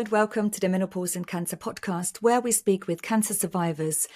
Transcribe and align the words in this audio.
And 0.00 0.08
welcome 0.08 0.48
to 0.48 0.60
the 0.60 0.68
Menopause 0.70 1.14
and 1.14 1.26
Cancer 1.26 1.58
podcast, 1.58 2.22
where 2.22 2.40
we 2.40 2.52
speak 2.52 2.86
with 2.86 3.02
cancer 3.02 3.34
survivors, 3.34 4.08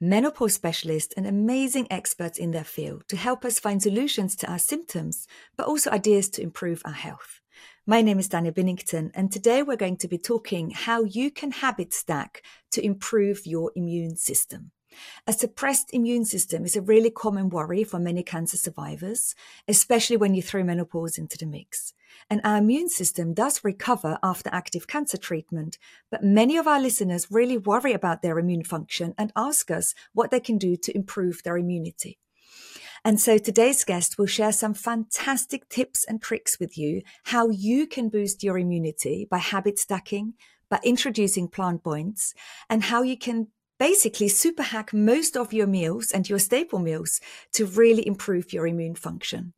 menopause 0.00 0.54
specialists, 0.54 1.12
and 1.16 1.26
amazing 1.26 1.88
experts 1.90 2.38
in 2.38 2.52
their 2.52 2.62
field 2.62 3.02
to 3.08 3.16
help 3.16 3.44
us 3.44 3.58
find 3.58 3.82
solutions 3.82 4.36
to 4.36 4.46
our 4.48 4.60
symptoms, 4.60 5.26
but 5.56 5.66
also 5.66 5.90
ideas 5.90 6.28
to 6.30 6.42
improve 6.42 6.82
our 6.84 6.92
health. 6.92 7.40
My 7.84 8.00
name 8.00 8.20
is 8.20 8.28
Dani 8.28 8.52
Binnington, 8.52 9.10
and 9.12 9.32
today 9.32 9.64
we're 9.64 9.74
going 9.74 9.96
to 9.96 10.06
be 10.06 10.18
talking 10.18 10.70
how 10.70 11.02
you 11.02 11.32
can 11.32 11.50
habit 11.50 11.92
stack 11.92 12.44
to 12.70 12.84
improve 12.84 13.44
your 13.44 13.72
immune 13.74 14.14
system. 14.14 14.70
A 15.26 15.32
suppressed 15.32 15.90
immune 15.92 16.24
system 16.24 16.64
is 16.64 16.76
a 16.76 16.82
really 16.82 17.10
common 17.10 17.48
worry 17.48 17.84
for 17.84 17.98
many 17.98 18.22
cancer 18.22 18.56
survivors, 18.56 19.34
especially 19.68 20.16
when 20.16 20.34
you 20.34 20.42
throw 20.42 20.62
menopause 20.62 21.18
into 21.18 21.38
the 21.38 21.46
mix. 21.46 21.92
And 22.30 22.40
our 22.44 22.58
immune 22.58 22.88
system 22.88 23.34
does 23.34 23.64
recover 23.64 24.18
after 24.22 24.50
active 24.52 24.86
cancer 24.86 25.16
treatment, 25.16 25.78
but 26.10 26.24
many 26.24 26.56
of 26.56 26.66
our 26.66 26.80
listeners 26.80 27.30
really 27.30 27.58
worry 27.58 27.92
about 27.92 28.22
their 28.22 28.38
immune 28.38 28.64
function 28.64 29.14
and 29.18 29.32
ask 29.36 29.70
us 29.70 29.94
what 30.12 30.30
they 30.30 30.40
can 30.40 30.58
do 30.58 30.76
to 30.76 30.96
improve 30.96 31.42
their 31.42 31.56
immunity. 31.56 32.18
And 33.04 33.20
so 33.20 33.36
today's 33.36 33.84
guest 33.84 34.16
will 34.16 34.26
share 34.26 34.52
some 34.52 34.72
fantastic 34.72 35.68
tips 35.68 36.04
and 36.04 36.22
tricks 36.22 36.58
with 36.58 36.78
you 36.78 37.02
how 37.24 37.50
you 37.50 37.86
can 37.86 38.08
boost 38.08 38.42
your 38.42 38.58
immunity 38.58 39.28
by 39.30 39.38
habit 39.38 39.78
stacking, 39.78 40.34
by 40.70 40.80
introducing 40.82 41.48
plant 41.48 41.84
points, 41.84 42.32
and 42.70 42.84
how 42.84 43.02
you 43.02 43.18
can 43.18 43.48
basically 43.78 44.28
super 44.28 44.62
hack 44.62 44.92
most 44.92 45.36
of 45.36 45.52
your 45.52 45.66
meals 45.66 46.12
and 46.12 46.28
your 46.28 46.38
staple 46.38 46.78
meals 46.78 47.20
to 47.52 47.66
really 47.66 48.06
improve 48.06 48.52
your 48.52 48.66
immune 48.66 48.94
function. 48.94 49.52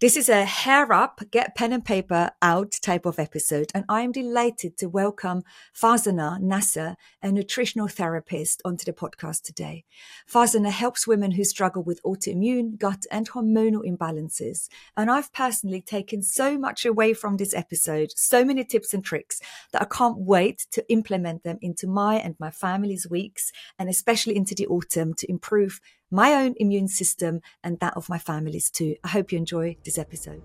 This 0.00 0.16
is 0.16 0.28
a 0.28 0.44
hair 0.44 0.92
up, 0.92 1.20
get 1.30 1.54
pen 1.54 1.72
and 1.72 1.84
paper 1.84 2.30
out 2.40 2.72
type 2.82 3.04
of 3.04 3.18
episode, 3.18 3.70
and 3.74 3.84
I 3.88 4.02
am 4.02 4.12
delighted 4.12 4.76
to 4.78 4.88
welcome 4.88 5.42
Farzanah 5.74 6.40
Nasser, 6.40 6.96
a 7.22 7.32
nutritional 7.32 7.88
therapist, 7.88 8.62
onto 8.64 8.84
the 8.84 8.92
podcast 8.92 9.42
today. 9.42 9.84
Farzanah 10.30 10.70
helps 10.70 11.06
women 11.06 11.32
who 11.32 11.44
struggle 11.44 11.82
with 11.82 12.02
autoimmune, 12.02 12.78
gut, 12.78 13.04
and 13.10 13.30
hormonal 13.30 13.84
imbalances. 13.84 14.68
And 14.96 15.10
I've 15.10 15.32
personally 15.32 15.82
taken 15.82 16.22
so 16.22 16.56
much 16.56 16.86
away 16.86 17.12
from 17.12 17.36
this 17.36 17.54
episode, 17.54 18.12
so 18.16 18.44
many 18.44 18.64
tips 18.64 18.94
and 18.94 19.04
tricks 19.04 19.40
that 19.72 19.82
I 19.82 19.86
can't 19.86 20.18
wait 20.18 20.66
to 20.72 20.88
implement 20.90 21.42
them 21.42 21.58
into 21.60 21.86
my 21.86 22.16
and 22.16 22.36
my 22.38 22.50
family's 22.50 23.08
weeks, 23.08 23.52
and 23.78 23.88
especially 23.88 24.36
into 24.36 24.54
the 24.54 24.66
autumn 24.68 25.14
to 25.14 25.30
improve 25.30 25.80
my 26.10 26.34
own 26.34 26.54
immune 26.56 26.88
system 26.88 27.40
and 27.62 27.78
that 27.80 27.96
of 27.96 28.08
my 28.08 28.18
families 28.18 28.70
too. 28.70 28.96
I 29.04 29.08
hope 29.08 29.32
you 29.32 29.38
enjoy 29.38 29.76
this 29.84 29.98
episode. 29.98 30.42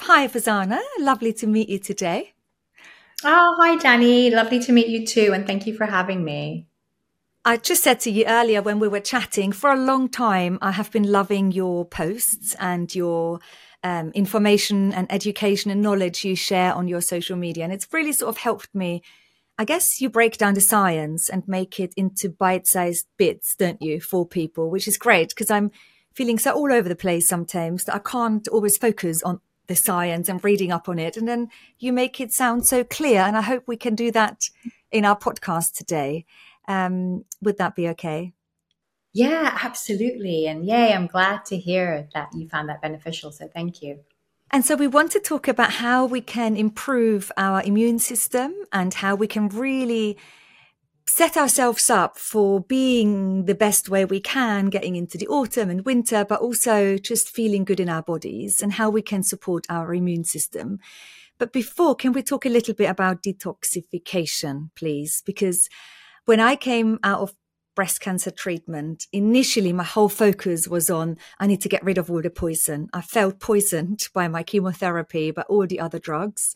Hi, 0.00 0.26
Farzanah. 0.26 0.80
Lovely 0.98 1.32
to 1.34 1.46
meet 1.46 1.68
you 1.68 1.78
today. 1.78 2.34
Oh, 3.22 3.54
hi, 3.60 3.76
Danny. 3.76 4.30
Lovely 4.30 4.58
to 4.60 4.72
meet 4.72 4.88
you 4.88 5.06
too. 5.06 5.32
And 5.32 5.46
thank 5.46 5.66
you 5.66 5.76
for 5.76 5.86
having 5.86 6.24
me. 6.24 6.66
I 7.44 7.56
just 7.56 7.82
said 7.82 8.00
to 8.00 8.10
you 8.10 8.24
earlier 8.26 8.60
when 8.60 8.80
we 8.80 8.88
were 8.88 9.00
chatting, 9.00 9.52
for 9.52 9.70
a 9.70 9.76
long 9.76 10.08
time, 10.08 10.58
I 10.60 10.72
have 10.72 10.90
been 10.90 11.10
loving 11.10 11.52
your 11.52 11.84
posts 11.84 12.56
and 12.58 12.92
your 12.94 13.40
um, 13.82 14.10
information 14.12 14.92
and 14.92 15.10
education 15.10 15.70
and 15.70 15.80
knowledge 15.80 16.24
you 16.24 16.34
share 16.34 16.74
on 16.74 16.88
your 16.88 17.00
social 17.00 17.36
media. 17.36 17.64
And 17.64 17.72
it's 17.72 17.86
really 17.92 18.12
sort 18.12 18.30
of 18.30 18.38
helped 18.38 18.74
me 18.74 19.02
I 19.60 19.64
guess 19.64 20.00
you 20.00 20.08
break 20.08 20.38
down 20.38 20.54
the 20.54 20.60
science 20.62 21.28
and 21.28 21.46
make 21.46 21.78
it 21.78 21.92
into 21.94 22.30
bite 22.30 22.66
sized 22.66 23.06
bits, 23.18 23.54
don't 23.54 23.82
you, 23.82 24.00
for 24.00 24.26
people, 24.26 24.70
which 24.70 24.88
is 24.88 24.96
great 24.96 25.28
because 25.28 25.50
I'm 25.50 25.70
feeling 26.14 26.38
so 26.38 26.54
all 26.54 26.72
over 26.72 26.88
the 26.88 26.96
place 26.96 27.28
sometimes 27.28 27.84
that 27.84 27.94
I 27.94 27.98
can't 27.98 28.48
always 28.48 28.78
focus 28.78 29.22
on 29.22 29.38
the 29.66 29.76
science 29.76 30.30
and 30.30 30.42
reading 30.42 30.72
up 30.72 30.88
on 30.88 30.98
it. 30.98 31.18
And 31.18 31.28
then 31.28 31.48
you 31.78 31.92
make 31.92 32.22
it 32.22 32.32
sound 32.32 32.66
so 32.66 32.84
clear. 32.84 33.20
And 33.20 33.36
I 33.36 33.42
hope 33.42 33.64
we 33.66 33.76
can 33.76 33.94
do 33.94 34.10
that 34.12 34.48
in 34.90 35.04
our 35.04 35.18
podcast 35.18 35.74
today. 35.74 36.24
Um, 36.66 37.26
would 37.42 37.58
that 37.58 37.76
be 37.76 37.86
okay? 37.88 38.32
Yeah, 39.12 39.58
absolutely. 39.62 40.46
And 40.46 40.64
yay, 40.64 40.94
I'm 40.94 41.06
glad 41.06 41.44
to 41.46 41.58
hear 41.58 42.08
that 42.14 42.30
you 42.34 42.48
found 42.48 42.70
that 42.70 42.80
beneficial. 42.80 43.30
So 43.30 43.46
thank 43.46 43.82
you. 43.82 44.00
And 44.52 44.64
so 44.64 44.74
we 44.74 44.88
want 44.88 45.12
to 45.12 45.20
talk 45.20 45.46
about 45.46 45.74
how 45.74 46.04
we 46.04 46.20
can 46.20 46.56
improve 46.56 47.30
our 47.36 47.62
immune 47.62 48.00
system 48.00 48.52
and 48.72 48.92
how 48.92 49.14
we 49.14 49.28
can 49.28 49.48
really 49.48 50.16
set 51.06 51.36
ourselves 51.36 51.88
up 51.88 52.18
for 52.18 52.60
being 52.60 53.44
the 53.44 53.54
best 53.54 53.88
way 53.88 54.04
we 54.04 54.20
can 54.20 54.66
getting 54.66 54.96
into 54.96 55.18
the 55.18 55.26
autumn 55.28 55.70
and 55.70 55.84
winter, 55.84 56.24
but 56.24 56.40
also 56.40 56.96
just 56.98 57.28
feeling 57.28 57.64
good 57.64 57.80
in 57.80 57.88
our 57.88 58.02
bodies 58.02 58.60
and 58.60 58.72
how 58.72 58.90
we 58.90 59.02
can 59.02 59.22
support 59.22 59.66
our 59.68 59.94
immune 59.94 60.24
system. 60.24 60.78
But 61.38 61.52
before, 61.52 61.94
can 61.94 62.12
we 62.12 62.22
talk 62.22 62.44
a 62.44 62.50
little 62.50 62.74
bit 62.74 62.90
about 62.90 63.22
detoxification, 63.22 64.70
please? 64.76 65.22
Because 65.24 65.68
when 66.26 66.38
I 66.38 66.54
came 66.54 66.98
out 67.02 67.20
of 67.20 67.34
breast 67.74 68.00
cancer 68.00 68.30
treatment, 68.30 69.06
initially 69.12 69.72
my 69.72 69.84
whole 69.84 70.08
focus 70.08 70.68
was 70.68 70.90
on 70.90 71.16
I 71.38 71.46
need 71.46 71.60
to 71.62 71.68
get 71.68 71.84
rid 71.84 71.98
of 71.98 72.10
all 72.10 72.22
the 72.22 72.30
poison. 72.30 72.88
I 72.92 73.00
felt 73.00 73.40
poisoned 73.40 74.08
by 74.12 74.28
my 74.28 74.42
chemotherapy, 74.42 75.30
by 75.30 75.42
all 75.42 75.66
the 75.66 75.80
other 75.80 75.98
drugs. 75.98 76.54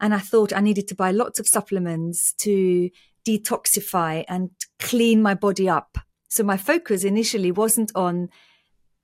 And 0.00 0.14
I 0.14 0.18
thought 0.18 0.52
I 0.52 0.60
needed 0.60 0.88
to 0.88 0.94
buy 0.94 1.10
lots 1.10 1.38
of 1.38 1.46
supplements 1.46 2.32
to 2.38 2.90
detoxify 3.24 4.24
and 4.28 4.50
clean 4.78 5.22
my 5.22 5.34
body 5.34 5.68
up. 5.68 5.98
So 6.28 6.42
my 6.42 6.56
focus 6.56 7.04
initially 7.04 7.52
wasn't 7.52 7.92
on 7.94 8.28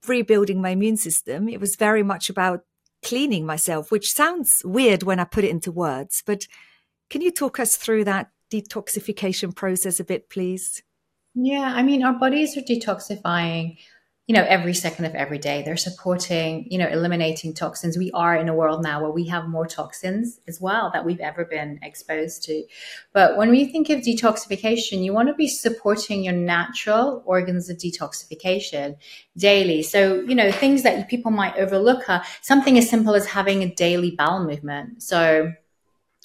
rebuilding 0.07 0.61
my 0.61 0.71
immune 0.71 0.97
system. 0.97 1.47
It 1.47 1.59
was 1.59 1.75
very 1.75 2.03
much 2.03 2.29
about 2.29 2.61
cleaning 3.03 3.45
myself, 3.45 3.91
which 3.91 4.11
sounds 4.11 4.61
weird 4.65 5.03
when 5.03 5.19
I 5.19 5.23
put 5.23 5.43
it 5.43 5.51
into 5.51 5.71
words. 5.71 6.23
But 6.25 6.47
can 7.09 7.21
you 7.21 7.31
talk 7.31 7.59
us 7.59 7.75
through 7.75 8.03
that 8.05 8.31
detoxification 8.51 9.55
process 9.55 9.99
a 9.99 10.03
bit, 10.03 10.29
please? 10.29 10.83
Yeah, 11.35 11.71
I 11.75 11.83
mean, 11.83 12.03
our 12.03 12.13
bodies 12.13 12.57
are 12.57 12.61
detoxifying, 12.61 13.77
you 14.27 14.35
know, 14.35 14.43
every 14.43 14.73
second 14.73 15.05
of 15.05 15.15
every 15.15 15.37
day. 15.37 15.61
They're 15.61 15.77
supporting, 15.77 16.67
you 16.69 16.77
know, 16.77 16.87
eliminating 16.87 17.53
toxins. 17.53 17.97
We 17.97 18.11
are 18.11 18.35
in 18.35 18.49
a 18.49 18.53
world 18.53 18.83
now 18.83 19.01
where 19.01 19.11
we 19.11 19.27
have 19.27 19.47
more 19.47 19.65
toxins 19.67 20.39
as 20.47 20.59
well 20.59 20.89
that 20.93 21.05
we've 21.05 21.19
ever 21.19 21.45
been 21.45 21.79
exposed 21.81 22.43
to. 22.43 22.63
But 23.13 23.37
when 23.37 23.51
we 23.51 23.65
think 23.65 23.89
of 23.89 24.01
detoxification, 24.01 25.03
you 25.03 25.13
want 25.13 25.29
to 25.29 25.35
be 25.35 25.47
supporting 25.47 26.23
your 26.23 26.33
natural 26.33 27.23
organs 27.25 27.69
of 27.69 27.77
detoxification 27.77 28.97
daily. 29.37 29.83
So, 29.83 30.21
you 30.21 30.35
know, 30.35 30.51
things 30.51 30.83
that 30.83 31.09
people 31.09 31.31
might 31.31 31.57
overlook 31.57 32.09
are 32.09 32.23
something 32.41 32.77
as 32.77 32.89
simple 32.89 33.15
as 33.15 33.27
having 33.27 33.63
a 33.63 33.73
daily 33.73 34.11
bowel 34.11 34.43
movement. 34.43 35.03
So, 35.03 35.53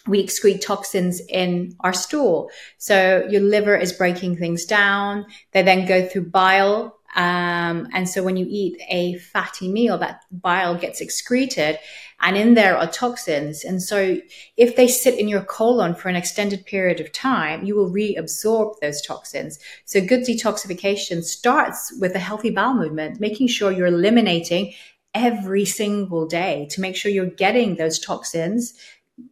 we 0.06 0.24
excrete 0.24 0.60
toxins 0.60 1.20
in 1.28 1.74
our 1.80 1.92
stool. 1.92 2.50
So 2.78 3.26
your 3.30 3.40
liver 3.40 3.76
is 3.76 3.92
breaking 3.92 4.36
things 4.36 4.64
down. 4.64 5.26
They 5.52 5.62
then 5.62 5.86
go 5.86 6.06
through 6.06 6.30
bile. 6.30 6.98
Um, 7.16 7.88
and 7.92 8.08
so 8.08 8.22
when 8.22 8.36
you 8.36 8.46
eat 8.48 8.80
a 8.90 9.16
fatty 9.18 9.70
meal, 9.70 9.96
that 9.98 10.22
bile 10.30 10.76
gets 10.76 11.00
excreted 11.00 11.78
and 12.20 12.36
in 12.36 12.54
there 12.54 12.76
are 12.76 12.90
toxins. 12.90 13.64
And 13.64 13.82
so 13.82 14.18
if 14.56 14.76
they 14.76 14.88
sit 14.88 15.18
in 15.18 15.28
your 15.28 15.42
colon 15.42 15.94
for 15.94 16.08
an 16.08 16.16
extended 16.16 16.64
period 16.64 17.00
of 17.00 17.12
time, 17.12 17.64
you 17.64 17.76
will 17.76 17.90
reabsorb 17.90 18.74
those 18.80 19.02
toxins. 19.02 19.58
So 19.84 20.00
good 20.00 20.20
detoxification 20.20 21.22
starts 21.22 21.92
with 22.00 22.14
a 22.14 22.20
healthy 22.20 22.50
bowel 22.50 22.74
movement, 22.74 23.20
making 23.20 23.48
sure 23.48 23.70
you're 23.70 23.86
eliminating 23.86 24.74
every 25.14 25.64
single 25.64 26.26
day 26.26 26.66
to 26.70 26.80
make 26.80 26.96
sure 26.96 27.10
you're 27.10 27.26
getting 27.26 27.76
those 27.76 27.98
toxins 27.98 28.74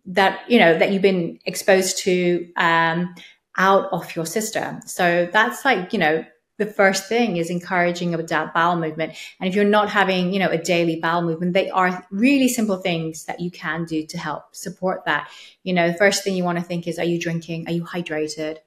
that 0.06 0.48
you 0.50 0.58
know 0.58 0.78
that 0.78 0.92
you've 0.92 1.02
been 1.02 1.38
exposed 1.44 1.98
to 1.98 2.48
um, 2.56 3.14
out 3.56 3.92
of 3.92 4.14
your 4.14 4.26
system. 4.26 4.80
So 4.86 5.28
that's 5.32 5.64
like 5.64 5.92
you 5.92 5.98
know 5.98 6.24
the 6.58 6.66
first 6.66 7.08
thing 7.08 7.36
is 7.36 7.50
encouraging 7.50 8.14
a 8.14 8.50
bowel 8.54 8.76
movement. 8.76 9.14
And 9.40 9.48
if 9.48 9.54
you're 9.54 9.64
not 9.64 9.90
having 9.90 10.32
you 10.32 10.38
know 10.38 10.50
a 10.50 10.58
daily 10.58 11.00
bowel 11.00 11.22
movement, 11.22 11.54
they 11.54 11.70
are 11.70 12.06
really 12.10 12.48
simple 12.48 12.76
things 12.76 13.24
that 13.24 13.40
you 13.40 13.50
can 13.50 13.84
do 13.84 14.06
to 14.06 14.18
help 14.18 14.54
support 14.54 15.04
that. 15.06 15.30
You 15.64 15.72
know, 15.72 15.88
the 15.88 15.98
first 15.98 16.22
thing 16.22 16.34
you 16.36 16.44
want 16.44 16.58
to 16.58 16.64
think 16.64 16.86
is: 16.86 16.98
Are 16.98 17.04
you 17.04 17.20
drinking? 17.20 17.68
Are 17.68 17.72
you 17.72 17.84
hydrated? 17.84 18.58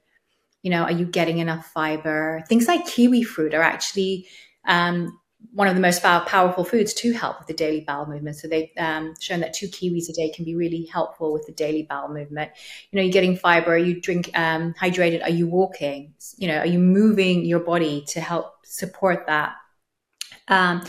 You 0.62 0.70
know, 0.70 0.82
are 0.82 0.92
you 0.92 1.06
getting 1.06 1.38
enough 1.38 1.66
fiber? 1.66 2.44
Things 2.48 2.66
like 2.66 2.86
kiwi 2.86 3.22
fruit 3.22 3.54
are 3.54 3.62
actually 3.62 4.26
um, 4.66 5.18
one 5.52 5.68
of 5.68 5.74
the 5.74 5.80
most 5.80 6.02
powerful 6.02 6.64
foods 6.64 6.92
to 6.94 7.12
help 7.12 7.38
with 7.38 7.46
the 7.46 7.54
daily 7.54 7.80
bowel 7.80 8.06
movement. 8.06 8.36
So 8.36 8.48
they've 8.48 8.70
um, 8.78 9.14
shown 9.20 9.40
that 9.40 9.54
two 9.54 9.68
kiwis 9.68 10.08
a 10.08 10.12
day 10.12 10.30
can 10.30 10.44
be 10.44 10.54
really 10.54 10.84
helpful 10.92 11.32
with 11.32 11.46
the 11.46 11.52
daily 11.52 11.82
bowel 11.82 12.08
movement. 12.08 12.52
You 12.90 12.96
know, 12.96 13.02
you're 13.02 13.12
getting 13.12 13.36
fiber, 13.36 13.76
you 13.76 14.00
drink 14.00 14.30
um, 14.34 14.74
hydrated, 14.74 15.22
are 15.22 15.30
you 15.30 15.46
walking? 15.46 16.14
You 16.36 16.48
know, 16.48 16.58
are 16.58 16.66
you 16.66 16.78
moving 16.78 17.44
your 17.44 17.60
body 17.60 18.04
to 18.08 18.20
help 18.20 18.66
support 18.66 19.26
that? 19.26 19.54
Um, 20.48 20.82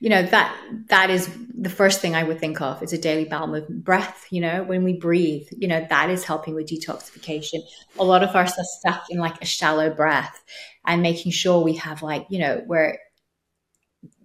you 0.00 0.08
know 0.08 0.22
that 0.22 0.56
that 0.88 1.10
is 1.10 1.28
the 1.54 1.68
first 1.68 2.00
thing 2.00 2.14
I 2.14 2.24
would 2.24 2.40
think 2.40 2.60
of 2.60 2.82
is 2.82 2.92
a 2.92 2.98
daily 2.98 3.24
bowel 3.24 3.46
movement. 3.46 3.84
Breath, 3.84 4.26
you 4.30 4.40
know, 4.40 4.62
when 4.62 4.84
we 4.84 4.94
breathe, 4.94 5.46
you 5.56 5.68
know, 5.68 5.86
that 5.90 6.10
is 6.10 6.24
helping 6.24 6.54
with 6.54 6.66
detoxification. 6.66 7.60
A 7.98 8.04
lot 8.04 8.22
of 8.22 8.30
us 8.30 8.58
are 8.58 8.64
stuck 8.64 9.10
in 9.10 9.18
like 9.18 9.40
a 9.42 9.44
shallow 9.44 9.90
breath 9.90 10.42
and 10.86 11.02
making 11.02 11.32
sure 11.32 11.62
we 11.62 11.74
have 11.76 12.02
like, 12.02 12.26
you 12.30 12.38
know, 12.38 12.64
we're 12.66 12.98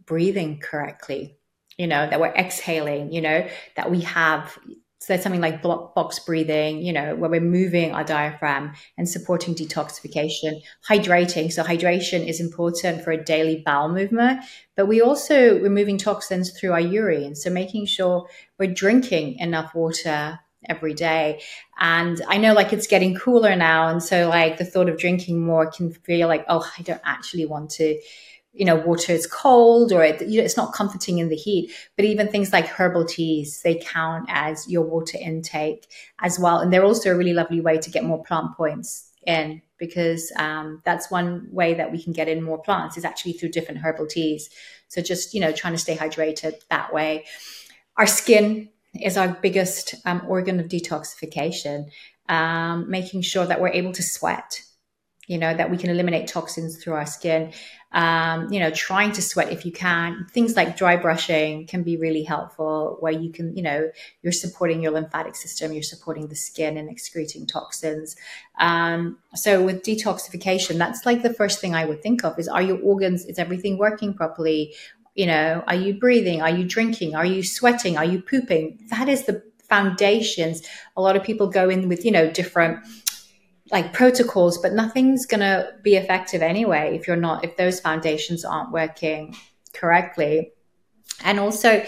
breathing 0.07 0.59
correctly, 0.59 1.38
you 1.77 1.86
know, 1.86 2.09
that 2.09 2.19
we're 2.19 2.33
exhaling, 2.33 3.12
you 3.12 3.21
know, 3.21 3.48
that 3.75 3.92
we 3.92 4.01
have 4.01 4.57
so 5.00 5.13
there's 5.13 5.24
something 5.24 5.42
like 5.42 5.62
box 5.62 6.19
breathing, 6.19 6.81
you 6.81 6.92
know, 6.92 7.15
where 7.15 7.30
we're 7.30 7.39
moving 7.39 7.94
our 7.94 8.04
diaphragm 8.04 8.74
and 8.98 9.07
supporting 9.07 9.54
detoxification, 9.54 10.62
hydrating. 10.89 11.50
So 11.50 11.63
hydration 11.63 12.27
is 12.27 12.42
important 12.42 13.04
for 13.04 13.12
a 13.12 13.24
daily 13.24 13.62
bowel 13.63 13.89
movement, 13.89 14.44
but 14.75 14.88
we 14.88 15.00
also 15.00 15.59
removing 15.59 15.98
toxins 15.98 16.51
through 16.51 16.74
our 16.74 16.81
urine. 16.81 17.36
So 17.36 17.50
making 17.51 17.86
sure 17.86 18.27
we're 18.59 18.74
drinking 18.74 19.38
enough 19.38 19.74
water 19.75 20.39
every 20.68 20.94
day. 20.94 21.42
And 21.80 22.21
I 22.27 22.38
know 22.38 22.54
like 22.54 22.74
it's 22.74 22.88
getting 22.88 23.15
cooler 23.15 23.56
now. 23.56 23.88
And 23.88 24.04
so 24.04 24.27
like 24.27 24.57
the 24.57 24.65
thought 24.65 24.89
of 24.89 24.98
drinking 24.98 25.39
more 25.39 25.69
can 25.69 25.94
feel 25.94 26.27
like, 26.27 26.44
oh, 26.50 26.69
I 26.77 26.81
don't 26.81 27.01
actually 27.06 27.45
want 27.45 27.69
to 27.71 27.98
you 28.57 28.65
know, 28.65 28.75
water 28.75 29.12
is 29.12 29.27
cold 29.27 29.92
or 29.92 30.04
it, 30.04 30.21
you 30.27 30.39
know, 30.39 30.45
it's 30.45 30.57
not 30.57 30.74
comforting 30.74 31.19
in 31.19 31.30
the 31.30 31.36
heat. 31.36 31.71
But 31.95 32.06
even 32.06 32.27
things 32.27 32.51
like 32.51 32.65
herbal 32.68 33.06
teas, 33.06 33.62
they 33.62 33.75
count 33.75 34.25
as 34.30 34.68
your 34.68 34.83
water 34.83 35.18
intake 35.21 35.88
as 36.19 36.39
well. 36.39 36.59
And 36.59 36.74
they're 36.74 36.83
also 36.83 37.13
a 37.13 37.18
really 37.18 37.33
lovely 37.33 37.62
way 37.62 37.77
to 37.77 37.89
get 37.89 38.04
more 38.04 38.24
plant 38.24 38.56
points 38.57 39.12
in 39.25 39.62
because 39.77 40.31
um, 40.38 40.81
that's 40.86 41.12
one 41.12 41.48
way 41.51 41.75
that 41.75 41.92
we 41.92 42.01
can 42.01 42.13
get 42.13 42.27
in 42.27 42.42
more 42.42 42.57
plants 42.57 42.98
is 42.98 43.06
actually 43.06 43.33
through 43.33 43.50
different 43.50 43.81
herbal 43.81 44.07
teas. 44.07 44.50
So 44.88 45.01
just, 45.01 45.33
you 45.33 45.42
know, 45.42 45.51
trying 45.51 45.74
to 45.74 45.80
stay 45.80 45.95
hydrated 45.95 46.56
that 46.69 46.94
way. 46.94 47.25
Our 47.98 48.07
skin 48.07 48.69
is 49.00 49.18
our 49.18 49.30
biggest 49.30 49.95
um, 50.06 50.24
organ 50.27 50.59
of 50.59 50.68
detoxification, 50.68 51.92
um, 52.30 52.89
making 52.89 53.21
sure 53.21 53.45
that 53.45 53.62
we're 53.62 53.69
able 53.69 53.92
to 53.94 54.04
sweat 54.04 54.62
you 55.27 55.38
know 55.38 55.53
that 55.53 55.69
we 55.69 55.77
can 55.77 55.89
eliminate 55.89 56.27
toxins 56.27 56.81
through 56.81 56.94
our 56.94 57.06
skin. 57.06 57.53
Um, 57.94 58.51
you 58.51 58.59
know 58.59 58.69
trying 58.71 59.12
to 59.13 59.21
sweat 59.21 59.51
if 59.51 59.65
you 59.65 59.71
can. 59.71 60.25
Things 60.31 60.56
like 60.56 60.75
dry 60.75 60.95
brushing 60.97 61.68
can 61.68 61.83
be 61.83 61.95
really 61.97 62.24
helpful 62.24 62.97
where 63.00 63.12
you 63.12 63.31
can 63.31 63.56
you 63.56 63.62
know 63.62 63.91
you're 64.21 64.33
supporting 64.33 64.81
your 64.81 64.91
lymphatic 64.91 65.35
system 65.35 65.71
you're 65.71 65.83
supporting 65.83 66.27
the 66.27 66.35
skin 66.35 66.77
and 66.77 66.89
excreting 66.89 67.45
toxins. 67.45 68.15
Um, 68.59 69.19
so 69.35 69.63
with 69.63 69.83
detoxification 69.83 70.77
that's 70.77 71.06
like 71.06 71.21
the 71.21 71.33
first 71.33 71.62
thing 71.62 71.75
i 71.75 71.85
would 71.85 72.01
think 72.01 72.23
of 72.25 72.39
is 72.39 72.47
are 72.47 72.62
your 72.62 72.80
organs 72.81 73.25
is 73.25 73.38
everything 73.38 73.77
working 73.77 74.13
properly? 74.13 74.73
You 75.15 75.27
know 75.27 75.63
are 75.68 75.75
you 75.75 75.94
breathing? 75.94 76.41
Are 76.41 76.50
you 76.50 76.65
drinking? 76.65 77.15
Are 77.15 77.25
you 77.25 77.44
sweating? 77.44 77.97
Are 77.97 78.06
you 78.06 78.21
pooping? 78.21 78.80
That 78.89 79.09
is 79.09 79.25
the 79.25 79.44
foundations. 79.68 80.62
A 80.95 81.01
lot 81.01 81.15
of 81.15 81.23
people 81.23 81.47
go 81.47 81.69
in 81.69 81.89
with 81.89 82.06
you 82.06 82.12
know 82.12 82.30
different 82.31 82.80
like 83.71 83.93
protocols, 83.93 84.57
but 84.57 84.73
nothing's 84.73 85.25
going 85.25 85.41
to 85.41 85.71
be 85.81 85.95
effective 85.95 86.41
anyway 86.41 86.95
if 86.95 87.07
you're 87.07 87.15
not, 87.15 87.43
if 87.43 87.57
those 87.57 87.79
foundations 87.79 88.45
aren't 88.45 88.71
working 88.71 89.35
correctly. 89.73 90.53
And 91.23 91.39
also, 91.39 91.85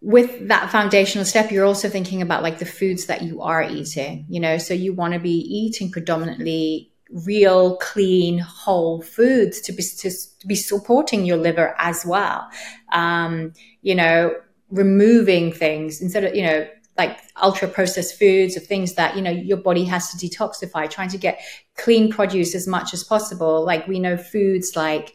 with 0.00 0.48
that 0.48 0.70
foundational 0.70 1.24
step, 1.24 1.50
you're 1.50 1.64
also 1.64 1.88
thinking 1.88 2.22
about 2.22 2.42
like 2.42 2.58
the 2.58 2.66
foods 2.66 3.06
that 3.06 3.22
you 3.22 3.42
are 3.42 3.62
eating, 3.62 4.26
you 4.28 4.40
know, 4.40 4.58
so 4.58 4.74
you 4.74 4.92
want 4.92 5.14
to 5.14 5.20
be 5.20 5.38
eating 5.38 5.90
predominantly 5.90 6.92
real, 7.10 7.76
clean, 7.78 8.38
whole 8.38 9.02
foods 9.02 9.60
to 9.62 9.72
be, 9.72 9.82
to, 9.82 10.10
be 10.46 10.54
supporting 10.54 11.24
your 11.24 11.36
liver 11.36 11.74
as 11.78 12.04
well. 12.06 12.48
Um, 12.92 13.54
you 13.82 13.94
know, 13.94 14.34
removing 14.70 15.52
things 15.52 16.00
instead 16.00 16.24
of, 16.24 16.34
you 16.34 16.42
know, 16.42 16.68
like 16.98 17.18
ultra 17.40 17.68
processed 17.68 18.18
foods 18.18 18.56
of 18.56 18.66
things 18.66 18.94
that 18.94 19.16
you 19.16 19.22
know 19.22 19.30
your 19.30 19.56
body 19.56 19.84
has 19.84 20.12
to 20.12 20.16
detoxify 20.26 20.90
trying 20.90 21.08
to 21.08 21.18
get 21.18 21.40
clean 21.76 22.10
produce 22.10 22.54
as 22.54 22.66
much 22.66 22.92
as 22.92 23.04
possible. 23.04 23.64
Like 23.64 23.86
we 23.86 24.00
know 24.00 24.16
foods 24.16 24.74
like 24.76 25.14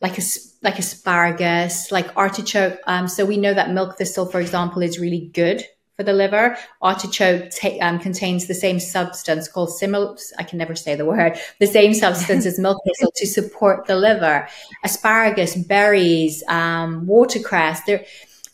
like 0.00 0.18
a, 0.18 0.22
like 0.62 0.78
asparagus 0.78 1.92
like 1.92 2.16
artichoke 2.16 2.80
um, 2.86 3.06
so 3.06 3.24
we 3.24 3.36
know 3.36 3.54
that 3.54 3.70
milk 3.70 3.98
thistle 3.98 4.26
for 4.26 4.40
example 4.40 4.82
is 4.82 4.98
really 4.98 5.30
good 5.32 5.64
for 5.96 6.04
the 6.04 6.12
liver. 6.14 6.56
Artichoke 6.80 7.52
um, 7.82 7.98
contains 7.98 8.46
the 8.46 8.54
same 8.54 8.80
substance 8.80 9.46
called 9.46 9.68
simil 9.68 10.18
i 10.38 10.42
can 10.42 10.58
never 10.58 10.74
say 10.74 10.96
the 10.96 11.04
word 11.04 11.38
the 11.60 11.66
same 11.66 11.92
substance 11.92 12.46
as 12.50 12.58
milk 12.58 12.78
thistle 12.86 13.12
to 13.14 13.26
support 13.26 13.86
the 13.86 13.96
liver. 13.96 14.48
Asparagus 14.84 15.54
berries 15.54 16.42
um, 16.48 17.06
watercress 17.06 17.80
there 17.86 18.04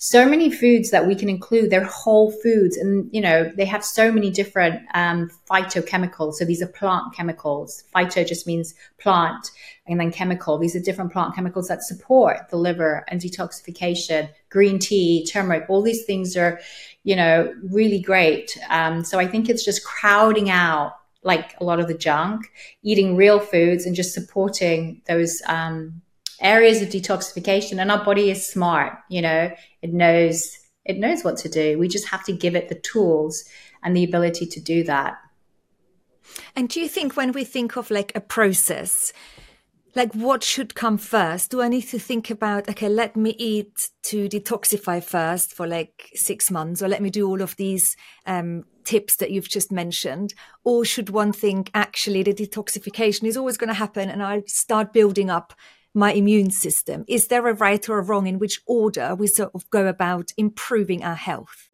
so 0.00 0.28
many 0.28 0.48
foods 0.48 0.90
that 0.90 1.08
we 1.08 1.16
can 1.16 1.28
include. 1.28 1.70
They're 1.70 1.84
whole 1.84 2.30
foods, 2.30 2.76
and 2.76 3.10
you 3.12 3.20
know 3.20 3.50
they 3.56 3.64
have 3.64 3.84
so 3.84 4.12
many 4.12 4.30
different 4.30 4.80
um, 4.94 5.28
phytochemicals. 5.50 6.34
So 6.34 6.44
these 6.44 6.62
are 6.62 6.68
plant 6.68 7.14
chemicals. 7.14 7.82
Phyto 7.94 8.26
just 8.26 8.46
means 8.46 8.74
plant, 8.98 9.50
and 9.86 9.98
then 9.98 10.12
chemical. 10.12 10.56
These 10.56 10.76
are 10.76 10.80
different 10.80 11.12
plant 11.12 11.34
chemicals 11.34 11.66
that 11.66 11.82
support 11.82 12.48
the 12.48 12.56
liver 12.56 13.04
and 13.08 13.20
detoxification. 13.20 14.30
Green 14.50 14.78
tea, 14.78 15.26
turmeric, 15.26 15.64
all 15.68 15.82
these 15.82 16.04
things 16.04 16.36
are, 16.36 16.60
you 17.02 17.16
know, 17.16 17.52
really 17.70 18.00
great. 18.00 18.56
Um, 18.70 19.04
so 19.04 19.18
I 19.18 19.26
think 19.26 19.48
it's 19.48 19.64
just 19.64 19.84
crowding 19.84 20.48
out 20.48 20.94
like 21.24 21.54
a 21.60 21.64
lot 21.64 21.80
of 21.80 21.88
the 21.88 21.98
junk, 21.98 22.46
eating 22.82 23.16
real 23.16 23.40
foods, 23.40 23.84
and 23.84 23.96
just 23.96 24.14
supporting 24.14 25.02
those. 25.08 25.42
Um, 25.46 26.02
areas 26.40 26.80
of 26.80 26.88
detoxification 26.88 27.80
and 27.80 27.90
our 27.90 28.04
body 28.04 28.30
is 28.30 28.46
smart 28.46 28.96
you 29.08 29.20
know 29.20 29.50
it 29.82 29.92
knows 29.92 30.56
it 30.84 30.98
knows 30.98 31.22
what 31.22 31.36
to 31.38 31.48
do. 31.48 31.78
We 31.78 31.88
just 31.88 32.08
have 32.08 32.24
to 32.24 32.32
give 32.32 32.56
it 32.56 32.68
the 32.68 32.74
tools 32.74 33.44
and 33.82 33.94
the 33.94 34.04
ability 34.04 34.46
to 34.46 34.60
do 34.60 34.84
that. 34.84 35.18
And 36.56 36.68
do 36.68 36.80
you 36.80 36.88
think 36.88 37.16
when 37.16 37.32
we 37.32 37.44
think 37.44 37.76
of 37.76 37.90
like 37.90 38.12
a 38.14 38.20
process 38.20 39.12
like 39.94 40.14
what 40.14 40.42
should 40.42 40.74
come 40.74 40.96
first? 40.98 41.50
Do 41.50 41.60
i 41.60 41.68
need 41.68 41.88
to 41.88 41.98
think 41.98 42.30
about 42.30 42.68
okay 42.68 42.88
let 42.88 43.16
me 43.16 43.34
eat 43.38 43.90
to 44.04 44.28
detoxify 44.28 45.02
first 45.02 45.52
for 45.52 45.66
like 45.66 46.10
six 46.14 46.50
months 46.50 46.82
or 46.82 46.88
let 46.88 47.02
me 47.02 47.10
do 47.10 47.28
all 47.28 47.42
of 47.42 47.56
these 47.56 47.96
um, 48.26 48.64
tips 48.84 49.16
that 49.16 49.30
you've 49.30 49.48
just 49.48 49.72
mentioned? 49.72 50.34
Or 50.64 50.84
should 50.84 51.10
one 51.10 51.32
think 51.32 51.70
actually 51.74 52.22
the 52.22 52.34
detoxification 52.34 53.24
is 53.24 53.36
always 53.36 53.56
going 53.56 53.68
to 53.68 53.74
happen 53.74 54.08
and 54.08 54.22
i 54.22 54.42
start 54.46 54.92
building 54.92 55.30
up 55.30 55.52
my 55.98 56.12
immune 56.12 56.50
system? 56.50 57.04
Is 57.08 57.26
there 57.26 57.46
a 57.48 57.54
right 57.54 57.86
or 57.88 57.98
a 57.98 58.02
wrong 58.02 58.26
in 58.26 58.38
which 58.38 58.60
order 58.66 59.14
we 59.14 59.26
sort 59.26 59.50
of 59.54 59.68
go 59.70 59.86
about 59.86 60.32
improving 60.36 61.04
our 61.04 61.16
health? 61.16 61.68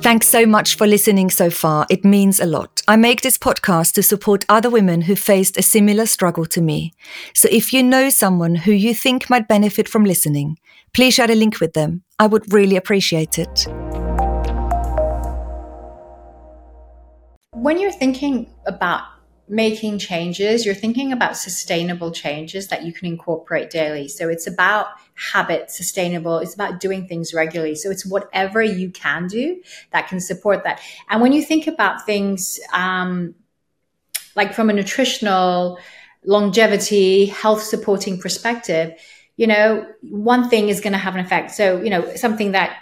Thanks 0.00 0.26
so 0.26 0.44
much 0.44 0.76
for 0.76 0.86
listening 0.86 1.30
so 1.30 1.48
far. 1.48 1.86
It 1.88 2.04
means 2.04 2.38
a 2.38 2.44
lot. 2.44 2.82
I 2.86 2.96
make 2.96 3.22
this 3.22 3.38
podcast 3.38 3.94
to 3.94 4.02
support 4.02 4.44
other 4.50 4.68
women 4.68 5.02
who 5.02 5.16
faced 5.16 5.56
a 5.56 5.62
similar 5.62 6.04
struggle 6.04 6.44
to 6.46 6.60
me. 6.60 6.92
So 7.34 7.48
if 7.50 7.72
you 7.72 7.82
know 7.82 8.10
someone 8.10 8.54
who 8.54 8.72
you 8.72 8.94
think 8.94 9.30
might 9.30 9.48
benefit 9.48 9.88
from 9.88 10.04
listening, 10.04 10.58
please 10.92 11.14
share 11.14 11.30
a 11.30 11.34
link 11.34 11.58
with 11.60 11.72
them. 11.72 12.02
I 12.18 12.26
would 12.26 12.52
really 12.52 12.76
appreciate 12.76 13.38
it. 13.38 13.66
When 17.52 17.80
you're 17.80 17.92
thinking 17.92 18.52
about 18.66 19.04
making 19.48 19.98
changes, 19.98 20.64
you're 20.64 20.74
thinking 20.74 21.12
about 21.12 21.36
sustainable 21.36 22.10
changes 22.10 22.68
that 22.68 22.82
you 22.84 22.92
can 22.92 23.06
incorporate 23.06 23.70
daily. 23.70 24.08
So 24.08 24.28
it's 24.28 24.46
about 24.46 24.86
habit, 25.32 25.70
sustainable. 25.70 26.38
It's 26.38 26.54
about 26.54 26.80
doing 26.80 27.06
things 27.06 27.34
regularly. 27.34 27.74
So 27.74 27.90
it's 27.90 28.06
whatever 28.06 28.62
you 28.62 28.90
can 28.90 29.26
do 29.26 29.60
that 29.90 30.08
can 30.08 30.20
support 30.20 30.64
that. 30.64 30.80
And 31.10 31.20
when 31.20 31.32
you 31.32 31.42
think 31.42 31.66
about 31.66 32.06
things 32.06 32.58
um, 32.72 33.34
like 34.34 34.54
from 34.54 34.70
a 34.70 34.72
nutritional, 34.72 35.78
longevity, 36.24 37.26
health 37.26 37.62
supporting 37.62 38.18
perspective, 38.18 38.94
you 39.36 39.46
know, 39.46 39.86
one 40.02 40.48
thing 40.48 40.68
is 40.68 40.80
going 40.80 40.92
to 40.92 40.98
have 40.98 41.14
an 41.14 41.20
effect. 41.20 41.50
So, 41.50 41.82
you 41.82 41.90
know, 41.90 42.14
something 42.14 42.52
that 42.52 42.78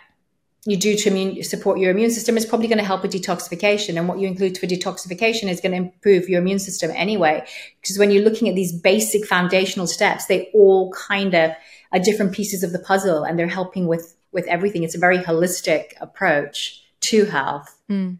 you 0.64 0.76
do 0.76 0.96
to 0.96 1.08
immune, 1.08 1.42
support 1.42 1.78
your 1.78 1.90
immune 1.90 2.10
system 2.10 2.36
is 2.36 2.46
probably 2.46 2.68
going 2.68 2.78
to 2.78 2.84
help 2.84 3.02
with 3.02 3.12
detoxification. 3.12 3.98
And 3.98 4.08
what 4.08 4.20
you 4.20 4.28
include 4.28 4.58
for 4.58 4.66
detoxification 4.66 5.48
is 5.48 5.60
going 5.60 5.72
to 5.72 5.78
improve 5.78 6.28
your 6.28 6.40
immune 6.40 6.60
system 6.60 6.92
anyway. 6.94 7.44
Because 7.80 7.98
when 7.98 8.12
you're 8.12 8.22
looking 8.22 8.48
at 8.48 8.54
these 8.54 8.72
basic 8.72 9.26
foundational 9.26 9.88
steps, 9.88 10.26
they 10.26 10.50
all 10.54 10.92
kind 10.92 11.34
of 11.34 11.52
are 11.92 11.98
different 11.98 12.32
pieces 12.32 12.62
of 12.62 12.72
the 12.72 12.78
puzzle 12.78 13.24
and 13.24 13.38
they're 13.38 13.48
helping 13.48 13.88
with, 13.88 14.16
with 14.30 14.46
everything. 14.46 14.84
It's 14.84 14.94
a 14.94 14.98
very 14.98 15.18
holistic 15.18 15.94
approach 16.00 16.84
to 17.00 17.24
health. 17.24 17.76
Mm. 17.90 18.18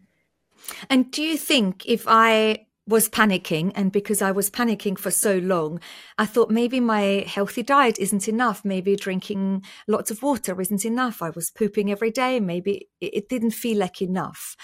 And 0.91 1.11
do 1.13 1.23
you 1.23 1.37
think 1.37 1.87
if 1.87 2.05
I 2.09 2.67
was 2.87 3.09
panicking 3.09 3.71
and 3.75 3.93
because 3.93 4.21
I 4.21 4.33
was 4.33 4.51
panicking 4.51 4.99
for 4.99 5.11
so 5.11 5.39
long, 5.39 5.81
I 6.19 6.27
thought 6.27 6.51
maybe 6.51 6.81
my 6.81 7.25
healthy 7.27 7.63
diet 7.63 7.99
isn't 7.99 8.29
enough. 8.29 8.65
Maybe 8.65 8.97
drinking 8.97 9.65
lots 9.87 10.11
of 10.11 10.23
water 10.23 10.61
isn't 10.61 10.85
enough. 10.85 11.23
I 11.23 11.31
was 11.31 11.51
pooping 11.51 11.91
every 11.91 12.11
day. 12.11 12.41
Maybe 12.41 12.89
it 13.01 13.29
didn't 13.29 13.53
feel 13.53 13.79
like 13.79 14.03
enough. 14.03 14.57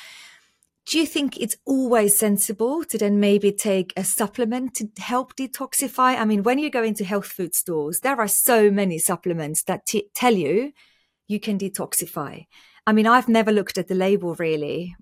Do 0.86 0.98
you 0.98 1.04
think 1.04 1.36
it's 1.36 1.56
always 1.66 2.18
sensible 2.18 2.82
to 2.84 2.96
then 2.96 3.20
maybe 3.20 3.52
take 3.52 3.92
a 3.94 4.02
supplement 4.02 4.74
to 4.76 4.88
help 4.98 5.36
detoxify? 5.36 6.18
I 6.18 6.24
mean, 6.24 6.42
when 6.42 6.58
you 6.58 6.70
go 6.70 6.82
into 6.82 7.04
health 7.04 7.26
food 7.26 7.54
stores, 7.54 8.00
there 8.00 8.18
are 8.18 8.26
so 8.26 8.70
many 8.70 8.98
supplements 8.98 9.62
that 9.64 9.84
t- 9.84 10.08
tell 10.14 10.34
you 10.34 10.72
you 11.26 11.38
can 11.38 11.58
detoxify. 11.58 12.46
I 12.86 12.92
mean, 12.94 13.06
I've 13.06 13.28
never 13.28 13.52
looked 13.52 13.76
at 13.76 13.88
the 13.88 13.94
label 13.94 14.34
really, 14.36 14.96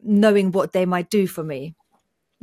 knowing 0.00 0.52
what 0.52 0.72
they 0.72 0.86
might 0.86 1.10
do 1.10 1.26
for 1.26 1.42
me. 1.42 1.74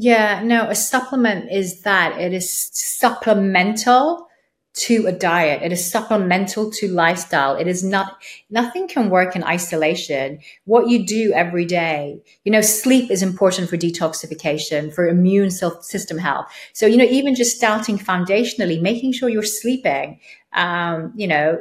Yeah, 0.01 0.41
no, 0.43 0.67
a 0.67 0.73
supplement 0.73 1.51
is 1.51 1.83
that 1.83 2.19
it 2.19 2.33
is 2.33 2.51
supplemental 2.73 4.27
to 4.73 5.05
a 5.05 5.11
diet. 5.11 5.61
It 5.61 5.71
is 5.71 5.91
supplemental 5.91 6.71
to 6.71 6.87
lifestyle. 6.87 7.55
It 7.55 7.67
is 7.67 7.83
not, 7.83 8.17
nothing 8.49 8.87
can 8.87 9.11
work 9.11 9.35
in 9.35 9.43
isolation. 9.43 10.39
What 10.65 10.87
you 10.87 11.05
do 11.05 11.33
every 11.35 11.65
day, 11.65 12.19
you 12.43 12.51
know, 12.51 12.61
sleep 12.61 13.11
is 13.11 13.21
important 13.21 13.69
for 13.69 13.77
detoxification, 13.77 14.91
for 14.91 15.07
immune 15.07 15.51
system 15.51 16.17
health. 16.17 16.47
So, 16.73 16.87
you 16.87 16.97
know, 16.97 17.03
even 17.03 17.35
just 17.35 17.55
starting 17.55 17.99
foundationally, 17.99 18.81
making 18.81 19.11
sure 19.13 19.29
you're 19.29 19.43
sleeping, 19.43 20.19
um, 20.53 21.13
you 21.15 21.27
know, 21.27 21.59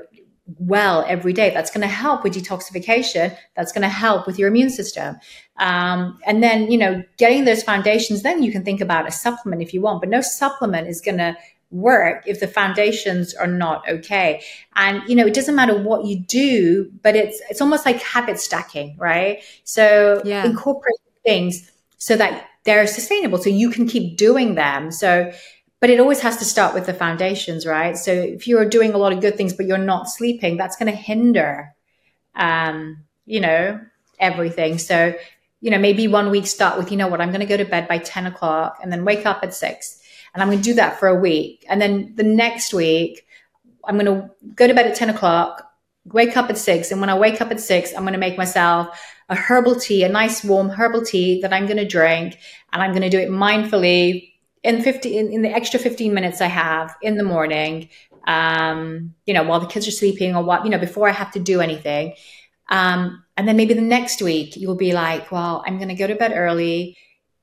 well 0.58 1.04
every 1.08 1.32
day. 1.32 1.50
That's 1.50 1.70
going 1.70 1.82
to 1.82 1.94
help 1.94 2.24
with 2.24 2.34
detoxification. 2.34 3.36
That's 3.56 3.72
going 3.72 3.82
to 3.82 3.88
help 3.88 4.26
with 4.26 4.38
your 4.38 4.48
immune 4.48 4.70
system. 4.70 5.16
Um, 5.58 6.18
and 6.26 6.42
then, 6.42 6.70
you 6.70 6.78
know, 6.78 7.02
getting 7.18 7.44
those 7.44 7.62
foundations, 7.62 8.22
then 8.22 8.42
you 8.42 8.50
can 8.52 8.64
think 8.64 8.80
about 8.80 9.06
a 9.06 9.10
supplement 9.12 9.62
if 9.62 9.74
you 9.74 9.80
want, 9.80 10.00
but 10.00 10.08
no 10.08 10.20
supplement 10.20 10.88
is 10.88 11.00
going 11.00 11.18
to 11.18 11.36
work 11.70 12.24
if 12.26 12.40
the 12.40 12.48
foundations 12.48 13.34
are 13.34 13.46
not 13.46 13.88
okay. 13.88 14.42
And, 14.74 15.02
you 15.08 15.14
know, 15.14 15.26
it 15.26 15.34
doesn't 15.34 15.54
matter 15.54 15.80
what 15.80 16.04
you 16.04 16.18
do, 16.18 16.90
but 17.02 17.14
it's, 17.14 17.40
it's 17.48 17.60
almost 17.60 17.86
like 17.86 18.02
habit 18.02 18.38
stacking, 18.38 18.96
right? 18.98 19.42
So 19.64 20.20
yeah. 20.24 20.44
incorporate 20.44 20.96
things 21.24 21.70
so 21.98 22.16
that 22.16 22.46
they're 22.64 22.86
sustainable. 22.86 23.38
So 23.38 23.50
you 23.50 23.70
can 23.70 23.86
keep 23.86 24.16
doing 24.16 24.54
them. 24.54 24.90
So, 24.90 25.32
but 25.80 25.88
it 25.88 25.98
always 25.98 26.20
has 26.20 26.36
to 26.36 26.44
start 26.44 26.74
with 26.74 26.86
the 26.86 26.94
foundations, 26.94 27.66
right? 27.66 27.96
So 27.96 28.12
if 28.12 28.46
you're 28.46 28.66
doing 28.66 28.92
a 28.92 28.98
lot 28.98 29.12
of 29.12 29.20
good 29.20 29.36
things, 29.36 29.54
but 29.54 29.66
you're 29.66 29.78
not 29.78 30.10
sleeping, 30.10 30.58
that's 30.58 30.76
going 30.76 30.92
to 30.92 30.96
hinder, 30.96 31.74
um, 32.34 33.04
you 33.24 33.40
know, 33.40 33.80
everything. 34.18 34.76
So, 34.76 35.14
you 35.62 35.70
know, 35.70 35.78
maybe 35.78 36.06
one 36.06 36.30
week 36.30 36.46
start 36.46 36.76
with, 36.76 36.90
you 36.90 36.98
know 36.98 37.08
what, 37.08 37.22
I'm 37.22 37.30
going 37.30 37.40
to 37.40 37.46
go 37.46 37.56
to 37.56 37.64
bed 37.64 37.88
by 37.88 37.98
10 37.98 38.26
o'clock 38.26 38.78
and 38.82 38.92
then 38.92 39.06
wake 39.06 39.24
up 39.24 39.40
at 39.42 39.54
six. 39.54 39.98
And 40.34 40.42
I'm 40.42 40.48
going 40.48 40.58
to 40.58 40.64
do 40.64 40.74
that 40.74 41.00
for 41.00 41.08
a 41.08 41.18
week. 41.18 41.64
And 41.68 41.80
then 41.80 42.12
the 42.14 42.24
next 42.24 42.74
week, 42.74 43.26
I'm 43.84 43.98
going 43.98 44.06
to 44.06 44.30
go 44.54 44.66
to 44.66 44.74
bed 44.74 44.86
at 44.86 44.96
10 44.96 45.10
o'clock, 45.10 45.66
wake 46.04 46.36
up 46.36 46.50
at 46.50 46.58
six. 46.58 46.90
And 46.90 47.00
when 47.00 47.10
I 47.10 47.18
wake 47.18 47.40
up 47.40 47.50
at 47.50 47.58
six, 47.58 47.94
I'm 47.94 48.02
going 48.02 48.12
to 48.12 48.18
make 48.18 48.36
myself 48.36 49.00
a 49.30 49.34
herbal 49.34 49.76
tea, 49.76 50.04
a 50.04 50.08
nice 50.10 50.44
warm 50.44 50.68
herbal 50.68 51.04
tea 51.04 51.40
that 51.40 51.52
I'm 51.54 51.64
going 51.64 51.78
to 51.78 51.88
drink. 51.88 52.36
And 52.72 52.82
I'm 52.82 52.90
going 52.90 53.02
to 53.02 53.08
do 53.08 53.18
it 53.18 53.30
mindfully 53.30 54.29
in 54.62 54.82
50 54.82 55.16
in, 55.16 55.32
in, 55.32 55.42
the 55.42 55.50
extra 55.50 55.80
15 55.80 56.12
minutes 56.12 56.40
i 56.40 56.46
have 56.46 56.94
in 57.02 57.16
the 57.16 57.24
morning 57.24 57.88
um, 58.26 59.14
you 59.26 59.32
know 59.32 59.42
while 59.42 59.60
the 59.60 59.66
kids 59.66 59.88
are 59.88 59.92
sleeping 59.92 60.36
or 60.36 60.42
what 60.42 60.64
you 60.64 60.70
know 60.70 60.78
before 60.78 61.08
i 61.08 61.12
have 61.12 61.32
to 61.32 61.40
do 61.40 61.60
anything 61.60 62.14
um, 62.68 63.24
and 63.36 63.48
then 63.48 63.56
maybe 63.56 63.74
the 63.74 63.80
next 63.80 64.22
week 64.22 64.56
you'll 64.56 64.76
be 64.76 64.92
like 64.92 65.32
well 65.32 65.62
i'm 65.66 65.76
going 65.76 65.88
to 65.88 65.94
go 65.94 66.06
to 66.06 66.14
bed 66.14 66.32
early 66.34 66.96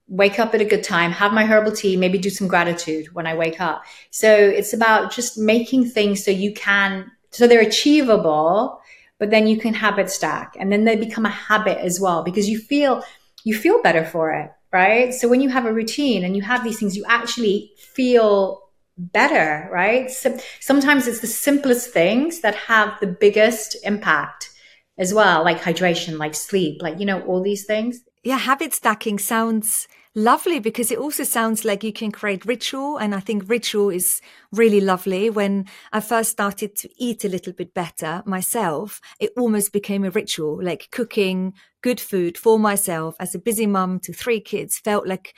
wake 0.08 0.40
up 0.40 0.54
at 0.54 0.62
a 0.62 0.66
good 0.66 0.84
time 0.84 1.12
have 1.12 1.34
my 1.34 1.46
herbal 1.46 1.72
tea 1.72 1.98
maybe 1.98 2.18
do 2.18 2.30
some 2.30 2.48
gratitude 2.48 3.14
when 3.14 3.28
i 3.28 3.36
wake 3.36 3.60
up. 3.60 3.84
So 4.12 4.34
it's 4.34 4.74
about 4.74 5.12
just 5.12 5.38
making 5.38 5.90
things 5.90 6.24
so 6.24 6.32
you 6.32 6.54
can 6.54 7.12
so 7.32 7.48
they're 7.48 7.60
achievable 7.60 8.80
but 9.20 9.32
then 9.32 9.48
you 9.48 9.58
can 9.60 9.74
habit 9.74 10.10
stack 10.10 10.56
and 10.60 10.72
then 10.72 10.86
they 10.86 10.96
become 10.96 11.26
a 11.26 11.30
habit 11.30 11.80
as 11.80 12.00
well 12.00 12.24
because 12.24 12.48
you 12.48 12.60
feel 12.60 13.04
you 13.44 13.56
feel 13.56 13.82
better 13.82 14.06
for 14.06 14.32
it 14.32 14.52
right? 14.78 15.12
So 15.14 15.28
when 15.28 15.42
you 15.42 15.50
have 15.50 15.66
a 15.66 15.74
routine 15.74 16.24
and 16.24 16.36
you 16.38 16.44
have 16.44 16.64
these 16.64 16.80
things, 16.80 16.96
you 16.96 17.04
actually 17.08 17.72
feel 17.96 18.62
better, 18.98 19.68
right? 19.72 20.10
So 20.12 20.38
sometimes 20.60 21.08
it's 21.08 21.22
the 21.22 21.34
simplest 21.48 21.90
things 21.90 22.42
that 22.42 22.56
have 22.56 22.90
the 23.00 23.08
biggest 23.08 23.76
impact 23.84 24.52
as 25.00 25.14
well, 25.14 25.44
like 25.44 25.60
hydration, 25.62 26.20
like 26.20 26.36
sleep, 26.36 26.82
like, 26.82 27.00
you 27.00 27.06
know, 27.06 27.22
all 27.22 27.42
these 27.42 27.66
things. 27.66 28.02
Yeah, 28.24 28.38
habit 28.38 28.74
stacking 28.74 29.18
sounds 29.20 29.88
lovely 30.16 30.60
because 30.60 30.92
it 30.92 30.98
also 30.98 31.24
sounds 31.24 31.66
like 31.66 31.84
you 31.84 31.94
can 31.94 32.12
create 32.12 32.46
ritual. 32.46 32.98
And 32.98 33.14
I 33.14 33.20
think 33.20 33.50
ritual 33.50 33.90
is 33.90 34.22
really 34.52 34.82
lovely. 34.82 35.30
When 35.30 35.66
I 35.92 36.00
first 36.00 36.32
started 36.32 36.76
to 36.78 36.90
eat 36.98 37.24
a 37.24 37.30
little 37.30 37.54
bit 37.54 37.74
better 37.74 38.24
myself, 38.26 39.02
it 39.20 39.32
almost 39.38 39.74
became 39.74 40.04
a 40.04 40.12
ritual, 40.12 40.64
like 40.64 40.90
cooking 40.92 41.54
good 41.82 42.00
food 42.00 42.38
for 42.38 42.60
myself 42.60 43.16
as 43.20 43.36
a 43.36 43.40
busy 43.40 43.68
mum 43.68 44.00
to 44.00 44.12
three 44.12 44.42
kids 44.42 44.78
felt 44.78 45.08
like 45.08 45.34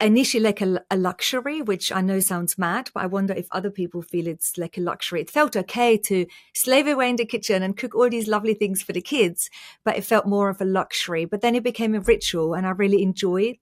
initially 0.00 0.42
like 0.42 0.60
a, 0.60 0.80
a, 0.90 0.96
luxury, 0.96 1.62
which 1.62 1.90
I 1.90 2.00
know 2.00 2.20
sounds 2.20 2.58
mad, 2.58 2.90
but 2.92 3.02
I 3.02 3.06
wonder 3.06 3.32
if 3.32 3.46
other 3.50 3.70
people 3.70 4.02
feel 4.02 4.26
it's 4.26 4.58
like 4.58 4.76
a 4.76 4.82
luxury. 4.82 5.22
It 5.22 5.30
felt 5.30 5.56
okay 5.56 5.96
to 5.98 6.26
slave 6.54 6.86
away 6.86 7.08
in 7.08 7.16
the 7.16 7.24
kitchen 7.24 7.62
and 7.62 7.76
cook 7.76 7.94
all 7.94 8.10
these 8.10 8.28
lovely 8.28 8.54
things 8.54 8.82
for 8.82 8.92
the 8.92 9.00
kids, 9.00 9.48
but 9.84 9.96
it 9.96 10.04
felt 10.04 10.26
more 10.26 10.50
of 10.50 10.60
a 10.60 10.66
luxury. 10.66 11.24
But 11.24 11.40
then 11.40 11.54
it 11.54 11.62
became 11.62 11.94
a 11.94 12.00
ritual 12.00 12.54
and 12.54 12.66
I 12.66 12.70
really 12.70 13.02
enjoyed 13.02 13.56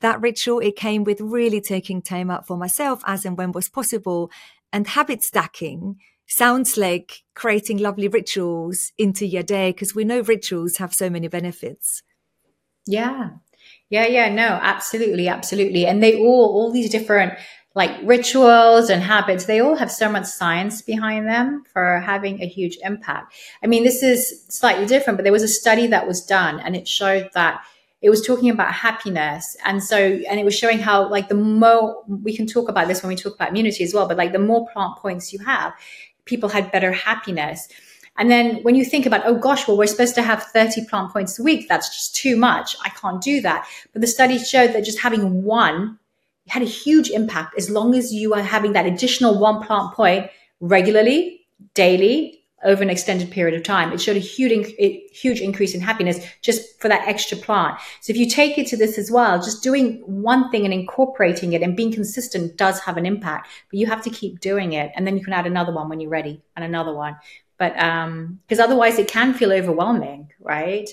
that 0.00 0.20
ritual, 0.20 0.60
it 0.60 0.76
came 0.76 1.04
with 1.04 1.20
really 1.20 1.60
taking 1.60 2.02
time 2.02 2.30
out 2.30 2.46
for 2.46 2.56
myself 2.56 3.02
as 3.06 3.24
and 3.24 3.36
when 3.36 3.52
was 3.52 3.68
possible. 3.68 4.30
And 4.72 4.86
habit 4.86 5.22
stacking 5.22 5.96
sounds 6.26 6.76
like 6.76 7.22
creating 7.34 7.78
lovely 7.78 8.08
rituals 8.08 8.92
into 8.98 9.26
your 9.26 9.42
day 9.42 9.70
because 9.70 9.94
we 9.94 10.04
know 10.04 10.20
rituals 10.20 10.76
have 10.76 10.92
so 10.92 11.08
many 11.08 11.28
benefits. 11.28 12.02
Yeah. 12.86 13.30
Yeah, 13.88 14.06
yeah, 14.06 14.28
no, 14.28 14.58
absolutely, 14.62 15.28
absolutely. 15.28 15.86
And 15.86 16.02
they 16.02 16.18
all, 16.18 16.46
all 16.52 16.72
these 16.72 16.90
different 16.90 17.34
like 17.76 17.90
rituals 18.02 18.88
and 18.88 19.02
habits, 19.02 19.44
they 19.44 19.60
all 19.60 19.76
have 19.76 19.92
so 19.92 20.10
much 20.10 20.24
science 20.24 20.82
behind 20.82 21.28
them 21.28 21.62
for 21.72 22.00
having 22.00 22.42
a 22.42 22.46
huge 22.46 22.78
impact. 22.82 23.34
I 23.62 23.66
mean, 23.66 23.84
this 23.84 24.02
is 24.02 24.44
slightly 24.48 24.86
different, 24.86 25.18
but 25.18 25.24
there 25.24 25.32
was 25.32 25.42
a 25.42 25.48
study 25.48 25.86
that 25.88 26.08
was 26.08 26.24
done 26.24 26.58
and 26.58 26.74
it 26.74 26.88
showed 26.88 27.28
that 27.34 27.62
it 28.02 28.10
was 28.10 28.24
talking 28.24 28.50
about 28.50 28.72
happiness. 28.72 29.56
And 29.64 29.82
so 29.82 29.96
and 29.96 30.38
it 30.38 30.44
was 30.44 30.56
showing 30.56 30.78
how 30.78 31.08
like 31.08 31.28
the 31.28 31.34
more 31.34 32.02
we 32.06 32.36
can 32.36 32.46
talk 32.46 32.68
about 32.68 32.88
this 32.88 33.02
when 33.02 33.08
we 33.08 33.16
talk 33.16 33.34
about 33.34 33.50
immunity 33.50 33.84
as 33.84 33.94
well 33.94 34.06
but 34.06 34.16
like 34.16 34.32
the 34.32 34.38
more 34.38 34.68
plant 34.68 34.96
points 34.96 35.32
you 35.32 35.38
have 35.40 35.72
people 36.24 36.48
had 36.48 36.70
better 36.72 36.92
happiness. 36.92 37.68
And 38.18 38.30
then 38.30 38.62
when 38.62 38.74
you 38.74 38.84
think 38.84 39.06
about 39.06 39.22
oh 39.24 39.38
gosh 39.38 39.66
well 39.66 39.76
we're 39.76 39.86
supposed 39.86 40.14
to 40.16 40.22
have 40.22 40.42
30 40.42 40.86
plant 40.86 41.12
points 41.12 41.38
a 41.38 41.42
week. 41.42 41.68
That's 41.68 41.88
just 41.88 42.14
too 42.14 42.36
much. 42.36 42.76
I 42.84 42.90
can't 42.90 43.22
do 43.22 43.40
that. 43.42 43.66
But 43.92 44.02
the 44.02 44.08
study 44.08 44.38
showed 44.38 44.72
that 44.72 44.84
just 44.84 44.98
having 44.98 45.42
one 45.42 45.98
had 46.48 46.62
a 46.62 46.66
huge 46.66 47.10
impact 47.10 47.58
as 47.58 47.70
long 47.70 47.94
as 47.94 48.12
you 48.12 48.34
are 48.34 48.42
having 48.42 48.72
that 48.72 48.86
additional 48.86 49.38
one 49.38 49.62
plant 49.62 49.94
point 49.94 50.30
regularly 50.60 51.40
daily 51.74 52.35
over 52.64 52.82
an 52.82 52.90
extended 52.90 53.30
period 53.30 53.54
of 53.54 53.62
time. 53.62 53.92
It 53.92 54.00
showed 54.00 54.16
a 54.16 54.20
huge, 54.20 54.74
huge 55.12 55.40
increase 55.40 55.74
in 55.74 55.80
happiness 55.80 56.24
just 56.40 56.80
for 56.80 56.88
that 56.88 57.06
extra 57.06 57.36
plant. 57.36 57.78
So 58.00 58.12
if 58.12 58.16
you 58.16 58.28
take 58.28 58.56
it 58.56 58.66
to 58.68 58.76
this 58.76 58.98
as 58.98 59.10
well, 59.10 59.36
just 59.38 59.62
doing 59.62 60.02
one 60.06 60.50
thing 60.50 60.64
and 60.64 60.72
incorporating 60.72 61.52
it 61.52 61.62
and 61.62 61.76
being 61.76 61.92
consistent 61.92 62.56
does 62.56 62.80
have 62.80 62.96
an 62.96 63.06
impact, 63.06 63.48
but 63.70 63.78
you 63.78 63.86
have 63.86 64.02
to 64.02 64.10
keep 64.10 64.40
doing 64.40 64.72
it. 64.72 64.90
And 64.96 65.06
then 65.06 65.16
you 65.18 65.24
can 65.24 65.34
add 65.34 65.46
another 65.46 65.72
one 65.72 65.88
when 65.88 66.00
you're 66.00 66.10
ready 66.10 66.42
and 66.56 66.64
another 66.64 66.94
one. 66.94 67.16
But, 67.58 67.78
um, 67.78 68.40
because 68.46 68.58
otherwise 68.58 68.98
it 68.98 69.08
can 69.08 69.32
feel 69.32 69.52
overwhelming, 69.52 70.30
right? 70.40 70.88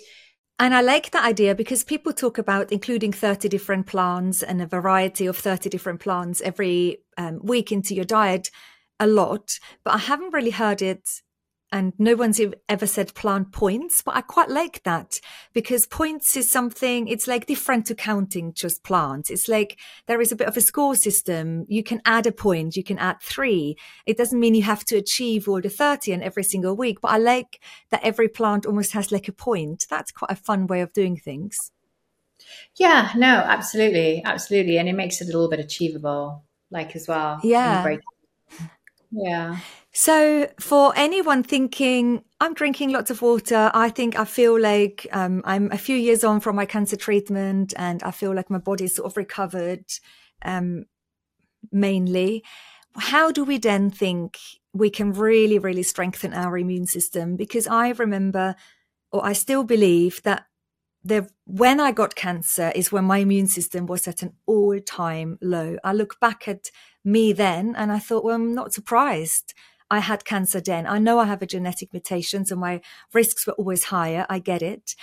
And 0.59 0.73
I 0.73 0.81
like 0.81 1.11
that 1.11 1.25
idea 1.25 1.55
because 1.55 1.83
people 1.83 2.13
talk 2.13 2.37
about 2.37 2.71
including 2.71 3.11
30 3.11 3.49
different 3.49 3.85
plants 3.85 4.43
and 4.43 4.61
a 4.61 4.67
variety 4.67 5.25
of 5.25 5.37
30 5.37 5.69
different 5.69 5.99
plants 5.99 6.41
every 6.41 6.99
um, 7.17 7.39
week 7.43 7.71
into 7.71 7.95
your 7.95 8.05
diet 8.05 8.49
a 8.99 9.07
lot, 9.07 9.59
but 9.83 9.95
I 9.95 9.97
haven't 9.97 10.33
really 10.33 10.51
heard 10.51 10.81
it 10.81 11.09
and 11.73 11.91
no 11.97 12.15
one's 12.15 12.39
ever 12.69 12.85
said 12.85 13.15
plant 13.15 13.51
points, 13.51 14.03
but 14.03 14.15
I 14.15 14.21
quite 14.21 14.49
like 14.49 14.83
that 14.83 15.19
because 15.53 15.87
points 15.87 16.37
is 16.37 16.49
something, 16.49 17.07
it's 17.07 17.27
like 17.27 17.47
different 17.47 17.87
to 17.87 17.95
counting 17.95 18.53
just 18.53 18.83
plants. 18.83 19.31
It's 19.31 19.47
like 19.47 19.79
there 20.05 20.21
is 20.21 20.31
a 20.31 20.35
bit 20.35 20.47
of 20.47 20.55
a 20.55 20.61
score 20.61 20.95
system. 20.95 21.65
You 21.67 21.81
can 21.81 21.99
add 22.05 22.27
a 22.27 22.31
point, 22.31 22.77
you 22.77 22.83
can 22.83 22.99
add 22.99 23.21
three. 23.21 23.75
It 24.05 24.17
doesn't 24.17 24.39
mean 24.39 24.53
you 24.53 24.61
have 24.61 24.85
to 24.85 24.97
achieve 24.97 25.49
all 25.49 25.61
the 25.61 25.69
30 25.69 26.11
in 26.11 26.21
every 26.21 26.43
single 26.43 26.75
week, 26.75 27.01
but 27.01 27.09
I 27.09 27.17
like 27.17 27.59
that 27.89 28.03
every 28.03 28.29
plant 28.29 28.67
almost 28.67 28.91
has 28.91 29.11
like 29.11 29.27
a 29.27 29.33
point. 29.33 29.87
That's 29.89 30.11
quite 30.11 30.29
a 30.29 30.35
fun 30.35 30.67
way 30.67 30.81
of 30.81 30.93
doing 30.93 31.17
things. 31.17 31.71
Yeah, 32.75 33.09
no, 33.15 33.27
absolutely. 33.27 34.21
Absolutely. 34.23 34.77
And 34.77 34.87
it 34.87 34.93
makes 34.93 35.21
it 35.21 35.25
a 35.25 35.31
little 35.31 35.49
bit 35.49 35.59
achievable, 35.59 36.43
like 36.69 36.95
as 36.95 37.07
well. 37.07 37.39
Yeah 37.41 37.97
Yeah. 39.13 39.59
So, 39.91 40.49
for 40.59 40.91
anyone 40.95 41.43
thinking, 41.43 42.23
I'm 42.39 42.55
drinking 42.55 42.91
lots 42.91 43.11
of 43.11 43.21
water, 43.21 43.69
I 43.73 43.89
think 43.89 44.17
I 44.17 44.25
feel 44.25 44.59
like 44.59 45.05
um, 45.11 45.43
I'm 45.45 45.71
a 45.71 45.77
few 45.77 45.95
years 45.95 46.23
on 46.23 46.39
from 46.39 46.55
my 46.55 46.65
cancer 46.65 46.95
treatment 46.95 47.73
and 47.77 48.01
I 48.01 48.09
feel 48.09 48.33
like 48.33 48.49
my 48.49 48.57
body's 48.57 48.95
sort 48.95 49.11
of 49.11 49.17
recovered 49.17 49.85
um, 50.43 50.85
mainly. 51.71 52.43
How 52.97 53.31
do 53.31 53.43
we 53.43 53.59
then 53.59 53.91
think 53.91 54.39
we 54.73 54.89
can 54.89 55.13
really, 55.13 55.59
really 55.59 55.83
strengthen 55.83 56.33
our 56.33 56.57
immune 56.57 56.87
system? 56.87 57.35
Because 57.35 57.67
I 57.67 57.89
remember, 57.89 58.55
or 59.11 59.23
I 59.23 59.33
still 59.33 59.63
believe 59.63 60.23
that 60.23 60.45
the 61.03 61.29
when 61.45 61.79
I 61.79 61.91
got 61.91 62.15
cancer 62.15 62.71
is 62.75 62.91
when 62.91 63.05
my 63.05 63.17
immune 63.17 63.47
system 63.47 63.85
was 63.85 64.07
at 64.07 64.23
an 64.23 64.33
all 64.45 64.79
time 64.79 65.37
low. 65.41 65.77
I 65.83 65.93
look 65.93 66.19
back 66.19 66.47
at 66.47 66.71
me 67.03 67.33
then 67.33 67.75
and 67.75 67.91
I 67.91 67.99
thought, 67.99 68.23
well, 68.23 68.35
I'm 68.35 68.55
not 68.55 68.73
surprised 68.73 69.53
I 69.93 69.99
had 69.99 70.25
cancer 70.25 70.59
then. 70.59 70.87
I 70.87 70.97
know 70.97 71.19
I 71.19 71.25
have 71.25 71.43
a 71.43 71.45
genetic 71.45 71.93
mutation, 71.93 72.45
so 72.45 72.55
my 72.55 72.81
risks 73.13 73.45
were 73.45 73.53
always 73.53 73.85
higher. 73.85 74.25
I 74.27 74.39
get 74.39 74.63
it. 74.63 74.95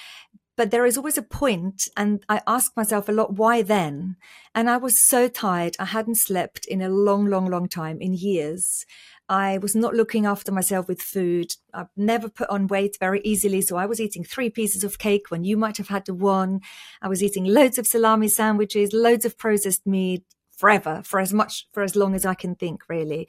But 0.56 0.72
there 0.72 0.84
is 0.84 0.98
always 0.98 1.16
a 1.16 1.22
point, 1.22 1.88
and 1.96 2.24
I 2.28 2.40
ask 2.46 2.76
myself 2.76 3.08
a 3.08 3.12
lot, 3.12 3.34
why 3.34 3.62
then? 3.62 4.16
And 4.52 4.68
I 4.68 4.78
was 4.78 4.98
so 4.98 5.28
tired. 5.28 5.76
I 5.78 5.84
hadn't 5.84 6.16
slept 6.16 6.66
in 6.66 6.82
a 6.82 6.88
long, 6.88 7.26
long, 7.26 7.46
long 7.46 7.68
time, 7.68 8.00
in 8.00 8.14
years. 8.14 8.84
I 9.30 9.56
was 9.58 9.74
not 9.74 9.94
looking 9.94 10.26
after 10.26 10.52
myself 10.52 10.88
with 10.88 11.00
food. 11.00 11.54
I've 11.72 11.88
never 11.96 12.28
put 12.28 12.50
on 12.50 12.66
weight 12.66 12.98
very 13.00 13.22
easily. 13.24 13.62
So 13.62 13.76
I 13.76 13.86
was 13.86 14.00
eating 14.00 14.24
three 14.24 14.50
pieces 14.50 14.84
of 14.84 14.98
cake 14.98 15.30
when 15.30 15.44
you 15.44 15.56
might 15.56 15.78
have 15.78 15.88
had 15.88 16.04
the 16.04 16.14
one. 16.14 16.60
I 17.00 17.08
was 17.08 17.22
eating 17.22 17.44
loads 17.44 17.78
of 17.78 17.86
salami 17.86 18.28
sandwiches, 18.28 18.92
loads 18.92 19.24
of 19.24 19.38
processed 19.38 19.86
meat 19.86 20.24
forever, 20.50 21.00
for 21.04 21.20
as 21.20 21.32
much, 21.32 21.68
for 21.72 21.82
as 21.82 21.96
long 21.96 22.14
as 22.14 22.26
I 22.26 22.34
can 22.34 22.54
think, 22.54 22.82
really 22.88 23.28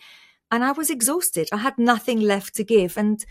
and 0.51 0.65
I 0.65 0.74
was 0.74 0.89
exhausted. 0.89 1.48
I 1.51 1.58
had 1.58 1.77
nothing 1.77 2.20
left 2.20 2.55
to 2.55 2.63
give. 2.63 2.98
And 2.98 3.25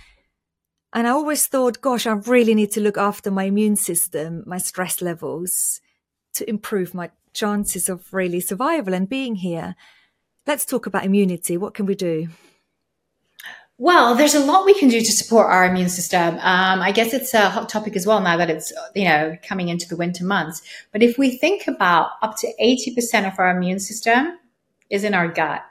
and 0.93 1.07
I 1.07 1.11
always 1.11 1.47
thought, 1.47 1.81
gosh, 1.81 2.07
I 2.07 2.13
really 2.13 2.55
need 2.55 2.73
to 2.73 2.81
look 2.81 2.99
after 2.99 3.31
my 3.31 3.45
immune 3.45 3.77
system, 3.77 4.43
my 4.45 4.59
stress 4.59 5.01
levels 5.01 5.81
to 6.33 6.49
improve 6.49 6.95
my 6.95 7.11
chances 7.33 7.89
of 7.89 8.13
really 8.13 8.41
survival 8.41 8.93
and 8.95 9.09
being 9.09 9.37
here. 9.37 9.77
Let's 10.49 10.65
talk 10.65 10.87
about 10.87 11.05
immunity. 11.05 11.57
What 11.57 11.75
can 11.75 11.87
we 11.87 11.95
do? 11.95 12.29
Well, 13.83 14.15
there's 14.15 14.35
a 14.35 14.45
lot 14.45 14.67
we 14.67 14.79
can 14.79 14.91
do 14.91 15.01
to 15.01 15.11
support 15.11 15.51
our 15.51 15.65
immune 15.65 15.89
system. 15.89 16.35
Um, 16.35 16.83
I 16.83 16.93
guess 16.93 17.15
it's 17.15 17.33
a 17.33 17.49
hot 17.49 17.71
topic 17.71 17.97
as 17.97 18.07
well 18.07 18.21
now 18.21 18.37
that 18.37 18.51
it's 18.51 18.71
you 18.95 19.07
know 19.07 19.39
coming 19.43 19.71
into 19.71 19.89
the 19.89 19.97
winter 19.97 20.23
months. 20.23 20.61
But 20.93 21.03
if 21.03 21.17
we 21.17 21.39
think 21.39 21.67
about 21.67 22.11
up 22.21 22.37
to 22.41 22.53
eighty 22.59 22.95
percent 22.95 23.27
of 23.27 23.33
our 23.39 23.57
immune 23.57 23.79
system 23.79 24.39
is 24.91 25.03
in 25.03 25.15
our 25.15 25.29
gut 25.29 25.63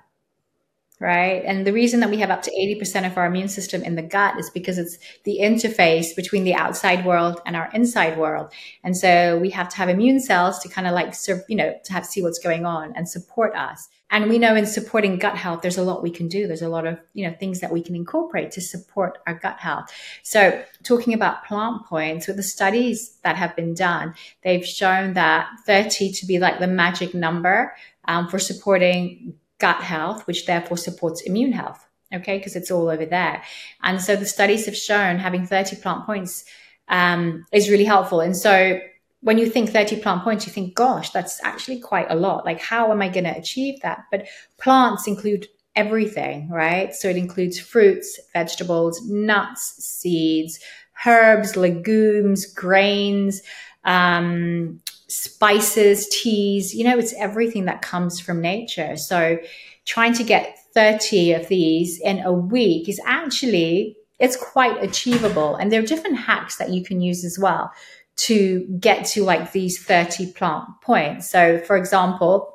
right? 1.00 1.44
And 1.46 1.65
the 1.65 1.72
reason 1.72 2.01
that 2.01 2.10
we 2.10 2.18
have 2.18 2.29
up 2.29 2.41
to 2.44 2.51
80% 2.51 3.06
of 3.06 3.18
our 3.18 3.25
immune 3.25 3.48
system 3.48 3.84
in 3.84 3.96
the 3.96 4.01
gut 4.01 4.38
is 4.38 4.50
because 4.50 4.77
it's 4.77 4.98
the 5.24 5.39
interface 5.41 6.13
between 6.15 6.44
the 6.44 6.53
outside 6.53 7.06
world 7.06 7.41
and 7.46 7.56
our 7.56 7.70
inside 7.74 8.18
world. 8.18 8.51
And 8.84 8.96
so 8.98 9.38
we 9.38 9.50
have 9.51 9.70
to 9.70 9.77
have 9.77 9.88
immune 9.88 10.20
cells 10.20 10.60
to 10.60 10.70
kind 10.70 10.88
of 10.88 10.94
like, 10.94 11.15
serve, 11.15 11.44
you 11.48 11.56
know, 11.56 11.74
to 11.86 11.94
have 11.94 12.06
see 12.06 12.22
what's 12.22 12.39
going 12.39 12.65
on 12.65 12.94
and 12.96 13.08
support 13.08 13.56
us. 13.56 13.88
And 14.12 14.27
we 14.27 14.39
know 14.39 14.56
in 14.56 14.65
supporting 14.65 15.20
gut 15.20 15.38
health, 15.38 15.62
there's 15.62 15.77
a 15.77 15.84
lot 15.84 16.01
we 16.01 16.10
can 16.10 16.27
do. 16.27 16.48
There's 16.48 16.63
a 16.63 16.70
lot 16.70 16.88
of, 16.88 17.00
you 17.13 17.27
know, 17.27 17.36
things 17.39 17.60
that 17.60 17.72
we 17.72 17.82
can 17.82 17.96
incorporate 17.96 18.51
to 18.53 18.62
support 18.62 19.20
our 19.27 19.36
gut 19.36 19.60
health. 19.60 19.94
So 20.24 20.63
talking 20.84 21.13
about 21.13 21.46
plant 21.46 21.86
points 21.86 22.27
with 22.27 22.36
the 22.36 22.44
studies 22.44 23.18
that 23.24 23.36
have 23.36 23.56
been 23.56 23.75
done, 23.75 24.15
they've 24.44 24.65
shown 24.65 25.13
that 25.13 25.48
30 25.65 26.12
to 26.13 26.25
be 26.25 26.39
like 26.39 26.60
the 26.60 26.68
magic 26.68 27.13
number 27.13 27.75
um, 28.06 28.27
for 28.27 28.39
supporting 28.39 29.36
gut 29.60 29.82
health, 29.82 30.25
which 30.28 30.46
therefore 30.46 30.78
supports 30.78 31.22
immune 31.22 31.51
health. 31.51 31.86
Okay, 32.12 32.38
because 32.39 32.56
it's 32.56 32.72
all 32.72 32.89
over 32.89 33.06
there. 33.06 33.44
And 33.84 34.01
so 34.01 34.16
the 34.16 34.25
studies 34.25 34.66
have 34.66 34.75
shown 34.75 35.20
having 35.20 35.46
30 35.46 35.75
plant 35.75 36.08
points 36.08 36.44
um, 36.88 37.46
is 37.51 37.70
really 37.70 37.84
helpful. 37.84 38.20
And 38.20 38.36
so 38.36 38.80
when 39.22 39.38
you 39.38 39.48
think 39.48 39.70
30 39.70 40.01
plant 40.01 40.24
points, 40.24 40.48
you 40.48 40.51
think, 40.54 40.74
gosh, 40.74 41.12
that's 41.12 41.44
actually 41.44 41.80
quite 41.80 42.08
a 42.10 42.16
lot. 42.16 42.46
Like, 42.46 42.60
how 42.60 42.92
am 42.92 43.01
I 43.01 43.10
going 43.10 43.25
to 43.25 43.38
achieve 43.38 43.80
that? 43.82 44.06
But 44.12 44.28
plants 44.58 45.08
include 45.08 45.48
everything, 45.75 46.50
right? 46.50 46.96
So 46.96 47.10
it 47.10 47.18
includes 47.18 47.60
fruits, 47.60 48.20
vegetables, 48.34 49.08
nuts, 49.08 49.75
seeds, 49.84 50.60
herbs, 51.06 51.56
legumes, 51.56 52.46
grains, 52.46 53.42
um, 53.84 54.82
spices, 55.10 56.08
teas, 56.10 56.74
you 56.74 56.84
know, 56.84 56.98
it's 56.98 57.13
everything 57.15 57.65
that 57.65 57.82
comes 57.82 58.19
from 58.19 58.41
nature. 58.41 58.95
So 58.95 59.39
trying 59.86 60.13
to 60.13 60.24
get 60.24 60.58
30 60.74 61.34
of 61.34 61.48
these 61.48 62.00
in 62.00 62.19
a 62.19 62.32
week 62.32 62.88
is 62.88 63.02
actually 63.06 63.98
it's 64.19 64.36
quite 64.36 64.84
achievable 64.84 65.56
and 65.56 65.72
there 65.72 65.82
are 65.82 65.86
different 65.86 66.17
hacks 66.17 66.58
that 66.58 66.69
you 66.69 66.84
can 66.84 67.02
use 67.02 67.24
as 67.24 67.39
well 67.39 67.72
to 68.17 68.67
get 68.80 69.06
to 69.06 69.24
like 69.24 69.54
these 69.54 69.82
30 69.82 70.34
plant 70.34 70.65
points. 70.82 71.30
So 71.30 71.60
for 71.60 71.78
example, 71.78 72.54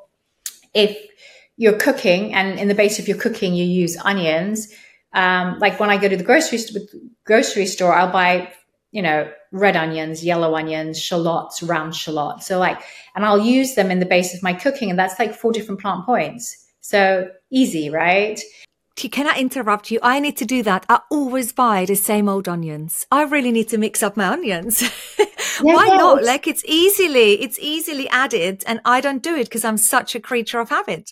if 0.73 0.97
you're 1.57 1.77
cooking 1.77 2.33
and 2.33 2.59
in 2.59 2.67
the 2.67 2.75
base 2.75 2.99
of 2.99 3.07
your 3.07 3.17
cooking 3.17 3.53
you 3.53 3.65
use 3.65 3.97
onions, 3.97 4.71
um, 5.13 5.57
like 5.59 5.79
when 5.79 5.89
I 5.89 5.97
go 5.97 6.07
to 6.07 6.17
the 6.17 6.23
grocery, 6.23 6.59
grocery 7.25 7.65
store, 7.65 7.93
I'll 7.93 8.11
buy 8.11 8.53
you 8.95 9.01
know, 9.01 9.29
red 9.51 9.75
onions, 9.75 10.23
yellow 10.23 10.55
onions, 10.55 10.97
shallots, 10.97 11.61
round 11.61 11.93
shallots. 11.93 12.47
So 12.47 12.57
like, 12.57 12.79
and 13.13 13.25
I'll 13.25 13.41
use 13.41 13.75
them 13.75 13.91
in 13.91 13.99
the 13.99 14.05
base 14.05 14.33
of 14.33 14.41
my 14.41 14.53
cooking, 14.53 14.89
and 14.89 14.97
that's 14.97 15.19
like 15.19 15.35
four 15.35 15.51
different 15.51 15.81
plant 15.81 16.05
points. 16.05 16.65
So 16.79 17.29
easy, 17.51 17.89
right? 17.89 18.39
Can 18.95 19.27
I 19.27 19.37
interrupt 19.37 19.91
you? 19.91 19.99
I 20.01 20.21
need 20.21 20.37
to 20.37 20.45
do 20.45 20.63
that. 20.63 20.85
I 20.87 21.01
always 21.11 21.51
buy 21.51 21.83
the 21.83 21.95
same 21.95 22.29
old 22.29 22.47
onions. 22.47 23.05
I 23.11 23.23
really 23.23 23.51
need 23.51 23.67
to 23.69 23.77
mix 23.77 24.01
up 24.01 24.15
my 24.15 24.27
onions. 24.27 24.81
Why 25.61 25.87
yeah, 25.87 25.97
not? 25.97 26.23
Like 26.23 26.47
it's 26.47 26.63
easily, 26.63 27.41
it's 27.41 27.59
easily 27.59 28.07
added 28.07 28.63
and 28.65 28.79
I 28.85 29.01
don't 29.01 29.21
do 29.21 29.35
it 29.35 29.49
because 29.49 29.65
I'm 29.65 29.77
such 29.77 30.15
a 30.15 30.21
creature 30.21 30.61
of 30.61 30.69
habit. 30.69 31.11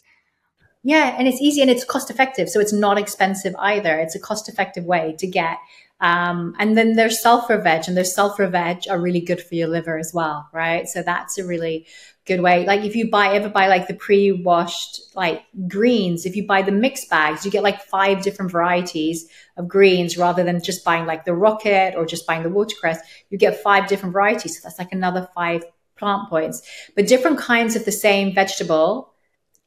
Yeah, 0.84 1.16
and 1.18 1.28
it's 1.28 1.42
easy 1.42 1.62
and 1.62 1.70
it's 1.70 1.84
cost 1.84 2.10
effective. 2.10 2.48
So 2.48 2.62
it's 2.62 2.74
not 2.74 2.98
expensive 2.98 3.54
either. 3.60 4.00
It's 4.00 4.16
a 4.16 4.20
cost 4.20 4.48
effective 4.48 4.86
way 4.86 5.16
to 5.20 5.28
get 5.28 5.58
um, 6.04 6.54
and 6.60 6.78
then 6.78 6.98
there's 6.98 7.22
sulfur 7.22 7.58
veg, 7.58 7.86
and 7.88 7.96
there's 7.96 8.14
sulfur 8.14 8.48
veg 8.48 8.84
are 8.90 9.00
really 9.00 9.22
good 9.22 9.42
for 9.42 9.56
your 9.56 9.70
liver 9.70 9.98
as 9.98 10.14
well, 10.14 10.50
right? 10.52 10.86
So 10.86 11.02
that's 11.02 11.38
a 11.38 11.46
really 11.46 11.88
good 12.26 12.42
way. 12.42 12.66
Like 12.66 12.82
if 12.82 12.94
you 12.94 13.10
buy 13.10 13.34
ever 13.36 13.48
buy 13.48 13.68
like 13.68 13.88
the 13.88 13.94
pre-washed 13.94 15.16
like 15.16 15.44
greens, 15.66 16.26
if 16.26 16.36
you 16.36 16.46
buy 16.46 16.62
the 16.62 16.74
mixed 16.74 17.10
bags, 17.10 17.46
you 17.46 17.52
get 17.52 17.64
like 17.64 17.82
five 17.84 18.22
different 18.22 18.52
varieties 18.52 19.30
of 19.56 19.70
greens 19.70 20.18
rather 20.18 20.44
than 20.44 20.62
just 20.62 20.84
buying 20.84 21.06
like 21.06 21.24
the 21.24 21.34
rocket 21.34 21.96
or 21.96 22.06
just 22.06 22.28
buying 22.28 22.44
the 22.44 22.50
watercress. 22.50 23.00
You 23.30 23.38
get 23.38 23.64
five 23.64 23.88
different 23.88 24.12
varieties. 24.12 24.58
So 24.58 24.68
that's 24.68 24.80
like 24.80 24.92
another 24.92 25.30
five 25.34 25.64
plant 25.96 26.30
points. 26.30 26.62
But 26.98 27.08
different 27.08 27.40
kinds 27.40 27.78
of 27.78 27.86
the 27.86 27.94
same 27.94 28.36
vegetable 28.36 29.13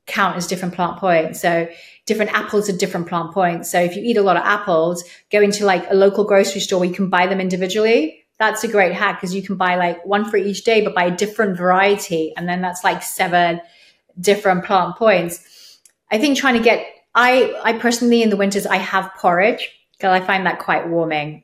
count 0.06 0.36
as 0.36 0.46
different 0.46 0.74
plant 0.74 0.98
points. 0.98 1.40
So 1.40 1.68
different 2.06 2.32
apples 2.32 2.68
at 2.68 2.78
different 2.78 3.08
plant 3.08 3.32
points. 3.32 3.70
So 3.70 3.80
if 3.80 3.96
you 3.96 4.02
eat 4.02 4.16
a 4.16 4.22
lot 4.22 4.36
of 4.36 4.44
apples, 4.44 5.04
go 5.30 5.40
into 5.40 5.66
like 5.66 5.90
a 5.90 5.94
local 5.94 6.24
grocery 6.24 6.60
store 6.60 6.80
where 6.80 6.88
you 6.88 6.94
can 6.94 7.10
buy 7.10 7.26
them 7.26 7.40
individually. 7.40 8.24
That's 8.38 8.62
a 8.64 8.68
great 8.68 8.92
hack 8.92 9.20
because 9.20 9.34
you 9.34 9.42
can 9.42 9.56
buy 9.56 9.76
like 9.76 10.04
one 10.06 10.30
for 10.30 10.36
each 10.36 10.64
day, 10.64 10.82
but 10.82 10.94
buy 10.94 11.06
a 11.06 11.16
different 11.16 11.56
variety. 11.56 12.32
And 12.36 12.48
then 12.48 12.60
that's 12.62 12.84
like 12.84 13.02
seven 13.02 13.60
different 14.20 14.64
plant 14.64 14.96
points. 14.96 15.78
I 16.10 16.18
think 16.18 16.38
trying 16.38 16.54
to 16.54 16.62
get, 16.62 16.86
I, 17.14 17.58
I 17.64 17.72
personally 17.72 18.22
in 18.22 18.30
the 18.30 18.36
winters, 18.36 18.66
I 18.66 18.76
have 18.76 19.14
porridge 19.16 19.68
because 19.92 20.12
I 20.12 20.24
find 20.24 20.46
that 20.46 20.60
quite 20.60 20.88
warming. 20.88 21.42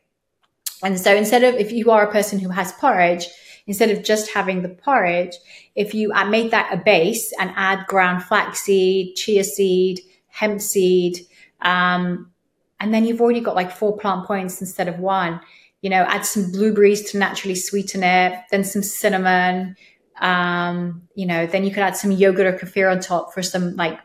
And 0.84 1.00
so 1.00 1.14
instead 1.14 1.44
of, 1.44 1.54
if 1.54 1.72
you 1.72 1.90
are 1.90 2.06
a 2.06 2.12
person 2.12 2.38
who 2.38 2.50
has 2.50 2.72
porridge, 2.72 3.26
instead 3.66 3.90
of 3.90 4.02
just 4.02 4.30
having 4.30 4.62
the 4.62 4.68
porridge, 4.68 5.34
if 5.74 5.94
you 5.94 6.12
make 6.28 6.50
that 6.50 6.72
a 6.72 6.76
base 6.76 7.32
and 7.38 7.52
add 7.56 7.86
ground 7.86 8.22
flaxseed, 8.24 9.16
chia 9.16 9.44
seed, 9.44 10.00
hemp 10.28 10.60
seed, 10.60 11.18
um, 11.60 12.30
and 12.80 12.92
then 12.92 13.04
you've 13.04 13.20
already 13.20 13.40
got 13.40 13.54
like 13.54 13.70
four 13.70 13.96
plant 13.96 14.26
points 14.26 14.60
instead 14.60 14.88
of 14.88 14.98
one. 14.98 15.40
You 15.82 15.90
know, 15.90 16.02
add 16.02 16.26
some 16.26 16.50
blueberries 16.50 17.10
to 17.10 17.18
naturally 17.18 17.54
sweeten 17.54 18.02
it, 18.02 18.38
then 18.50 18.64
some 18.64 18.82
cinnamon. 18.82 19.76
Um, 20.20 21.02
you 21.14 21.26
know, 21.26 21.46
then 21.46 21.64
you 21.64 21.70
could 21.70 21.82
add 21.82 21.96
some 21.96 22.10
yogurt 22.10 22.46
or 22.46 22.58
kefir 22.58 22.90
on 22.90 23.00
top 23.00 23.32
for 23.32 23.42
some 23.42 23.76
like 23.76 23.98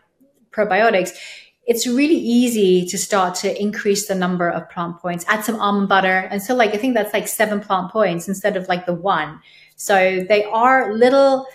probiotics. 0.51 1.11
It's 1.67 1.85
really 1.85 2.15
easy 2.15 2.85
to 2.85 2.97
start 2.97 3.35
to 3.35 3.61
increase 3.61 4.07
the 4.07 4.15
number 4.15 4.49
of 4.49 4.69
plant 4.69 4.99
points. 4.99 5.25
Add 5.27 5.43
some 5.43 5.59
almond 5.59 5.89
butter, 5.89 6.27
and 6.31 6.41
so 6.41 6.55
like 6.55 6.73
I 6.73 6.77
think 6.77 6.95
that's 6.95 7.13
like 7.13 7.27
seven 7.27 7.59
plant 7.59 7.91
points 7.91 8.27
instead 8.27 8.57
of 8.57 8.67
like 8.67 8.85
the 8.85 8.93
one. 8.93 9.41
So 9.75 10.25
they 10.27 10.43
are 10.45 10.93
little 10.93 11.45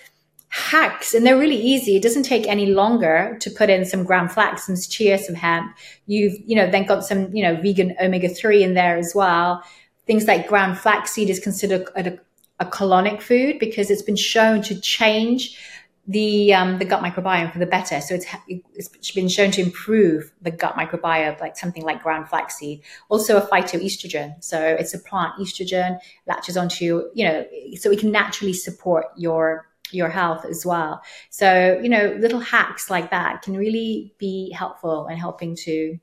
hacks 0.53 1.14
and 1.14 1.27
they're 1.27 1.38
really 1.38 1.57
easy. 1.57 1.96
It 1.96 2.03
doesn't 2.03 2.25
take 2.25 2.46
any 2.46 2.66
longer 2.66 3.38
to 3.40 3.51
put 3.51 3.70
in 3.70 3.87
some 3.87 4.05
ground 4.05 4.33
flax, 4.33 4.66
some 4.66 4.77
chia, 4.77 5.16
some 5.16 5.35
hemp. 5.35 5.75
You've, 6.07 6.35
you 6.44 6.55
know, 6.55 6.70
then 6.70 6.85
got 6.85 7.07
some, 7.07 7.35
you 7.35 7.42
know, 7.42 7.57
vegan 7.57 7.96
omega 7.98 8.29
3 8.29 8.62
in 8.62 8.75
there 8.75 8.98
as 8.98 9.14
well. 9.14 9.64
Things 10.07 10.27
like 10.27 10.48
ground 10.48 10.77
flaxseed 10.77 11.31
is 11.31 11.40
considered 11.40 11.88
a, 11.96 12.18
a 12.61 12.66
colonic 12.66 13.22
food 13.22 13.59
because 13.59 13.90
it's 13.90 14.03
been 14.03 14.14
shown 14.14 14.61
to 14.62 14.79
change 14.79 15.59
the 16.06 16.52
um, 16.52 16.78
the 16.78 16.84
gut 16.84 17.02
microbiome 17.02 17.52
for 17.52 17.58
the 17.58 17.66
better. 17.66 18.00
So 18.00 18.14
it's 18.14 18.26
it's 18.74 19.10
been 19.12 19.28
shown 19.28 19.50
to 19.52 19.62
improve 19.62 20.32
the 20.42 20.50
gut 20.50 20.74
microbiome, 20.74 21.40
like 21.40 21.56
something 21.56 21.84
like 21.84 22.02
ground 22.02 22.28
flaxseed. 22.28 22.82
Also 23.08 23.36
a 23.36 23.46
phytoestrogen, 23.46 24.42
so 24.42 24.60
it's 24.60 24.94
a 24.94 24.98
plant 24.98 25.34
estrogen 25.40 26.00
latches 26.26 26.56
onto 26.56 27.04
you 27.14 27.24
know, 27.24 27.46
so 27.76 27.90
it 27.90 28.00
can 28.00 28.10
naturally 28.10 28.52
support 28.52 29.06
your 29.16 29.68
your 29.92 30.08
health 30.08 30.44
as 30.44 30.66
well. 30.66 31.02
So 31.30 31.78
you 31.80 31.88
know, 31.88 32.16
little 32.18 32.40
hacks 32.40 32.90
like 32.90 33.10
that 33.10 33.42
can 33.42 33.56
really 33.56 34.14
be 34.18 34.50
helpful 34.50 35.06
in 35.06 35.16
helping 35.16 35.54
to 35.56 35.98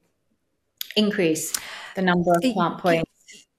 increase 0.96 1.54
the 1.96 2.02
number 2.02 2.32
of 2.32 2.42
plant 2.54 2.80
points. 2.80 3.10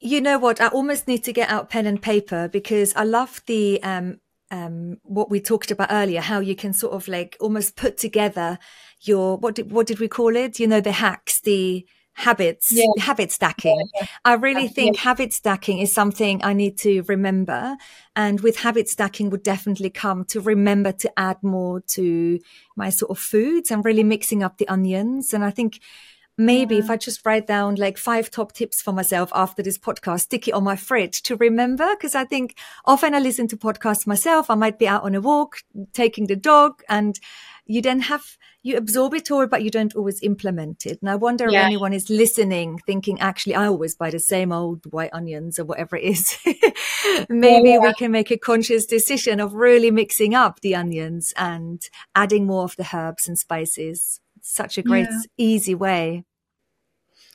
You 0.01 0.23
know 0.23 0.39
what? 0.39 0.59
I 0.59 0.69
almost 0.69 1.07
need 1.07 1.23
to 1.25 1.33
get 1.35 1.51
out 1.51 1.69
pen 1.69 1.85
and 1.85 2.01
paper 2.01 2.49
because 2.49 2.95
I 2.97 3.05
love 3.05 3.43
the 3.45 3.83
um, 3.83 4.21
um, 4.51 4.99
what 5.03 5.31
we 5.31 5.41
talked 5.41 5.71
about 5.71 5.89
earlier, 5.91 6.21
how 6.21 6.41
you 6.41 6.57
can 6.57 6.73
sort 6.73 6.93
of 6.93 7.09
like 7.09 7.37
almost 7.41 7.77
put 7.77 7.97
together 7.97 8.59
your 9.03 9.37
what 9.37 9.55
did 9.55 9.71
what 9.71 9.87
did 9.87 10.01
we 10.01 10.09
call 10.09 10.37
it? 10.37 10.59
You 10.59 10.67
know, 10.67 10.81
the 10.81 10.93
hacks, 10.93 11.41
the 11.41 11.87
habits, 12.15 12.71
yeah. 12.73 12.87
habit 12.99 13.33
stacking. 13.33 13.89
Yeah. 13.95 14.07
I 14.25 14.35
really 14.35 14.69
think 14.69 14.97
habit 14.97 15.33
stacking 15.33 15.79
is 15.79 15.93
something 15.93 16.41
I 16.45 16.53
need 16.53 16.77
to 16.79 17.03
remember. 17.03 17.77
And 18.15 18.41
with 18.41 18.59
habit 18.59 18.89
stacking 18.89 19.31
would 19.31 19.43
definitely 19.43 19.91
come 19.91 20.25
to 20.27 20.41
remember 20.41 20.93
to 20.93 21.13
add 21.19 21.39
more 21.43 21.81
to 21.81 22.39
my 22.77 22.91
sort 22.91 23.11
of 23.11 23.19
foods 23.19 23.71
and 23.71 23.85
really 23.85 24.05
mixing 24.05 24.43
up 24.43 24.59
the 24.59 24.69
onions. 24.69 25.33
And 25.33 25.45
I 25.45 25.51
think 25.51 25.81
maybe 26.41 26.77
yeah. 26.77 26.83
if 26.83 26.91
I 26.91 26.97
just 26.97 27.25
write 27.27 27.47
down 27.47 27.75
like 27.75 27.99
five 27.99 28.31
top 28.31 28.53
tips 28.53 28.81
for 28.81 28.93
myself 28.93 29.31
after 29.35 29.63
this 29.63 29.79
podcast, 29.79 30.23
stick 30.23 30.49
it 30.49 30.55
on 30.55 30.65
my 30.65 30.77
fridge 30.77 31.23
to 31.23 31.37
remember. 31.37 31.95
Cause 31.97 32.15
I 32.15 32.25
think 32.25 32.57
often 32.87 33.15
I 33.15 33.19
listen 33.19 33.47
to 33.49 33.57
podcasts 33.57 34.07
myself. 34.07 34.51
I 34.51 34.55
might 34.55 34.79
be 34.79 34.89
out 34.89 35.03
on 35.03 35.15
a 35.15 35.21
walk, 35.21 35.59
taking 35.93 36.27
the 36.27 36.37
dog 36.37 36.83
and 36.89 37.19
you 37.67 37.83
then 37.83 38.01
have, 38.01 38.37
you 38.63 38.77
absorb 38.77 39.15
it 39.15 39.31
all, 39.31 39.47
but 39.47 39.63
you 39.63 39.71
don't 39.71 39.95
always 39.95 40.21
implement 40.23 40.87
it. 40.87 40.99
And 41.01 41.11
I 41.11 41.15
wonder 41.15 41.49
yeah. 41.49 41.61
if 41.61 41.67
anyone 41.67 41.93
is 41.93 42.11
listening, 42.11 42.81
thinking, 42.85 43.21
actually, 43.21 43.55
I 43.55 43.67
always 43.67 43.95
buy 43.95 44.11
the 44.11 44.19
same 44.19 44.51
old 44.51 44.91
white 44.93 45.11
onions 45.13 45.59
or 45.59 45.65
whatever 45.65 45.95
it 45.95 46.05
is. 46.05 46.37
maybe 47.29 47.71
yeah. 47.71 47.79
we 47.79 47.95
can 47.95 48.11
make 48.11 48.33
a 48.33 48.37
conscious 48.37 48.87
decision 48.87 49.39
of 49.39 49.55
really 49.55 49.93
mixing 49.93 50.35
up 50.35 50.61
the 50.61 50.75
onions 50.75 51.33
and 51.37 51.89
adding 52.17 52.45
more 52.45 52.65
of 52.65 52.75
the 52.75 52.89
herbs 52.93 53.29
and 53.29 53.39
spices. 53.39 54.21
such 54.43 54.77
a 54.79 54.83
great, 54.83 55.07
easy 55.39 55.75
way. 55.75 56.25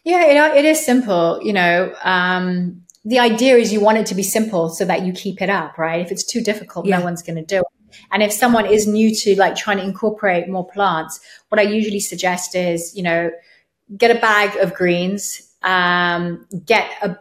Yeah, 0.06 0.28
you 0.28 0.36
know, 0.36 0.54
it 0.54 0.64
is 0.66 0.86
simple. 0.86 1.42
You 1.44 1.52
know, 1.52 1.94
um, 2.04 2.84
the 3.04 3.20
idea 3.20 3.58
is 3.58 3.74
you 3.74 3.82
want 3.82 3.98
it 3.98 4.06
to 4.08 4.16
be 4.16 4.24
simple 4.24 4.70
so 4.70 4.86
that 4.86 5.04
you 5.04 5.12
keep 5.12 5.42
it 5.42 5.50
up, 5.50 5.78
right? 5.80 6.00
If 6.00 6.12
it's 6.12 6.24
too 6.24 6.42
difficult, 6.42 6.86
yeah. 6.86 7.00
no 7.00 7.04
one's 7.04 7.24
going 7.24 7.38
to 7.38 7.44
do 7.44 7.58
it. 7.58 7.98
And 8.12 8.22
if 8.22 8.32
someone 8.32 8.68
is 8.68 8.86
new 8.86 9.14
to 9.16 9.36
like 9.38 9.56
trying 9.56 9.78
to 9.78 9.84
incorporate 9.84 10.48
more 10.48 10.68
plants, 10.68 11.20
what 11.50 11.60
I 11.60 11.64
usually 11.64 12.00
suggest 12.00 12.56
is, 12.56 12.96
you 12.96 13.02
know, 13.02 13.32
get 13.98 14.16
a 14.16 14.20
bag 14.20 14.56
of 14.58 14.76
greens, 14.76 15.54
um, 15.64 16.46
get 16.66 16.90
a 17.02 17.18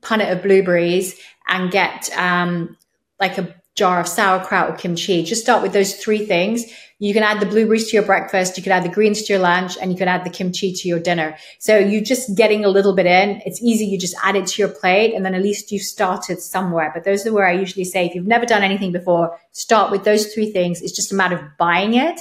punnet 0.00 0.32
of 0.32 0.42
blueberries, 0.42 1.20
and 1.46 1.70
get 1.70 2.10
um, 2.16 2.76
like 3.20 3.38
a 3.38 3.54
jar 3.74 4.00
of 4.00 4.08
sauerkraut 4.08 4.70
or 4.70 4.76
kimchi. 4.76 5.22
Just 5.22 5.42
start 5.42 5.62
with 5.62 5.72
those 5.72 5.94
three 5.94 6.24
things 6.24 6.64
you 7.04 7.12
can 7.12 7.24
add 7.24 7.40
the 7.40 7.46
blueberries 7.46 7.90
to 7.90 7.96
your 7.96 8.06
breakfast, 8.06 8.56
you 8.56 8.62
could 8.62 8.72
add 8.72 8.84
the 8.84 8.88
greens 8.88 9.22
to 9.22 9.32
your 9.32 9.42
lunch, 9.42 9.76
and 9.76 9.90
you 9.90 9.98
could 9.98 10.08
add 10.08 10.24
the 10.24 10.30
kimchi 10.30 10.72
to 10.72 10.88
your 10.88 11.00
dinner. 11.00 11.36
So 11.58 11.76
you're 11.76 12.00
just 12.00 12.36
getting 12.36 12.64
a 12.64 12.68
little 12.68 12.94
bit 12.94 13.06
in. 13.06 13.42
It's 13.44 13.60
easy. 13.60 13.84
You 13.84 13.98
just 13.98 14.16
add 14.22 14.36
it 14.36 14.46
to 14.46 14.62
your 14.62 14.70
plate, 14.70 15.12
and 15.14 15.24
then 15.24 15.34
at 15.34 15.42
least 15.42 15.72
you've 15.72 15.82
started 15.82 16.40
somewhere. 16.40 16.92
But 16.94 17.04
those 17.04 17.26
are 17.26 17.32
where 17.32 17.46
I 17.46 17.52
usually 17.52 17.84
say, 17.84 18.06
if 18.06 18.14
you've 18.14 18.26
never 18.26 18.46
done 18.46 18.62
anything 18.62 18.92
before, 18.92 19.38
start 19.50 19.90
with 19.90 20.04
those 20.04 20.32
three 20.32 20.52
things. 20.52 20.80
It's 20.82 20.94
just 20.94 21.12
a 21.12 21.16
matter 21.16 21.36
of 21.36 21.44
buying 21.58 21.94
it 21.94 22.20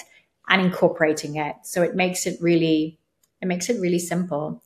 and 0.50 0.62
incorporating 0.62 1.36
it. 1.36 1.56
So 1.64 1.84
it 1.84 1.96
makes 1.96 2.26
it 2.26 2.42
really, 2.42 2.98
it 3.42 3.46
makes 3.46 3.70
it 3.70 3.80
really 3.80 4.00
simple. 4.00 4.64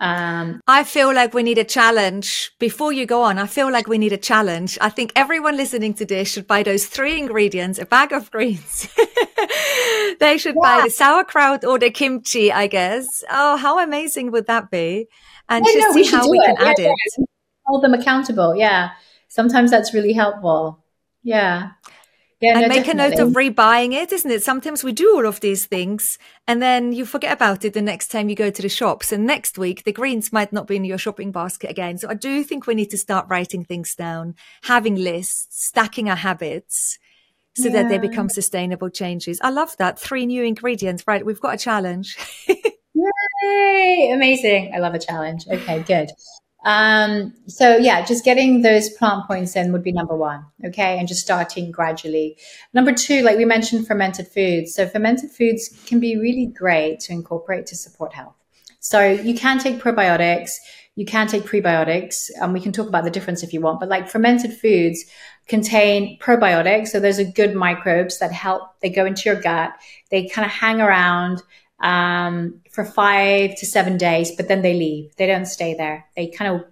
Um, 0.00 0.62
I 0.66 0.82
feel 0.84 1.14
like 1.14 1.34
we 1.34 1.42
need 1.42 1.58
a 1.58 1.64
challenge. 1.64 2.52
Before 2.58 2.90
you 2.90 3.04
go 3.04 3.22
on, 3.22 3.38
I 3.38 3.46
feel 3.46 3.70
like 3.70 3.86
we 3.86 3.98
need 3.98 4.14
a 4.14 4.16
challenge. 4.16 4.78
I 4.80 4.88
think 4.88 5.12
everyone 5.14 5.58
listening 5.58 5.92
to 5.94 6.06
this 6.06 6.32
should 6.32 6.46
buy 6.46 6.62
those 6.62 6.86
three 6.86 7.18
ingredients, 7.18 7.78
a 7.78 7.84
bag 7.84 8.12
of 8.12 8.30
greens. 8.30 8.88
they 10.20 10.38
should 10.38 10.54
yeah. 10.56 10.62
buy 10.62 10.80
the 10.84 10.90
sauerkraut 10.90 11.64
or 11.64 11.78
the 11.78 11.90
kimchi, 11.90 12.50
I 12.50 12.66
guess. 12.66 13.22
Oh, 13.30 13.58
how 13.58 13.78
amazing 13.78 14.30
would 14.32 14.46
that 14.46 14.70
be? 14.70 15.06
And 15.50 15.66
yeah, 15.66 15.72
just 15.74 15.94
no, 15.94 16.02
see 16.02 16.10
how 16.10 16.30
we 16.30 16.38
it. 16.38 16.46
can 16.46 16.56
yeah, 16.58 16.70
add 16.70 16.78
it. 16.78 17.26
Hold 17.66 17.84
them 17.84 17.92
accountable. 17.92 18.56
Yeah. 18.56 18.90
Sometimes 19.28 19.70
that's 19.70 19.92
really 19.92 20.14
helpful. 20.14 20.82
Yeah. 21.22 21.72
Yeah, 22.40 22.52
and 22.52 22.62
no, 22.62 22.68
make 22.68 22.86
definitely. 22.86 23.16
a 23.16 23.18
note 23.18 23.28
of 23.28 23.32
rebuying 23.34 23.92
it, 23.92 24.12
isn't 24.12 24.30
it? 24.30 24.42
Sometimes 24.42 24.82
we 24.82 24.92
do 24.92 25.14
all 25.14 25.26
of 25.26 25.40
these 25.40 25.66
things 25.66 26.18
and 26.48 26.62
then 26.62 26.92
you 26.92 27.04
forget 27.04 27.32
about 27.32 27.66
it 27.66 27.74
the 27.74 27.82
next 27.82 28.08
time 28.08 28.30
you 28.30 28.34
go 28.34 28.50
to 28.50 28.62
the 28.62 28.68
shops. 28.68 29.12
And 29.12 29.26
next 29.26 29.58
week, 29.58 29.84
the 29.84 29.92
greens 29.92 30.32
might 30.32 30.50
not 30.50 30.66
be 30.66 30.76
in 30.76 30.84
your 30.86 30.96
shopping 30.96 31.32
basket 31.32 31.70
again. 31.70 31.98
So 31.98 32.08
I 32.08 32.14
do 32.14 32.42
think 32.42 32.66
we 32.66 32.74
need 32.74 32.90
to 32.90 32.98
start 32.98 33.26
writing 33.28 33.64
things 33.64 33.94
down, 33.94 34.36
having 34.62 34.96
lists, 34.96 35.66
stacking 35.66 36.08
our 36.08 36.16
habits 36.16 36.98
so 37.56 37.68
yeah. 37.68 37.82
that 37.82 37.88
they 37.90 37.98
become 37.98 38.30
sustainable 38.30 38.88
changes. 38.88 39.38
I 39.42 39.50
love 39.50 39.76
that. 39.76 39.98
Three 39.98 40.24
new 40.24 40.42
ingredients. 40.42 41.04
Right. 41.06 41.24
We've 41.24 41.40
got 41.40 41.54
a 41.54 41.58
challenge. 41.58 42.16
Yay. 42.94 44.10
Amazing. 44.14 44.72
I 44.74 44.78
love 44.78 44.94
a 44.94 44.98
challenge. 44.98 45.44
Okay, 45.50 45.82
good. 45.82 46.10
Um, 46.64 47.34
so 47.46 47.76
yeah, 47.76 48.04
just 48.04 48.24
getting 48.24 48.62
those 48.62 48.90
plant 48.90 49.26
points 49.26 49.56
in 49.56 49.72
would 49.72 49.82
be 49.82 49.92
number 49.92 50.16
one. 50.16 50.44
Okay. 50.64 50.98
And 50.98 51.08
just 51.08 51.22
starting 51.22 51.70
gradually. 51.70 52.36
Number 52.74 52.92
two, 52.92 53.22
like 53.22 53.38
we 53.38 53.44
mentioned, 53.44 53.86
fermented 53.86 54.28
foods. 54.28 54.74
So 54.74 54.86
fermented 54.86 55.30
foods 55.30 55.68
can 55.86 56.00
be 56.00 56.18
really 56.18 56.46
great 56.46 57.00
to 57.00 57.12
incorporate 57.12 57.66
to 57.66 57.76
support 57.76 58.12
health. 58.12 58.34
So 58.80 59.06
you 59.10 59.34
can 59.34 59.58
take 59.58 59.78
probiotics, 59.78 60.52
you 60.96 61.04
can 61.04 61.26
take 61.26 61.42
prebiotics, 61.44 62.30
and 62.40 62.54
we 62.54 62.60
can 62.60 62.72
talk 62.72 62.88
about 62.88 63.04
the 63.04 63.10
difference 63.10 63.42
if 63.42 63.52
you 63.52 63.60
want, 63.60 63.78
but 63.78 63.90
like 63.90 64.08
fermented 64.08 64.54
foods 64.54 65.04
contain 65.48 66.18
probiotics. 66.18 66.88
So 66.88 66.98
those 66.98 67.18
are 67.18 67.24
good 67.24 67.54
microbes 67.54 68.18
that 68.20 68.32
help, 68.32 68.62
they 68.80 68.88
go 68.88 69.04
into 69.04 69.22
your 69.26 69.40
gut, 69.40 69.72
they 70.10 70.28
kind 70.28 70.46
of 70.46 70.50
hang 70.50 70.80
around 70.80 71.42
um, 71.80 72.60
for 72.70 72.84
five 72.84 73.56
to 73.56 73.66
seven 73.66 73.96
days, 73.96 74.34
but 74.36 74.48
then 74.48 74.62
they 74.62 74.74
leave. 74.74 75.14
They 75.16 75.26
don't 75.26 75.46
stay 75.46 75.74
there. 75.74 76.06
They 76.16 76.28
kind 76.28 76.54
of 76.54 76.64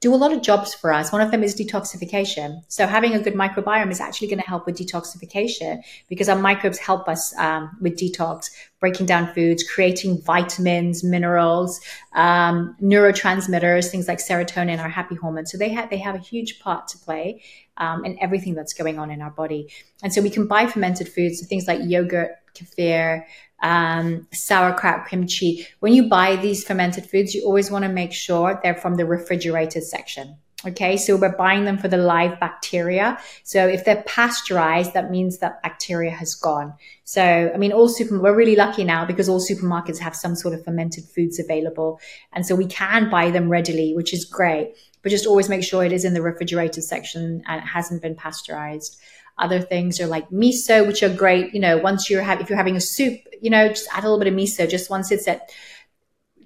do 0.00 0.14
a 0.14 0.16
lot 0.16 0.32
of 0.32 0.42
jobs 0.42 0.74
for 0.74 0.92
us. 0.92 1.10
One 1.10 1.20
of 1.20 1.32
them 1.32 1.42
is 1.42 1.56
detoxification. 1.56 2.62
So 2.68 2.86
having 2.86 3.14
a 3.14 3.20
good 3.20 3.34
microbiome 3.34 3.90
is 3.90 4.00
actually 4.00 4.28
going 4.28 4.40
to 4.40 4.46
help 4.46 4.64
with 4.64 4.78
detoxification 4.78 5.82
because 6.08 6.28
our 6.28 6.38
microbes 6.38 6.78
help 6.78 7.08
us 7.08 7.36
um, 7.36 7.76
with 7.80 7.98
detox, 7.98 8.50
breaking 8.78 9.06
down 9.06 9.32
foods, 9.34 9.64
creating 9.64 10.22
vitamins, 10.22 11.02
minerals, 11.02 11.80
um, 12.14 12.76
neurotransmitters, 12.80 13.90
things 13.90 14.06
like 14.06 14.18
serotonin, 14.18 14.78
our 14.78 14.88
happy 14.88 15.16
hormone. 15.16 15.46
So 15.46 15.58
they 15.58 15.70
have 15.70 15.90
they 15.90 15.98
have 15.98 16.14
a 16.14 16.18
huge 16.18 16.60
part 16.60 16.86
to 16.88 16.98
play 16.98 17.42
um, 17.76 18.04
in 18.04 18.16
everything 18.20 18.54
that's 18.54 18.74
going 18.74 19.00
on 19.00 19.10
in 19.10 19.20
our 19.20 19.30
body. 19.30 19.68
And 20.04 20.12
so 20.12 20.22
we 20.22 20.30
can 20.30 20.46
buy 20.46 20.66
fermented 20.66 21.08
foods, 21.08 21.40
so 21.40 21.46
things 21.46 21.66
like 21.66 21.80
yogurt, 21.82 22.30
kefir, 22.54 23.24
um, 23.62 24.26
sauerkraut, 24.32 25.08
kimchi. 25.08 25.66
When 25.80 25.92
you 25.92 26.08
buy 26.08 26.36
these 26.36 26.64
fermented 26.64 27.08
foods, 27.08 27.34
you 27.34 27.44
always 27.44 27.70
want 27.70 27.84
to 27.84 27.88
make 27.90 28.12
sure 28.12 28.60
they're 28.62 28.74
from 28.74 28.96
the 28.96 29.06
refrigerated 29.06 29.84
section. 29.84 30.36
Okay, 30.66 30.96
so 30.96 31.16
we're 31.16 31.36
buying 31.36 31.66
them 31.66 31.78
for 31.78 31.86
the 31.86 31.96
live 31.96 32.40
bacteria. 32.40 33.16
So 33.44 33.68
if 33.68 33.84
they're 33.84 34.02
pasteurized, 34.08 34.92
that 34.92 35.08
means 35.08 35.38
that 35.38 35.62
bacteria 35.62 36.10
has 36.10 36.34
gone. 36.34 36.74
So, 37.04 37.52
I 37.54 37.56
mean, 37.56 37.70
all 37.70 37.88
super, 37.88 38.18
we're 38.18 38.34
really 38.34 38.56
lucky 38.56 38.82
now 38.82 39.04
because 39.04 39.28
all 39.28 39.40
supermarkets 39.40 39.98
have 40.00 40.16
some 40.16 40.34
sort 40.34 40.54
of 40.54 40.64
fermented 40.64 41.04
foods 41.04 41.38
available. 41.38 42.00
And 42.32 42.44
so 42.44 42.56
we 42.56 42.66
can 42.66 43.08
buy 43.08 43.30
them 43.30 43.48
readily, 43.48 43.94
which 43.94 44.12
is 44.12 44.24
great, 44.24 44.74
but 45.04 45.10
just 45.10 45.26
always 45.26 45.48
make 45.48 45.62
sure 45.62 45.84
it 45.84 45.92
is 45.92 46.04
in 46.04 46.14
the 46.14 46.22
refrigerated 46.22 46.82
section 46.82 47.40
and 47.46 47.62
it 47.62 47.66
hasn't 47.66 48.02
been 48.02 48.16
pasteurized. 48.16 48.98
Other 49.38 49.60
things 49.60 50.00
are 50.00 50.06
like 50.06 50.28
miso, 50.30 50.86
which 50.86 51.02
are 51.02 51.14
great. 51.14 51.54
You 51.54 51.60
know, 51.60 51.78
once 51.78 52.10
you're 52.10 52.22
having, 52.22 52.42
if 52.42 52.50
you're 52.50 52.58
having 52.58 52.76
a 52.76 52.80
soup, 52.80 53.20
you 53.40 53.50
know, 53.50 53.68
just 53.68 53.88
add 53.92 54.04
a 54.04 54.10
little 54.10 54.18
bit 54.18 54.32
of 54.32 54.34
miso 54.34 54.68
just 54.68 54.90
once 54.90 55.10
it's 55.10 55.28
at 55.28 55.50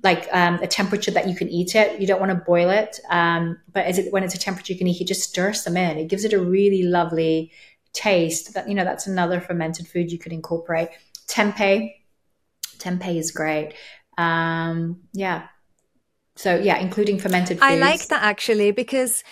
like 0.03 0.29
um, 0.33 0.55
a 0.55 0.67
temperature 0.67 1.11
that 1.13 1.29
you 1.29 1.35
can 1.35 1.49
eat 1.49 1.75
it. 1.75 2.01
You 2.01 2.07
don't 2.07 2.21
want 2.21 2.31
to 2.31 2.45
boil 2.45 2.71
it, 2.71 2.99
um, 3.09 3.59
but 3.73 3.87
as 3.87 3.99
it, 3.99 4.13
when 4.13 4.25
it's 4.25 4.35
a 4.35 4.39
temperature 4.39 4.73
you 4.73 4.79
can 4.79 4.89
eat, 4.89 5.01
you 5.01 5.07
just 5.07 5.29
stir 5.29 5.53
some 5.53 5.77
in. 5.77 5.99
It 5.99 6.09
gives 6.09 6.25
it 6.25 6.33
a 6.33 6.41
really 6.41 6.83
lovely 6.83 7.53
taste. 7.93 8.55
That 8.55 8.69
you 8.69 8.75
know, 8.75 8.85
that's 8.85 9.07
another 9.07 9.41
fermented 9.41 9.87
food 9.87 10.11
you 10.11 10.19
could 10.19 10.33
incorporate. 10.33 10.89
Tempeh, 11.29 11.93
tempeh 12.79 13.17
is 13.17 13.31
great. 13.31 13.75
Um, 14.19 15.01
yeah. 15.13 15.47
So 16.37 16.59
yeah, 16.59 16.79
including 16.79 17.19
fermented 17.19 17.59
foods. 17.59 17.73
I 17.73 17.77
like 17.77 18.09
that 18.09 18.23
actually 18.23 18.73
because 18.73 19.23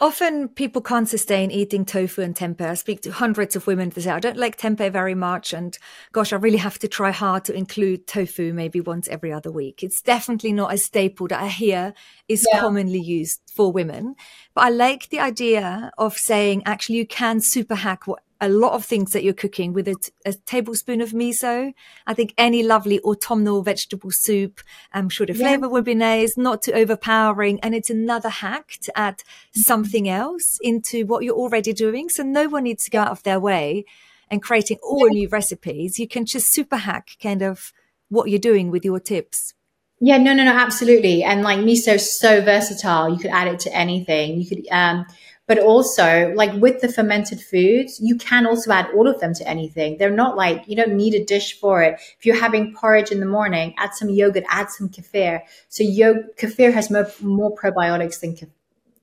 Often 0.00 0.50
people 0.50 0.80
can't 0.80 1.08
sustain 1.08 1.50
eating 1.50 1.84
tofu 1.84 2.22
and 2.22 2.34
tempeh. 2.34 2.70
I 2.70 2.74
speak 2.74 3.00
to 3.02 3.10
hundreds 3.10 3.56
of 3.56 3.66
women 3.66 3.90
that 3.90 4.00
say, 4.00 4.10
I 4.10 4.20
don't 4.20 4.36
like 4.36 4.56
tempeh 4.56 4.92
very 4.92 5.16
much. 5.16 5.52
And 5.52 5.76
gosh, 6.12 6.32
I 6.32 6.36
really 6.36 6.58
have 6.58 6.78
to 6.80 6.88
try 6.88 7.10
hard 7.10 7.44
to 7.46 7.52
include 7.52 8.06
tofu 8.06 8.52
maybe 8.52 8.80
once 8.80 9.08
every 9.08 9.32
other 9.32 9.50
week. 9.50 9.82
It's 9.82 10.00
definitely 10.00 10.52
not 10.52 10.72
a 10.72 10.78
staple 10.78 11.26
that 11.28 11.42
I 11.42 11.48
hear 11.48 11.94
is 12.28 12.46
yeah. 12.52 12.60
commonly 12.60 13.00
used 13.00 13.40
for 13.52 13.72
women. 13.72 14.14
But 14.54 14.64
I 14.66 14.70
like 14.70 15.08
the 15.08 15.18
idea 15.18 15.90
of 15.98 16.16
saying, 16.16 16.62
actually, 16.64 16.96
you 16.96 17.06
can 17.06 17.40
super 17.40 17.74
hack 17.74 18.06
what 18.06 18.22
a 18.40 18.48
lot 18.48 18.72
of 18.72 18.84
things 18.84 19.12
that 19.12 19.24
you're 19.24 19.34
cooking 19.34 19.72
with 19.72 19.88
a, 19.88 19.94
t- 19.94 20.12
a 20.24 20.32
tablespoon 20.32 21.00
of 21.00 21.10
miso. 21.10 21.72
I 22.06 22.14
think 22.14 22.34
any 22.38 22.62
lovely 22.62 23.00
autumnal 23.00 23.62
vegetable 23.62 24.10
soup, 24.10 24.60
I'm 24.92 25.08
sure 25.08 25.26
the 25.26 25.34
yeah. 25.34 25.44
flavor 25.44 25.68
would 25.68 25.84
be 25.84 25.94
nice, 25.94 26.36
not 26.36 26.62
too 26.62 26.72
overpowering. 26.72 27.58
And 27.60 27.74
it's 27.74 27.90
another 27.90 28.28
hack 28.28 28.78
to 28.82 28.96
add 28.96 29.18
mm-hmm. 29.18 29.60
something 29.60 30.08
else 30.08 30.58
into 30.62 31.04
what 31.06 31.24
you're 31.24 31.34
already 31.34 31.72
doing. 31.72 32.08
So 32.08 32.22
no 32.22 32.48
one 32.48 32.64
needs 32.64 32.84
to 32.84 32.90
go 32.90 33.00
out 33.00 33.10
of 33.10 33.22
their 33.24 33.40
way 33.40 33.84
and 34.30 34.42
creating 34.42 34.78
all 34.82 35.08
yeah. 35.08 35.14
new 35.14 35.28
recipes. 35.28 35.98
You 35.98 36.06
can 36.06 36.24
just 36.24 36.52
super 36.52 36.76
hack 36.76 37.16
kind 37.22 37.42
of 37.42 37.72
what 38.08 38.30
you're 38.30 38.38
doing 38.38 38.70
with 38.70 38.84
your 38.84 39.00
tips. 39.00 39.54
Yeah, 40.00 40.18
no, 40.18 40.32
no, 40.32 40.44
no, 40.44 40.52
absolutely. 40.52 41.24
And 41.24 41.42
like 41.42 41.58
miso 41.58 41.94
is 41.94 42.18
so 42.18 42.40
versatile. 42.40 43.10
You 43.10 43.18
could 43.18 43.32
add 43.32 43.48
it 43.48 43.58
to 43.60 43.74
anything. 43.74 44.40
You 44.40 44.46
could, 44.48 44.68
um, 44.70 45.06
but 45.48 45.58
also 45.58 46.32
like 46.36 46.52
with 46.60 46.80
the 46.80 46.92
fermented 46.92 47.40
foods, 47.40 47.98
you 48.00 48.16
can 48.16 48.46
also 48.46 48.70
add 48.70 48.86
all 48.94 49.08
of 49.08 49.18
them 49.18 49.34
to 49.34 49.48
anything. 49.48 49.96
They're 49.96 50.10
not 50.10 50.36
like, 50.36 50.68
you 50.68 50.76
don't 50.76 50.94
need 50.94 51.14
a 51.14 51.24
dish 51.24 51.58
for 51.58 51.82
it. 51.82 51.94
If 52.18 52.26
you're 52.26 52.38
having 52.38 52.74
porridge 52.74 53.10
in 53.10 53.18
the 53.18 53.26
morning, 53.26 53.74
add 53.78 53.94
some 53.94 54.10
yogurt, 54.10 54.44
add 54.48 54.70
some 54.70 54.90
kefir. 54.90 55.40
So 55.70 55.82
kefir 55.82 56.72
has 56.72 56.90
more, 56.90 57.10
more 57.22 57.56
probiotics 57.56 58.20
than 58.20 58.36
kefir. 58.36 58.50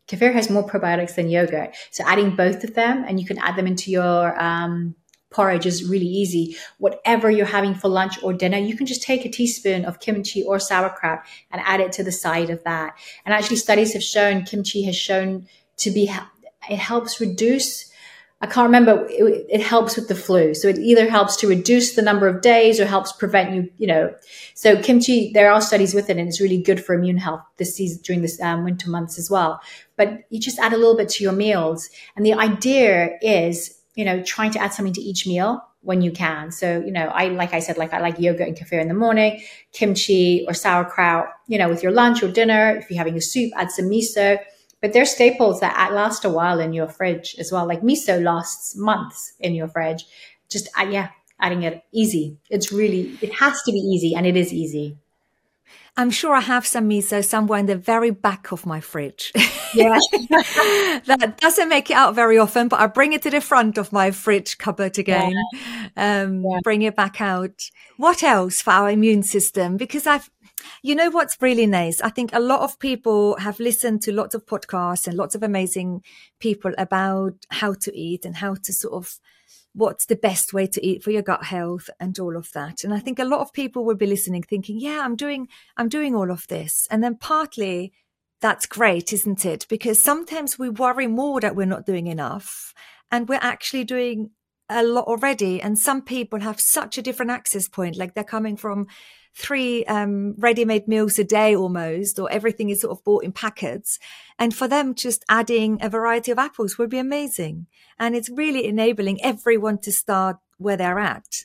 Kefir 0.08 0.34
has 0.34 0.51
more 0.51 0.63
probiotics 0.63 1.15
than 1.15 1.29
yogurt. 1.29 1.75
So 1.89 2.03
adding 2.05 2.36
both 2.36 2.63
of 2.63 2.75
them 2.75 3.03
and 3.08 3.19
you 3.19 3.25
can 3.25 3.39
add 3.39 3.55
them 3.55 3.65
into 3.65 3.89
your, 3.89 4.39
um, 4.39 4.95
porridge 5.31 5.65
is 5.65 5.89
really 5.89 6.05
easy. 6.05 6.55
Whatever 6.77 7.29
you're 7.29 7.45
having 7.47 7.73
for 7.73 7.89
lunch 7.89 8.21
or 8.23 8.31
dinner, 8.31 8.58
you 8.58 8.77
can 8.77 8.86
just 8.86 9.01
take 9.01 9.25
a 9.25 9.29
teaspoon 9.29 9.84
of 9.84 9.99
kimchi 9.99 10.43
or 10.43 10.60
sauerkraut 10.60 11.23
and 11.51 11.62
add 11.65 11.81
it 11.81 11.91
to 11.93 12.03
the 12.03 12.12
side 12.12 12.49
of 12.51 12.63
that. 12.63 12.95
And 13.25 13.34
actually, 13.34 13.58
studies 13.58 13.93
have 13.93 14.03
shown 14.03 14.43
kimchi 14.43 14.84
has 14.84 14.95
shown 14.95 15.47
to 15.77 15.91
be, 15.91 16.10
it 16.69 16.78
helps 16.78 17.19
reduce. 17.19 17.91
I 18.41 18.47
can't 18.47 18.65
remember. 18.65 19.08
It, 19.10 19.45
it, 19.49 19.62
helps 19.62 19.95
with 19.95 20.08
the 20.08 20.15
flu. 20.15 20.54
So 20.54 20.67
it 20.67 20.78
either 20.78 21.10
helps 21.10 21.38
to 21.38 21.47
reduce 21.47 21.95
the 21.95 22.01
number 22.01 22.28
of 22.28 22.41
days 22.41 22.80
or 22.80 22.86
helps 22.86 23.12
prevent 23.13 23.56
you, 23.56 23.69
you 23.78 23.88
know. 23.88 24.13
So 24.54 24.82
kimchi, 24.82 25.32
there 25.34 25.51
are 25.51 25.62
studies 25.62 25.93
with 25.93 26.10
it 26.10 26.17
and 26.17 26.28
it's 26.28 26.41
really 26.41 26.62
good 26.62 26.84
for 26.84 26.93
immune 26.93 27.17
health 27.17 27.41
this 27.58 27.75
season 27.75 28.01
during 28.04 28.21
this 28.21 28.39
um, 28.41 28.63
winter 28.63 28.89
months 28.89 29.17
as 29.17 29.32
well. 29.32 29.62
But 29.95 30.25
you 30.30 30.39
just 30.39 30.60
add 30.60 30.73
a 30.73 30.78
little 30.78 30.97
bit 30.97 31.10
to 31.10 31.23
your 31.23 31.34
meals. 31.34 31.89
And 32.15 32.25
the 32.25 32.34
idea 32.34 33.17
is 33.21 33.82
you 33.95 34.04
know, 34.04 34.21
trying 34.23 34.51
to 34.51 34.60
add 34.60 34.73
something 34.73 34.93
to 34.93 35.01
each 35.01 35.25
meal 35.25 35.62
when 35.82 36.01
you 36.01 36.12
can. 36.12 36.51
So, 36.51 36.82
you 36.86 36.91
know, 36.91 37.08
I, 37.08 37.30
like 37.30 37.54
I 37.54 37.60
said, 37.60 37.78
like 37.78 37.93
I 37.93 37.99
like 37.99 38.19
yogurt 38.19 38.47
and 38.47 38.58
kefir 38.58 38.82
in 38.82 38.88
the 38.88 38.93
morning, 38.93 39.41
kimchi 39.71 40.45
or 40.47 40.54
sauerkraut, 40.54 41.28
you 41.47 41.58
know, 41.58 41.69
with 41.69 41.82
your 41.82 41.91
lunch 41.91 42.21
or 42.21 42.28
dinner. 42.28 42.75
If 42.75 42.89
you're 42.89 42.97
having 42.97 43.15
a 43.15 43.21
soup, 43.21 43.51
add 43.56 43.71
some 43.71 43.86
miso. 43.86 44.38
But 44.86 44.93
they're 44.93 45.08
staples 45.08 45.62
that 45.62 45.93
last 45.93 46.26
a 46.26 46.30
while 46.30 46.60
in 46.60 46.71
your 46.71 46.88
fridge 46.88 47.36
as 47.39 47.52
well. 47.52 47.67
Like 47.67 47.82
miso 47.82 48.21
lasts 48.21 48.78
months 48.78 49.34
in 49.39 49.56
your 49.56 49.67
fridge. 49.67 50.06
Just, 50.48 50.69
uh, 50.80 50.84
yeah, 50.84 51.10
adding 51.39 51.63
it 51.63 51.84
easy. 51.91 52.38
It's 52.52 52.71
really, 52.71 53.17
it 53.19 53.34
has 53.34 53.63
to 53.63 53.71
be 53.71 53.80
easy 53.80 54.13
and 54.13 54.28
it 54.28 54.38
is 54.38 54.54
easy. 54.54 55.00
I'm 55.98 56.12
sure 56.12 56.36
I 56.36 56.41
have 56.41 56.67
some 56.67 56.88
miso 56.88 57.26
somewhere 57.26 57.58
in 57.58 57.65
the 57.65 57.76
very 57.76 58.12
back 58.12 58.52
of 58.52 58.67
my 58.67 58.80
fridge. 58.80 59.34
Yeah. 59.74 59.98
that 60.30 61.38
doesn't 61.38 61.67
make 61.67 61.89
it 61.89 61.95
out 61.95 62.13
very 62.13 62.38
often, 62.38 62.67
but 62.67 62.80
I 62.80 62.88
bring 62.88 63.13
it 63.13 63.24
to 63.24 63.32
the 63.32 63.41
front 63.41 63.80
of 63.80 63.91
my 63.91 64.12
fridge 64.12 64.58
cupboard 64.58 65.00
again. 65.00 65.32
Yeah. 65.95 66.21
Um, 66.21 66.43
yeah. 66.43 66.60
Bring 66.63 66.84
it 66.84 66.95
back 66.95 67.21
out. 67.21 67.71
What 67.98 68.21
else 68.24 68.62
for 68.62 68.71
our 68.71 68.89
immune 68.89 69.24
system? 69.24 69.78
Because 69.78 70.06
I've, 70.06 70.30
you 70.82 70.95
know 70.95 71.10
what's 71.10 71.41
really 71.41 71.67
nice? 71.67 72.01
I 72.01 72.10
think 72.10 72.32
a 72.34 72.39
lot 72.39 72.62
of 72.62 72.80
people 72.80 73.38
have 73.38 73.60
listened 73.60 74.01
to 74.04 74.12
lots 74.12 74.36
of 74.36 74.45
podcasts 74.45 75.08
and 75.08 75.17
lots 75.17 75.36
of 75.36 75.43
amazing 75.43 76.04
people 76.39 76.73
about 76.78 77.45
how 77.49 77.73
to 77.73 77.97
eat 77.97 78.25
and 78.25 78.38
how 78.38 78.56
to 78.56 78.73
sort 78.73 78.93
of 78.93 79.19
what's 79.73 80.06
the 80.06 80.15
best 80.15 80.54
way 80.54 80.65
to 80.65 80.86
eat 80.86 81.04
for 81.04 81.12
your 81.12 81.21
gut 81.21 81.43
health 81.43 81.89
and 81.99 82.17
all 82.17 82.38
of 82.38 82.51
that. 82.54 82.84
And 82.84 82.93
I 82.93 82.99
think 82.99 83.19
a 83.19 83.25
lot 83.25 83.41
of 83.41 83.51
people 83.51 83.84
will 83.84 83.95
be 83.95 84.06
listening 84.08 84.41
thinking, 84.41 84.80
yeah, 84.80 85.01
I'm 85.04 85.15
doing, 85.15 85.49
I'm 85.75 85.89
doing 85.89 86.15
all 86.15 86.32
of 86.32 86.47
this. 86.47 86.88
And 86.89 87.04
then 87.04 87.17
partly 87.17 87.91
that's 88.41 88.65
great, 88.65 89.12
isn't 89.12 89.45
it? 89.45 89.65
Because 89.69 89.99
sometimes 89.99 90.58
we 90.58 90.69
worry 90.69 91.08
more 91.08 91.41
that 91.41 91.56
we're 91.56 91.65
not 91.65 91.86
doing 91.86 92.08
enough 92.08 92.73
and 93.12 93.28
we're 93.28 93.39
actually 93.41 93.84
doing 93.84 94.32
a 94.69 94.84
lot 94.84 95.06
already. 95.06 95.62
And 95.62 95.78
some 95.78 96.01
people 96.01 96.39
have 96.39 96.60
such 96.60 96.97
a 96.97 97.01
different 97.01 97.32
access 97.32 97.67
point, 97.67 97.97
like 97.97 98.13
they're 98.13 98.23
coming 98.23 98.58
from 98.58 98.88
three 99.38 99.84
um, 99.86 100.34
ready-made 100.38 100.88
meals 100.88 101.19
a 101.19 101.24
day 101.24 101.56
almost, 101.56 102.19
or 102.19 102.32
everything 102.32 102.69
is 102.69 102.82
sort 102.82 102.98
of 102.98 103.04
bought 103.04 103.24
in 103.24 103.32
packets. 103.32 104.00
And 104.39 104.56
for 104.56 104.67
them, 104.67 104.95
just 104.95 105.26
adding 105.28 105.78
a 105.82 105.89
variety 105.89 106.32
of 106.32 106.39
apples 106.39 106.78
would 106.78 106.89
be 106.89 107.00
amazing. 107.00 107.67
And 108.00 108.15
it's 108.15 108.30
really 108.30 108.65
enabling 108.65 109.24
everyone 109.24 109.80
to 109.80 109.91
start 109.91 110.38
where 110.58 110.78
they're 110.78 111.00
at 111.00 111.43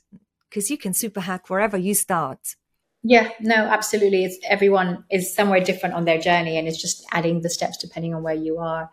because 0.48 0.70
you 0.70 0.78
can 0.78 0.94
super 0.94 1.20
hack 1.20 1.50
wherever 1.50 1.76
you 1.76 1.94
start. 1.94 2.56
Yeah, 3.02 3.30
no, 3.40 3.54
absolutely. 3.54 4.24
It's 4.24 4.38
everyone 4.48 5.04
is 5.10 5.34
somewhere 5.34 5.60
different 5.60 5.94
on 5.94 6.04
their 6.04 6.18
journey, 6.18 6.58
and 6.58 6.68
it's 6.68 6.80
just 6.80 7.04
adding 7.12 7.40
the 7.40 7.50
steps 7.50 7.78
depending 7.78 8.14
on 8.14 8.22
where 8.22 8.34
you 8.34 8.58
are. 8.58 8.90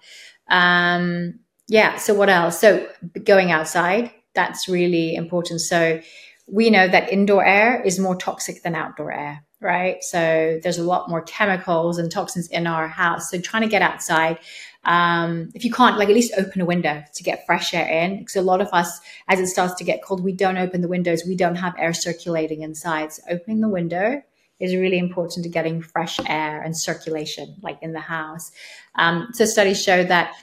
Um, 0.50 1.40
yeah. 1.68 1.98
So 1.98 2.14
what 2.14 2.30
else? 2.30 2.60
So 2.60 2.88
going 3.24 3.52
outside, 3.52 4.12
that's 4.34 4.70
really 4.70 5.14
important. 5.14 5.62
So 5.62 6.00
we 6.48 6.70
know 6.70 6.88
that 6.88 7.12
indoor 7.12 7.46
air 7.46 7.82
is 7.84 8.00
more 8.00 8.16
toxic 8.16 8.64
than 8.64 8.74
outdoor 8.74 9.12
air, 9.12 9.44
right? 9.60 10.02
So 10.02 10.60
there's 10.64 10.78
a 10.78 10.84
lot 10.84 11.10
more 11.10 11.22
chemicals 11.22 11.98
and 11.98 12.12
toxins 12.12 12.48
in 12.48 12.66
our 12.66 12.88
house. 12.88 13.30
So 13.30 13.40
trying 13.40 13.64
to 13.64 13.68
get 13.68 13.82
outside, 13.82 14.40
um, 14.86 15.50
if 15.54 15.66
you 15.66 15.72
can't, 15.72 15.98
like 15.98 16.08
at 16.08 16.16
least 16.16 16.34
open 16.38 16.62
a 16.62 16.66
window 16.66 17.04
to 17.14 17.24
get 17.24 17.46
fresh 17.46 17.74
air 17.74 17.86
in. 17.86 18.20
Because 18.20 18.38
a 18.38 18.42
lot 18.42 18.62
of 18.62 18.70
us, 18.72 19.00
as 19.28 19.40
it 19.40 19.48
starts 19.48 19.76
to 19.76 19.84
get 19.84 20.02
cold, 20.02 20.24
we 20.24 20.32
don't 20.32 20.58
open 20.58 20.82
the 20.82 20.88
windows. 20.88 21.24
We 21.28 21.36
don't 21.36 21.56
have 21.56 21.76
air 21.78 21.94
circulating 21.94 22.62
inside. 22.62 23.12
So 23.12 23.24
opening 23.30 23.60
the 23.60 23.70
window 23.70 24.22
is 24.60 24.74
really 24.74 24.98
important 24.98 25.44
to 25.44 25.50
getting 25.50 25.82
fresh 25.82 26.18
air 26.28 26.62
and 26.62 26.76
circulation, 26.78 27.58
like 27.62 27.78
in 27.82 27.92
the 27.92 28.00
house. 28.00 28.52
Um, 28.96 29.28
so 29.34 29.46
studies 29.46 29.84
show 29.84 30.04
that 30.06 30.34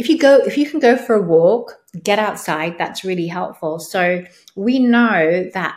if 0.00 0.08
you 0.08 0.16
go, 0.18 0.38
if 0.38 0.56
you 0.56 0.68
can 0.68 0.80
go 0.80 0.96
for 0.96 1.14
a 1.14 1.20
walk, 1.20 1.78
get 2.02 2.18
outside, 2.18 2.78
that's 2.78 3.04
really 3.04 3.26
helpful. 3.26 3.78
So 3.78 4.24
we 4.56 4.78
know 4.78 5.50
that 5.52 5.76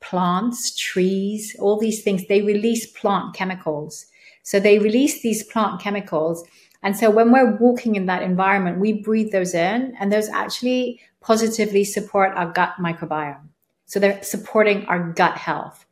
plants, 0.00 0.76
trees, 0.76 1.56
all 1.58 1.78
these 1.78 2.02
things, 2.02 2.26
they 2.26 2.42
release 2.42 2.84
plant 2.84 3.34
chemicals. 3.34 4.04
So 4.42 4.60
they 4.60 4.78
release 4.78 5.22
these 5.22 5.42
plant 5.44 5.80
chemicals. 5.80 6.44
And 6.82 6.94
so 6.94 7.08
when 7.08 7.32
we're 7.32 7.56
walking 7.56 7.94
in 7.94 8.04
that 8.06 8.22
environment, 8.22 8.78
we 8.78 8.92
breathe 8.92 9.32
those 9.32 9.54
in 9.54 9.94
and 9.98 10.12
those 10.12 10.28
actually 10.28 11.00
positively 11.22 11.84
support 11.84 12.32
our 12.34 12.52
gut 12.52 12.74
microbiome. 12.78 13.48
So 13.86 13.98
they're 13.98 14.22
supporting 14.22 14.84
our 14.84 15.12
gut 15.14 15.38
health 15.38 15.86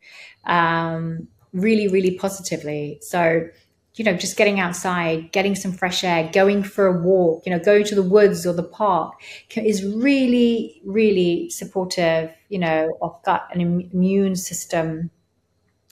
um, 0.44 1.28
really, 1.54 1.88
really 1.88 2.18
positively. 2.18 2.98
So 3.00 3.48
you 3.94 4.04
know, 4.04 4.14
just 4.14 4.36
getting 4.36 4.60
outside, 4.60 5.32
getting 5.32 5.54
some 5.54 5.72
fresh 5.72 6.04
air, 6.04 6.30
going 6.32 6.62
for 6.62 6.86
a 6.86 7.00
walk, 7.00 7.44
you 7.44 7.52
know, 7.52 7.58
going 7.58 7.84
to 7.84 7.94
the 7.94 8.02
woods 8.02 8.46
or 8.46 8.52
the 8.52 8.62
park 8.62 9.14
is 9.56 9.84
really, 9.84 10.80
really 10.84 11.50
supportive, 11.50 12.30
you 12.48 12.58
know, 12.58 12.96
of 13.02 13.20
gut 13.24 13.48
and 13.52 13.60
immune 13.92 14.36
system 14.36 15.10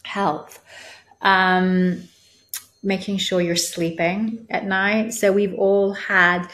health. 0.05 0.63
Um, 1.23 2.05
making 2.85 3.19
sure 3.19 3.41
you're 3.41 3.57
sleeping 3.57 4.47
at 4.49 4.65
night. 4.65 5.13
So 5.13 5.33
we've 5.33 5.55
all 5.55 5.93
had, 5.93 6.49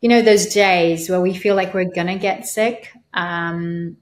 you 0.00 0.08
know, 0.08 0.20
those 0.20 0.46
days 0.46 1.08
where 1.08 1.20
we 1.20 1.32
feel 1.34 1.54
like 1.54 1.72
we're 1.72 1.84
going 1.84 2.08
to 2.08 2.18
get 2.18 2.46
sick. 2.46 2.92
Um, 3.14 3.96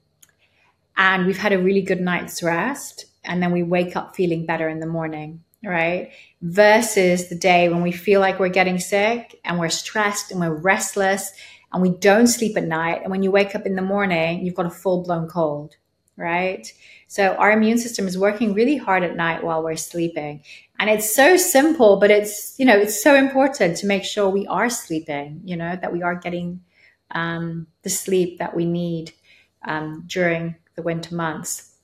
and 0.97 1.27
we've 1.27 1.37
had 1.37 1.53
a 1.53 1.59
really 1.59 1.83
good 1.83 2.01
night's 2.01 2.41
rest. 2.41 3.05
And 3.23 3.43
then 3.43 3.51
we 3.51 3.61
wake 3.61 3.95
up 3.95 4.15
feeling 4.15 4.47
better 4.47 4.67
in 4.67 4.79
the 4.79 4.87
morning 4.87 5.43
right? 5.63 6.11
Versus 6.41 7.29
the 7.29 7.35
day 7.35 7.67
when 7.67 7.81
we 7.81 7.91
feel 7.91 8.21
like 8.21 8.39
we're 8.39 8.49
getting 8.49 8.79
sick 8.79 9.39
and 9.43 9.59
we're 9.59 9.69
stressed 9.69 10.31
and 10.31 10.39
we're 10.39 10.53
restless 10.53 11.31
and 11.73 11.81
we 11.81 11.89
don't 11.89 12.27
sleep 12.27 12.55
at 12.57 12.63
night. 12.63 13.01
And 13.01 13.09
when 13.09 13.23
you 13.23 13.31
wake 13.31 13.55
up 13.55 13.65
in 13.65 13.75
the 13.75 13.81
morning, 13.81 14.45
you've 14.45 14.55
got 14.55 14.67
a 14.67 14.71
full 14.71 15.03
blown 15.03 15.27
cold, 15.27 15.75
right? 16.15 16.71
So 17.07 17.33
our 17.35 17.51
immune 17.51 17.79
system 17.79 18.07
is 18.07 18.17
working 18.17 18.53
really 18.53 18.77
hard 18.77 19.03
at 19.03 19.15
night 19.15 19.43
while 19.43 19.63
we're 19.63 19.75
sleeping. 19.75 20.43
And 20.77 20.89
it's 20.89 21.13
so 21.13 21.37
simple, 21.37 21.99
but 21.99 22.11
it's, 22.11 22.57
you 22.59 22.65
know, 22.65 22.77
it's 22.77 23.01
so 23.01 23.15
important 23.15 23.77
to 23.77 23.87
make 23.87 24.03
sure 24.03 24.29
we 24.29 24.45
are 24.45 24.69
sleeping, 24.69 25.41
you 25.43 25.57
know, 25.57 25.75
that 25.75 25.91
we 25.91 26.03
are 26.03 26.15
getting 26.15 26.61
um, 27.11 27.67
the 27.81 27.89
sleep 27.89 28.37
that 28.39 28.55
we 28.55 28.65
need 28.65 29.11
um, 29.65 30.03
during 30.05 30.55
the 30.75 30.83
winter 30.83 31.15
months 31.15 31.76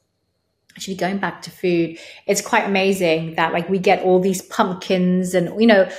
actually 0.76 0.96
going 0.96 1.18
back 1.18 1.42
to 1.42 1.52
food 1.52 1.98
it's 2.26 2.42
quite 2.42 2.66
amazing 2.66 3.36
that 3.36 3.54
like 3.54 3.70
we 3.70 3.78
get 3.78 4.02
all 4.02 4.20
these 4.20 4.42
pumpkins 4.42 5.34
and 5.34 5.50
you 5.62 5.68
know 5.68 5.90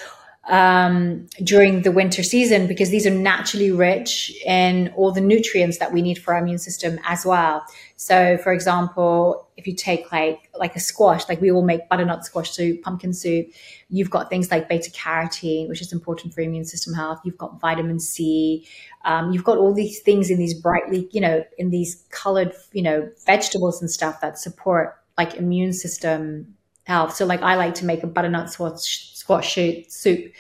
um, 0.49 1.27
during 1.43 1.83
the 1.83 1.91
winter 1.91 2.23
season 2.23 2.67
because 2.67 2.91
these 2.91 3.07
are 3.07 3.11
naturally 3.11 3.71
rich 3.71 4.33
in 4.45 4.93
all 4.97 5.11
the 5.11 5.21
nutrients 5.21 5.79
that 5.79 5.93
we 5.93 6.03
need 6.03 6.19
for 6.19 6.35
our 6.35 6.41
immune 6.41 6.59
system 6.59 6.99
as 7.07 7.25
well. 7.25 7.65
So, 7.97 8.37
for 8.39 8.53
example, 8.53 9.49
if 9.57 9.67
you 9.67 9.75
take 9.75 10.13
like 10.13 10.51
like 10.59 10.77
a 10.77 10.81
squash, 10.81 11.29
like 11.29 11.41
we 11.41 11.51
all 11.51 11.65
make 11.65 11.89
butternut 11.89 12.25
squash 12.25 12.51
soup, 12.51 12.83
pumpkin 12.83 13.15
soup, 13.15 13.47
you've 13.89 14.11
got 14.11 14.29
things 14.29 14.51
like 14.51 14.69
beta 14.69 14.91
carotene, 14.91 15.69
which 15.69 15.81
is 15.81 15.93
important 15.93 16.35
for 16.35 16.43
immune 16.43 16.65
system 16.65 16.93
health. 16.93 17.21
You've 17.25 17.39
got 17.39 17.61
vitamin 17.61 18.01
C. 18.01 18.67
Um, 19.05 19.33
you've 19.33 19.45
got 19.45 19.59
all 19.59 19.73
these 19.73 20.01
things 20.01 20.31
in 20.31 20.39
these 20.39 20.55
brightly, 20.55 21.09
you 21.13 21.21
know, 21.21 21.45
in 21.57 21.71
these 21.71 22.05
colored, 22.11 22.53
you 22.73 22.83
know, 22.83 23.09
vegetables 23.27 23.81
and 23.81 23.91
stuff 23.91 24.21
that 24.21 24.39
support 24.39 24.97
like 25.17 25.35
immune 25.35 25.73
system 25.73 26.55
health. 26.85 27.15
So, 27.15 27.25
like 27.25 27.43
I 27.43 27.55
like 27.55 27.75
to 27.77 27.85
make 27.87 28.03
a 28.03 28.07
butternut 28.07 28.51
squash 28.51 29.14
squash 29.25 29.59
soup. 29.89 30.33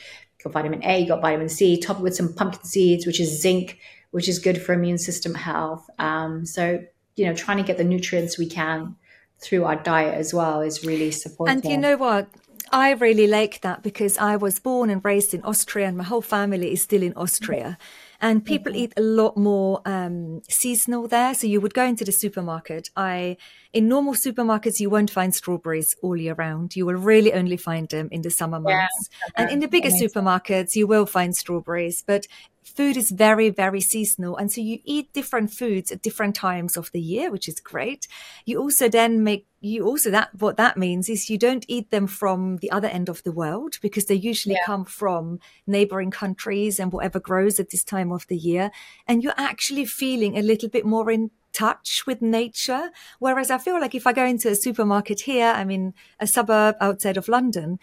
Got 0.42 0.52
vitamin 0.52 0.84
A, 0.84 1.06
got 1.06 1.22
vitamin 1.22 1.48
C, 1.48 1.80
top 1.80 1.98
it 1.98 2.02
with 2.02 2.14
some 2.14 2.34
pumpkin 2.34 2.64
seeds, 2.64 3.06
which 3.06 3.18
is 3.18 3.40
zinc, 3.40 3.78
which 4.10 4.28
is 4.28 4.38
good 4.38 4.60
for 4.60 4.74
immune 4.74 4.98
system 4.98 5.34
health. 5.34 5.88
Um, 5.98 6.44
so, 6.44 6.84
you 7.16 7.24
know, 7.24 7.34
trying 7.34 7.56
to 7.56 7.62
get 7.62 7.78
the 7.78 7.84
nutrients 7.84 8.38
we 8.38 8.46
can 8.46 8.96
through 9.40 9.64
our 9.64 9.76
diet 9.76 10.14
as 10.14 10.34
well 10.34 10.60
is 10.60 10.84
really 10.84 11.10
supportive. 11.10 11.56
And 11.56 11.64
you 11.64 11.78
know 11.78 11.96
what? 11.96 12.28
I 12.70 12.92
really 12.92 13.26
like 13.26 13.62
that 13.62 13.82
because 13.82 14.18
I 14.18 14.36
was 14.36 14.58
born 14.58 14.90
and 14.90 15.02
raised 15.02 15.32
in 15.32 15.42
Austria 15.44 15.86
and 15.86 15.96
my 15.96 16.04
whole 16.04 16.22
family 16.22 16.72
is 16.72 16.82
still 16.82 17.02
in 17.02 17.14
Austria. 17.14 17.78
And 18.20 18.44
people 18.44 18.72
mm-hmm. 18.72 18.82
eat 18.82 18.92
a 18.96 19.02
lot 19.02 19.36
more 19.36 19.80
um, 19.84 20.42
seasonal 20.48 21.08
there. 21.08 21.34
So 21.34 21.46
you 21.46 21.60
would 21.60 21.74
go 21.74 21.84
into 21.84 22.04
the 22.04 22.12
supermarket. 22.12 22.90
I 22.96 23.36
in 23.72 23.88
normal 23.88 24.14
supermarkets, 24.14 24.78
you 24.78 24.88
won't 24.88 25.10
find 25.10 25.34
strawberries 25.34 25.96
all 26.00 26.16
year 26.16 26.34
round. 26.34 26.76
You 26.76 26.86
will 26.86 26.94
really 26.94 27.32
only 27.32 27.56
find 27.56 27.88
them 27.88 28.08
in 28.12 28.22
the 28.22 28.30
summer 28.30 28.60
months. 28.60 29.10
Yeah, 29.10 29.32
and 29.36 29.50
in 29.50 29.58
the 29.58 29.68
bigger 29.68 29.90
supermarkets, 29.90 30.76
you 30.76 30.86
will 30.86 31.06
find 31.06 31.34
strawberries, 31.34 32.04
but 32.06 32.26
food 32.64 32.96
is 32.96 33.10
very, 33.10 33.50
very 33.50 33.80
seasonal. 33.80 34.36
And 34.36 34.50
so 34.50 34.60
you 34.60 34.78
eat 34.84 35.12
different 35.12 35.52
foods 35.52 35.92
at 35.92 36.02
different 36.02 36.34
times 36.34 36.76
of 36.76 36.90
the 36.92 37.00
year, 37.00 37.30
which 37.30 37.48
is 37.48 37.60
great. 37.60 38.08
You 38.44 38.58
also 38.58 38.88
then 38.88 39.22
make, 39.22 39.46
you 39.60 39.86
also 39.86 40.10
that, 40.10 40.30
what 40.38 40.56
that 40.56 40.76
means 40.76 41.08
is 41.08 41.30
you 41.30 41.38
don't 41.38 41.64
eat 41.68 41.90
them 41.90 42.06
from 42.06 42.58
the 42.58 42.70
other 42.70 42.88
end 42.88 43.08
of 43.08 43.22
the 43.22 43.32
world 43.32 43.76
because 43.80 44.06
they 44.06 44.14
usually 44.14 44.56
yeah. 44.56 44.66
come 44.66 44.84
from 44.84 45.38
neighboring 45.66 46.10
countries 46.10 46.80
and 46.80 46.92
whatever 46.92 47.20
grows 47.20 47.60
at 47.60 47.70
this 47.70 47.84
time 47.84 48.10
of 48.10 48.26
the 48.28 48.36
year. 48.36 48.70
And 49.06 49.22
you're 49.22 49.34
actually 49.36 49.84
feeling 49.84 50.36
a 50.36 50.42
little 50.42 50.68
bit 50.68 50.84
more 50.84 51.10
in 51.10 51.30
touch 51.54 52.02
with 52.06 52.20
nature. 52.20 52.90
Whereas 53.20 53.50
I 53.50 53.58
feel 53.58 53.80
like 53.80 53.94
if 53.94 54.06
I 54.06 54.12
go 54.12 54.24
into 54.24 54.50
a 54.50 54.56
supermarket 54.56 55.20
here, 55.20 55.46
I'm 55.46 55.70
in 55.70 55.94
a 56.20 56.26
suburb 56.26 56.76
outside 56.80 57.16
of 57.16 57.28
London, 57.28 57.78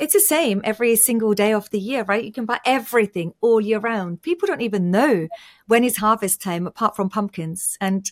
it's 0.00 0.14
the 0.14 0.20
same 0.20 0.60
every 0.64 0.96
single 0.96 1.34
day 1.34 1.52
of 1.52 1.70
the 1.70 1.78
year, 1.78 2.04
right? 2.04 2.24
You 2.24 2.32
can 2.32 2.44
buy 2.44 2.60
everything 2.64 3.34
all 3.40 3.60
year 3.60 3.78
round. 3.78 4.22
People 4.22 4.46
don't 4.46 4.60
even 4.60 4.90
know 4.90 5.28
when 5.66 5.84
is 5.84 5.98
harvest 5.98 6.40
time 6.40 6.66
apart 6.66 6.96
from 6.96 7.08
pumpkins. 7.08 7.76
And 7.80 8.10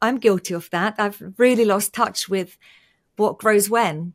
I'm 0.00 0.18
guilty 0.18 0.54
of 0.54 0.70
that. 0.70 0.94
I've 0.98 1.22
really 1.38 1.64
lost 1.64 1.92
touch 1.92 2.28
with 2.28 2.58
what 3.16 3.38
grows 3.38 3.70
when. 3.70 4.14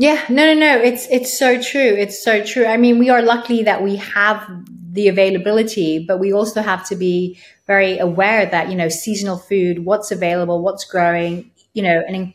Yeah, 0.00 0.24
no, 0.28 0.54
no, 0.54 0.54
no. 0.54 0.78
It's 0.78 1.08
it's 1.10 1.36
so 1.36 1.60
true. 1.60 1.80
It's 1.80 2.22
so 2.22 2.44
true. 2.44 2.66
I 2.66 2.76
mean, 2.76 3.00
we 3.00 3.10
are 3.10 3.20
lucky 3.20 3.64
that 3.64 3.82
we 3.82 3.96
have 3.96 4.48
the 4.92 5.08
availability, 5.08 6.04
but 6.06 6.20
we 6.20 6.32
also 6.32 6.62
have 6.62 6.86
to 6.88 6.96
be 6.96 7.38
very 7.66 7.98
aware 7.98 8.46
that 8.46 8.70
you 8.70 8.76
know 8.76 8.88
seasonal 8.88 9.38
food, 9.38 9.84
what's 9.84 10.12
available, 10.12 10.62
what's 10.62 10.84
growing, 10.84 11.50
you 11.74 11.82
know, 11.82 12.00
and 12.06 12.32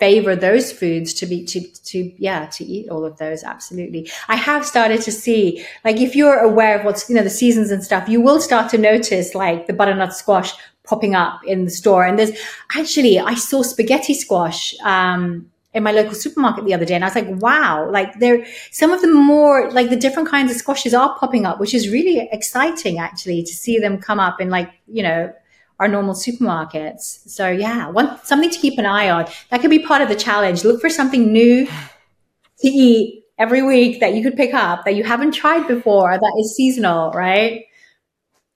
favor 0.00 0.34
those 0.34 0.72
foods 0.72 1.14
to 1.14 1.26
be 1.26 1.44
to 1.44 1.60
to 1.60 2.12
yeah 2.16 2.46
to 2.46 2.64
eat 2.64 2.88
all 2.88 3.04
of 3.04 3.18
those 3.18 3.44
absolutely. 3.44 4.10
I 4.28 4.36
have 4.36 4.66
started 4.66 5.02
to 5.02 5.12
see 5.12 5.64
like 5.84 6.00
if 6.00 6.16
you're 6.16 6.38
aware 6.38 6.78
of 6.78 6.84
what's 6.84 7.08
you 7.08 7.14
know 7.14 7.22
the 7.22 7.30
seasons 7.30 7.70
and 7.70 7.84
stuff 7.84 8.08
you 8.08 8.20
will 8.20 8.40
start 8.40 8.70
to 8.70 8.78
notice 8.78 9.34
like 9.34 9.66
the 9.66 9.74
butternut 9.74 10.14
squash 10.14 10.52
popping 10.84 11.14
up 11.14 11.40
in 11.46 11.64
the 11.66 11.70
store. 11.70 12.04
And 12.04 12.18
there's 12.18 12.32
actually 12.76 13.20
i 13.20 13.34
saw 13.34 13.62
spaghetti 13.62 14.14
squash 14.14 14.74
um 14.82 15.50
in 15.72 15.84
my 15.84 15.92
local 15.92 16.14
supermarket 16.14 16.64
the 16.64 16.74
other 16.74 16.84
day 16.84 16.94
and 16.94 17.04
I 17.04 17.06
was 17.06 17.14
like, 17.14 17.28
wow, 17.40 17.88
like 17.90 18.18
there, 18.18 18.44
some 18.72 18.90
of 18.90 19.00
the 19.02 19.06
more, 19.06 19.70
like 19.70 19.88
the 19.88 19.96
different 19.96 20.28
kinds 20.28 20.50
of 20.50 20.56
squashes 20.56 20.92
are 20.92 21.16
popping 21.16 21.46
up, 21.46 21.60
which 21.60 21.74
is 21.74 21.88
really 21.88 22.28
exciting 22.32 22.98
actually 22.98 23.44
to 23.44 23.52
see 23.52 23.78
them 23.78 23.98
come 23.98 24.18
up 24.18 24.40
in 24.40 24.50
like, 24.50 24.68
you 24.88 25.04
know, 25.04 25.32
our 25.80 25.88
normal 25.88 26.14
supermarkets. 26.14 27.28
So 27.28 27.50
yeah, 27.50 27.88
one, 27.88 28.20
something 28.22 28.50
to 28.50 28.58
keep 28.58 28.78
an 28.78 28.86
eye 28.86 29.10
on. 29.10 29.26
That 29.50 29.62
could 29.62 29.70
be 29.70 29.80
part 29.80 30.02
of 30.02 30.08
the 30.08 30.14
challenge. 30.14 30.62
Look 30.62 30.80
for 30.80 30.90
something 30.90 31.32
new 31.32 31.66
to 31.66 32.68
eat 32.68 33.24
every 33.38 33.62
week 33.62 34.00
that 34.00 34.14
you 34.14 34.22
could 34.22 34.36
pick 34.36 34.52
up 34.52 34.84
that 34.84 34.94
you 34.94 35.02
haven't 35.02 35.32
tried 35.32 35.66
before 35.66 36.12
that 36.12 36.36
is 36.38 36.54
seasonal, 36.54 37.10
right? 37.12 37.64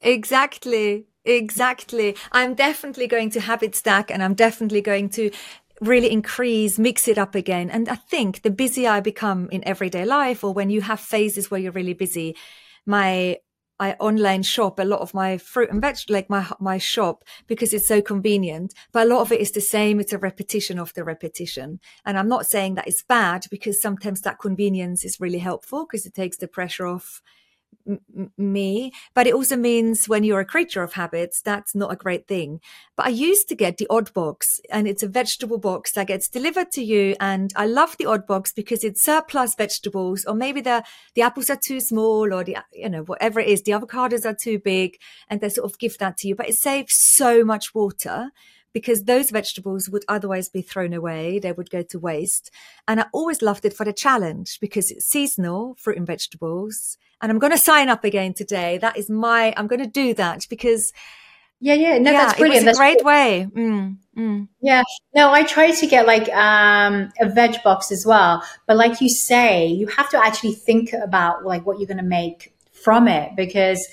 Exactly. 0.02 1.06
Exactly. 1.24 2.14
I'm 2.32 2.54
definitely 2.54 3.06
going 3.06 3.30
to 3.30 3.40
habit 3.40 3.74
stack 3.74 4.10
and 4.10 4.22
I'm 4.22 4.34
definitely 4.34 4.82
going 4.82 5.08
to 5.10 5.30
really 5.80 6.10
increase, 6.10 6.78
mix 6.78 7.08
it 7.08 7.16
up 7.16 7.34
again. 7.34 7.70
And 7.70 7.88
I 7.88 7.94
think 7.94 8.42
the 8.42 8.50
busier 8.50 8.90
I 8.90 9.00
become 9.00 9.48
in 9.50 9.66
everyday 9.66 10.04
life 10.04 10.44
or 10.44 10.52
when 10.52 10.68
you 10.68 10.82
have 10.82 11.00
phases 11.00 11.50
where 11.50 11.58
you're 11.58 11.72
really 11.72 11.94
busy, 11.94 12.36
my 12.84 13.38
I 13.84 13.96
online 14.00 14.42
shop 14.42 14.78
a 14.78 14.84
lot 14.84 15.00
of 15.00 15.12
my 15.12 15.36
fruit 15.36 15.70
and 15.70 15.80
veg, 15.80 15.96
like 16.08 16.30
my 16.30 16.46
my 16.58 16.78
shop, 16.78 17.24
because 17.46 17.74
it's 17.74 17.86
so 17.86 18.00
convenient. 18.00 18.72
But 18.92 19.06
a 19.06 19.10
lot 19.10 19.20
of 19.20 19.32
it 19.32 19.40
is 19.40 19.52
the 19.52 19.60
same. 19.60 20.00
It's 20.00 20.12
a 20.12 20.18
repetition 20.18 20.78
of 20.78 20.94
the 20.94 21.04
repetition. 21.04 21.80
And 22.06 22.18
I'm 22.18 22.28
not 22.28 22.46
saying 22.46 22.76
that 22.76 22.88
it's 22.88 23.02
bad 23.02 23.46
because 23.50 23.80
sometimes 23.80 24.22
that 24.22 24.38
convenience 24.38 25.04
is 25.04 25.20
really 25.20 25.38
helpful 25.38 25.84
because 25.84 26.06
it 26.06 26.14
takes 26.14 26.38
the 26.38 26.48
pressure 26.48 26.86
off 26.86 27.20
me, 28.36 28.92
but 29.14 29.26
it 29.26 29.34
also 29.34 29.56
means 29.56 30.08
when 30.08 30.24
you're 30.24 30.40
a 30.40 30.44
creature 30.44 30.82
of 30.82 30.94
habits, 30.94 31.40
that's 31.42 31.74
not 31.74 31.92
a 31.92 31.96
great 31.96 32.26
thing. 32.26 32.60
But 32.96 33.06
I 33.06 33.10
used 33.10 33.48
to 33.48 33.54
get 33.54 33.76
the 33.76 33.86
Oddbox 33.90 34.60
and 34.70 34.86
it's 34.86 35.02
a 35.02 35.08
vegetable 35.08 35.58
box 35.58 35.92
that 35.92 36.06
gets 36.06 36.28
delivered 36.28 36.70
to 36.72 36.82
you. 36.82 37.16
And 37.20 37.52
I 37.56 37.66
love 37.66 37.96
the 37.96 38.04
Oddbox 38.04 38.54
because 38.54 38.84
it's 38.84 39.02
surplus 39.02 39.54
vegetables 39.54 40.24
or 40.24 40.34
maybe 40.34 40.60
the, 40.60 40.84
the 41.14 41.22
apples 41.22 41.50
are 41.50 41.56
too 41.56 41.80
small 41.80 42.32
or 42.32 42.44
the, 42.44 42.58
you 42.72 42.88
know, 42.88 43.02
whatever 43.02 43.40
it 43.40 43.48
is, 43.48 43.62
the 43.62 43.72
avocados 43.72 44.24
are 44.24 44.36
too 44.38 44.58
big 44.58 44.96
and 45.28 45.40
they 45.40 45.48
sort 45.48 45.70
of 45.70 45.78
give 45.78 45.98
that 45.98 46.16
to 46.18 46.28
you, 46.28 46.34
but 46.34 46.48
it 46.48 46.54
saves 46.54 46.94
so 46.94 47.44
much 47.44 47.74
water 47.74 48.30
because 48.74 49.04
those 49.04 49.30
vegetables 49.30 49.88
would 49.88 50.04
otherwise 50.08 50.50
be 50.50 50.60
thrown 50.60 50.92
away. 50.92 51.38
They 51.38 51.52
would 51.52 51.70
go 51.70 51.82
to 51.82 51.98
waste. 51.98 52.50
And 52.86 53.00
I 53.00 53.06
always 53.12 53.40
loved 53.40 53.64
it 53.64 53.72
for 53.72 53.84
the 53.84 53.92
challenge 53.92 54.60
because 54.60 54.90
it's 54.90 55.06
seasonal 55.06 55.76
fruit 55.78 55.96
and 55.96 56.06
vegetables. 56.06 56.98
And 57.22 57.32
I'm 57.32 57.38
going 57.38 57.52
to 57.52 57.58
sign 57.58 57.88
up 57.88 58.04
again 58.04 58.34
today. 58.34 58.76
That 58.76 58.98
is 58.98 59.08
my, 59.08 59.54
I'm 59.56 59.68
going 59.68 59.82
to 59.82 59.88
do 59.88 60.12
that 60.14 60.46
because 60.50 60.92
yeah, 61.60 61.74
yeah, 61.74 61.98
no, 61.98 62.10
yeah, 62.10 62.26
that's 62.26 62.38
brilliant. 62.38 62.66
It 62.66 62.70
was 62.70 62.76
a 62.76 62.78
great 62.78 63.04
way. 63.04 63.46
Mm, 63.50 63.96
mm. 64.18 64.48
Yeah, 64.60 64.82
no, 65.14 65.32
I 65.32 65.44
try 65.44 65.70
to 65.70 65.86
get 65.86 66.06
like 66.06 66.28
um, 66.30 67.10
a 67.20 67.28
veg 67.28 67.62
box 67.62 67.90
as 67.90 68.04
well, 68.04 68.42
but 68.66 68.76
like 68.76 69.00
you 69.00 69.08
say, 69.08 69.68
you 69.68 69.86
have 69.86 70.10
to 70.10 70.18
actually 70.18 70.52
think 70.52 70.92
about 70.92 71.46
like 71.46 71.64
what 71.64 71.78
you're 71.78 71.86
going 71.86 71.96
to 71.98 72.02
make 72.02 72.54
from 72.72 73.08
it 73.08 73.34
because 73.34 73.86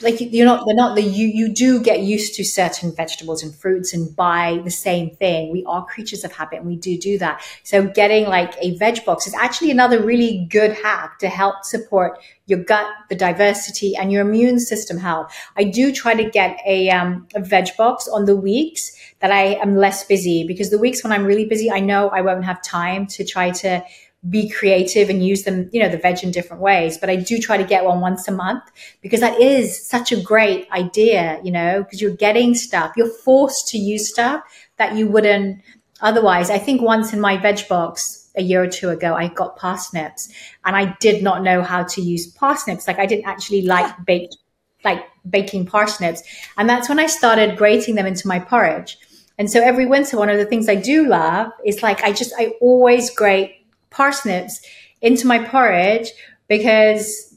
like 0.00 0.20
you're 0.20 0.46
not 0.46 0.64
they're 0.66 0.74
not 0.74 0.94
the 0.94 1.02
you 1.02 1.26
you 1.26 1.48
do 1.52 1.82
get 1.82 2.00
used 2.00 2.34
to 2.34 2.44
certain 2.44 2.94
vegetables 2.94 3.42
and 3.42 3.54
fruits 3.54 3.92
and 3.92 4.14
buy 4.14 4.60
the 4.64 4.70
same 4.70 5.10
thing. 5.16 5.50
We 5.50 5.64
are 5.64 5.84
creatures 5.84 6.24
of 6.24 6.32
habit 6.32 6.58
and 6.58 6.66
we 6.66 6.76
do 6.76 6.98
do 6.98 7.18
that. 7.18 7.42
So 7.62 7.86
getting 7.86 8.26
like 8.26 8.54
a 8.60 8.76
veg 8.76 9.04
box 9.04 9.26
is 9.26 9.34
actually 9.34 9.70
another 9.70 10.02
really 10.02 10.46
good 10.50 10.72
hack 10.72 11.18
to 11.20 11.28
help 11.28 11.64
support 11.64 12.18
your 12.46 12.60
gut 12.60 12.86
the 13.08 13.16
diversity 13.16 13.96
and 13.96 14.12
your 14.12 14.22
immune 14.22 14.60
system 14.60 14.98
health. 14.98 15.34
I 15.56 15.64
do 15.64 15.92
try 15.92 16.14
to 16.14 16.28
get 16.30 16.58
a, 16.66 16.90
um, 16.90 17.26
a 17.34 17.40
veg 17.40 17.68
box 17.76 18.08
on 18.08 18.24
the 18.24 18.36
weeks 18.36 18.92
that 19.20 19.30
i 19.30 19.54
am 19.62 19.76
less 19.76 20.04
busy 20.04 20.44
because 20.46 20.70
the 20.70 20.78
weeks 20.78 21.02
when 21.02 21.12
i'm 21.12 21.24
really 21.24 21.44
busy 21.44 21.70
i 21.70 21.80
know 21.80 22.08
i 22.08 22.20
won't 22.20 22.44
have 22.44 22.60
time 22.62 23.06
to 23.06 23.24
try 23.24 23.50
to 23.50 23.82
be 24.28 24.48
creative 24.48 25.10
and 25.10 25.24
use 25.26 25.42
them, 25.42 25.68
you 25.72 25.82
know, 25.82 25.88
the 25.88 25.98
veg 25.98 26.22
in 26.22 26.30
different 26.30 26.62
ways. 26.62 26.96
But 26.96 27.10
I 27.10 27.16
do 27.16 27.38
try 27.38 27.56
to 27.56 27.64
get 27.64 27.84
one 27.84 28.00
once 28.00 28.28
a 28.28 28.32
month 28.32 28.62
because 29.00 29.20
that 29.20 29.40
is 29.40 29.84
such 29.84 30.12
a 30.12 30.20
great 30.20 30.70
idea, 30.70 31.40
you 31.42 31.50
know, 31.50 31.82
because 31.82 32.00
you're 32.00 32.14
getting 32.14 32.54
stuff, 32.54 32.92
you're 32.96 33.08
forced 33.08 33.68
to 33.68 33.78
use 33.78 34.08
stuff 34.08 34.42
that 34.76 34.96
you 34.96 35.08
wouldn't 35.08 35.60
otherwise. 36.00 36.50
I 36.50 36.58
think 36.58 36.82
once 36.82 37.12
in 37.12 37.20
my 37.20 37.36
veg 37.36 37.66
box 37.68 38.30
a 38.36 38.42
year 38.42 38.62
or 38.62 38.68
two 38.68 38.90
ago, 38.90 39.14
I 39.14 39.26
got 39.26 39.56
parsnips 39.56 40.28
and 40.64 40.76
I 40.76 40.96
did 41.00 41.22
not 41.22 41.42
know 41.42 41.62
how 41.62 41.82
to 41.82 42.00
use 42.00 42.28
parsnips. 42.28 42.86
Like 42.86 43.00
I 43.00 43.06
didn't 43.06 43.26
actually 43.26 43.62
like 43.62 43.92
baked, 44.06 44.36
like 44.84 45.04
baking 45.28 45.66
parsnips. 45.66 46.22
And 46.56 46.68
that's 46.68 46.88
when 46.88 47.00
I 47.00 47.06
started 47.06 47.58
grating 47.58 47.96
them 47.96 48.06
into 48.06 48.28
my 48.28 48.38
porridge. 48.38 48.98
And 49.36 49.50
so 49.50 49.60
every 49.60 49.86
winter, 49.86 50.16
one 50.16 50.28
of 50.28 50.38
the 50.38 50.44
things 50.44 50.68
I 50.68 50.76
do 50.76 51.08
love 51.08 51.50
is 51.64 51.82
like, 51.82 52.04
I 52.04 52.12
just, 52.12 52.32
I 52.38 52.52
always 52.60 53.10
grate 53.10 53.56
parsnips 53.92 54.60
into 55.00 55.26
my 55.26 55.38
porridge 55.44 56.08
because 56.48 57.36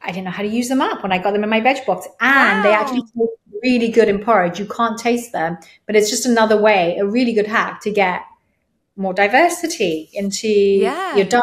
I 0.00 0.08
didn't 0.08 0.24
know 0.24 0.30
how 0.30 0.42
to 0.42 0.48
use 0.48 0.68
them 0.68 0.80
up 0.80 1.02
when 1.02 1.12
I 1.12 1.18
got 1.18 1.32
them 1.32 1.44
in 1.44 1.50
my 1.50 1.60
veg 1.60 1.84
box. 1.86 2.06
And 2.20 2.58
wow. 2.58 2.62
they 2.62 2.74
actually 2.74 3.02
taste 3.02 3.32
really 3.62 3.88
good 3.88 4.08
in 4.08 4.22
porridge. 4.22 4.58
You 4.58 4.66
can't 4.66 4.98
taste 4.98 5.32
them, 5.32 5.58
but 5.86 5.96
it's 5.96 6.10
just 6.10 6.26
another 6.26 6.60
way, 6.60 6.96
a 6.98 7.06
really 7.06 7.32
good 7.32 7.46
hack 7.46 7.80
to 7.82 7.90
get 7.90 8.22
more 8.96 9.12
diversity 9.12 10.08
into 10.12 10.48
yeah. 10.48 11.16
your 11.16 11.26
diet, 11.26 11.42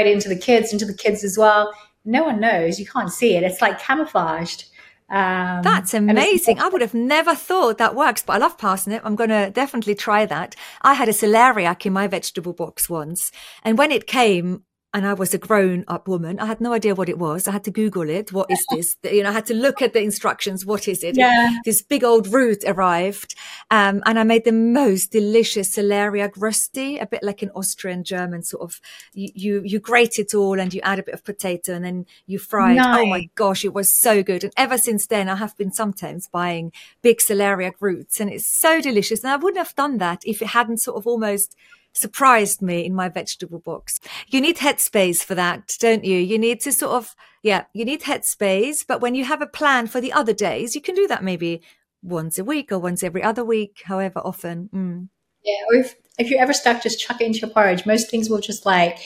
it 0.00 0.06
into 0.06 0.28
the 0.28 0.36
kids, 0.36 0.72
into 0.72 0.84
the 0.84 0.94
kids 0.94 1.24
as 1.24 1.38
well. 1.38 1.72
No 2.04 2.24
one 2.24 2.40
knows. 2.40 2.78
You 2.78 2.86
can't 2.86 3.12
see 3.12 3.36
it. 3.36 3.42
It's 3.42 3.62
like 3.62 3.78
camouflaged. 3.78 4.66
Um, 5.10 5.62
That's 5.62 5.92
amazing. 5.92 6.58
I 6.58 6.68
would 6.68 6.80
have 6.80 6.94
never 6.94 7.34
thought 7.34 7.78
that 7.78 7.94
works, 7.94 8.22
but 8.22 8.34
I 8.34 8.38
love 8.38 8.56
parsnip. 8.56 9.02
I'm 9.04 9.16
going 9.16 9.30
to 9.30 9.50
definitely 9.50 9.94
try 9.94 10.24
that. 10.26 10.56
I 10.82 10.94
had 10.94 11.08
a 11.08 11.12
celeriac 11.12 11.84
in 11.84 11.92
my 11.92 12.06
vegetable 12.06 12.54
box 12.54 12.88
once. 12.88 13.30
And 13.62 13.76
when 13.76 13.92
it 13.92 14.06
came, 14.06 14.64
and 14.94 15.04
I 15.04 15.12
was 15.12 15.34
a 15.34 15.38
grown 15.38 15.84
up 15.88 16.06
woman. 16.06 16.38
I 16.38 16.46
had 16.46 16.60
no 16.60 16.72
idea 16.72 16.94
what 16.94 17.08
it 17.08 17.18
was. 17.18 17.48
I 17.48 17.52
had 17.52 17.64
to 17.64 17.72
Google 17.72 18.08
it. 18.08 18.32
What 18.32 18.48
is 18.48 18.64
this? 18.70 18.96
You 19.14 19.24
know, 19.24 19.30
I 19.30 19.32
had 19.32 19.46
to 19.46 19.54
look 19.54 19.82
at 19.82 19.92
the 19.92 20.00
instructions. 20.00 20.64
What 20.64 20.86
is 20.88 21.02
it? 21.02 21.16
Yeah. 21.16 21.58
This 21.64 21.82
big 21.82 22.04
old 22.04 22.28
root 22.28 22.62
arrived. 22.64 23.34
Um, 23.70 24.02
and 24.06 24.18
I 24.18 24.22
made 24.22 24.44
the 24.44 24.52
most 24.52 25.10
delicious 25.10 25.76
celeriac 25.76 26.32
rusty, 26.36 26.98
a 26.98 27.06
bit 27.06 27.22
like 27.24 27.42
an 27.42 27.50
Austrian 27.54 28.04
German 28.04 28.42
sort 28.42 28.62
of, 28.62 28.80
you, 29.12 29.30
you, 29.34 29.62
you 29.64 29.80
grate 29.80 30.18
it 30.18 30.32
all 30.32 30.60
and 30.60 30.72
you 30.72 30.80
add 30.82 31.00
a 31.00 31.02
bit 31.02 31.14
of 31.14 31.24
potato 31.24 31.74
and 31.74 31.84
then 31.84 32.06
you 32.26 32.38
fry 32.38 32.72
it. 32.72 32.76
Nice. 32.76 33.00
Oh 33.00 33.06
my 33.06 33.28
gosh, 33.34 33.64
it 33.64 33.74
was 33.74 33.92
so 33.92 34.22
good. 34.22 34.44
And 34.44 34.52
ever 34.56 34.78
since 34.78 35.08
then, 35.08 35.28
I 35.28 35.34
have 35.36 35.56
been 35.56 35.72
sometimes 35.72 36.28
buying 36.28 36.72
big 37.02 37.18
celeriac 37.18 37.74
roots 37.80 38.20
and 38.20 38.30
it's 38.30 38.46
so 38.46 38.80
delicious. 38.80 39.24
And 39.24 39.32
I 39.32 39.36
wouldn't 39.36 39.58
have 39.58 39.74
done 39.74 39.98
that 39.98 40.22
if 40.24 40.40
it 40.40 40.48
hadn't 40.48 40.78
sort 40.78 40.96
of 40.96 41.06
almost 41.06 41.56
surprised 41.94 42.60
me 42.60 42.84
in 42.84 42.94
my 42.94 43.08
vegetable 43.08 43.60
box. 43.60 43.98
You 44.28 44.40
need 44.40 44.58
headspace 44.58 45.24
for 45.24 45.34
that, 45.34 45.76
don't 45.80 46.04
you? 46.04 46.18
You 46.18 46.38
need 46.38 46.60
to 46.60 46.72
sort 46.72 46.92
of, 46.92 47.14
yeah, 47.42 47.64
you 47.72 47.84
need 47.84 48.02
headspace. 48.02 48.84
But 48.86 49.00
when 49.00 49.14
you 49.14 49.24
have 49.24 49.42
a 49.42 49.46
plan 49.46 49.86
for 49.86 50.00
the 50.00 50.12
other 50.12 50.32
days, 50.32 50.74
you 50.74 50.80
can 50.80 50.94
do 50.94 51.06
that 51.06 51.24
maybe 51.24 51.62
once 52.02 52.38
a 52.38 52.44
week 52.44 52.70
or 52.72 52.78
once 52.78 53.02
every 53.02 53.22
other 53.22 53.44
week, 53.44 53.82
however 53.84 54.20
often. 54.20 54.68
Mm. 54.74 55.08
Yeah. 55.44 55.54
Or 55.68 55.74
if, 55.76 55.94
if 56.18 56.30
you're 56.30 56.40
ever 56.40 56.52
stuck, 56.52 56.82
just 56.82 57.00
chuck 57.00 57.20
it 57.20 57.26
into 57.26 57.40
your 57.40 57.50
porridge. 57.50 57.86
Most 57.86 58.10
things 58.10 58.28
will 58.28 58.40
just 58.40 58.66
like, 58.66 58.98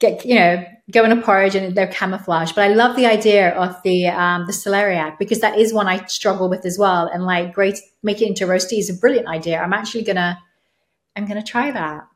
get 0.00 0.24
you 0.24 0.34
know 0.34 0.64
go 0.90 1.04
in 1.04 1.12
a 1.12 1.22
porridge 1.22 1.54
and 1.54 1.74
they're 1.74 1.86
camouflaged. 1.86 2.54
But 2.54 2.64
I 2.64 2.74
love 2.74 2.96
the 2.96 3.06
idea 3.06 3.50
of 3.50 3.80
the 3.84 4.06
um, 4.08 4.46
the 4.46 4.52
celeriac 4.52 5.18
because 5.18 5.40
that 5.40 5.58
is 5.58 5.72
one 5.72 5.86
I 5.86 6.04
struggle 6.06 6.48
with 6.48 6.66
as 6.66 6.78
well. 6.78 7.06
And 7.06 7.24
like 7.24 7.54
great 7.54 7.78
make 8.02 8.20
it 8.20 8.28
into 8.28 8.46
roasty 8.46 8.78
is 8.78 8.90
a 8.90 8.94
brilliant 8.94 9.28
idea. 9.28 9.60
I'm 9.60 9.72
actually 9.72 10.04
gonna 10.04 10.38
I'm 11.16 11.26
going 11.26 11.42
to 11.42 11.50
try 11.50 11.70
that. 11.70 12.06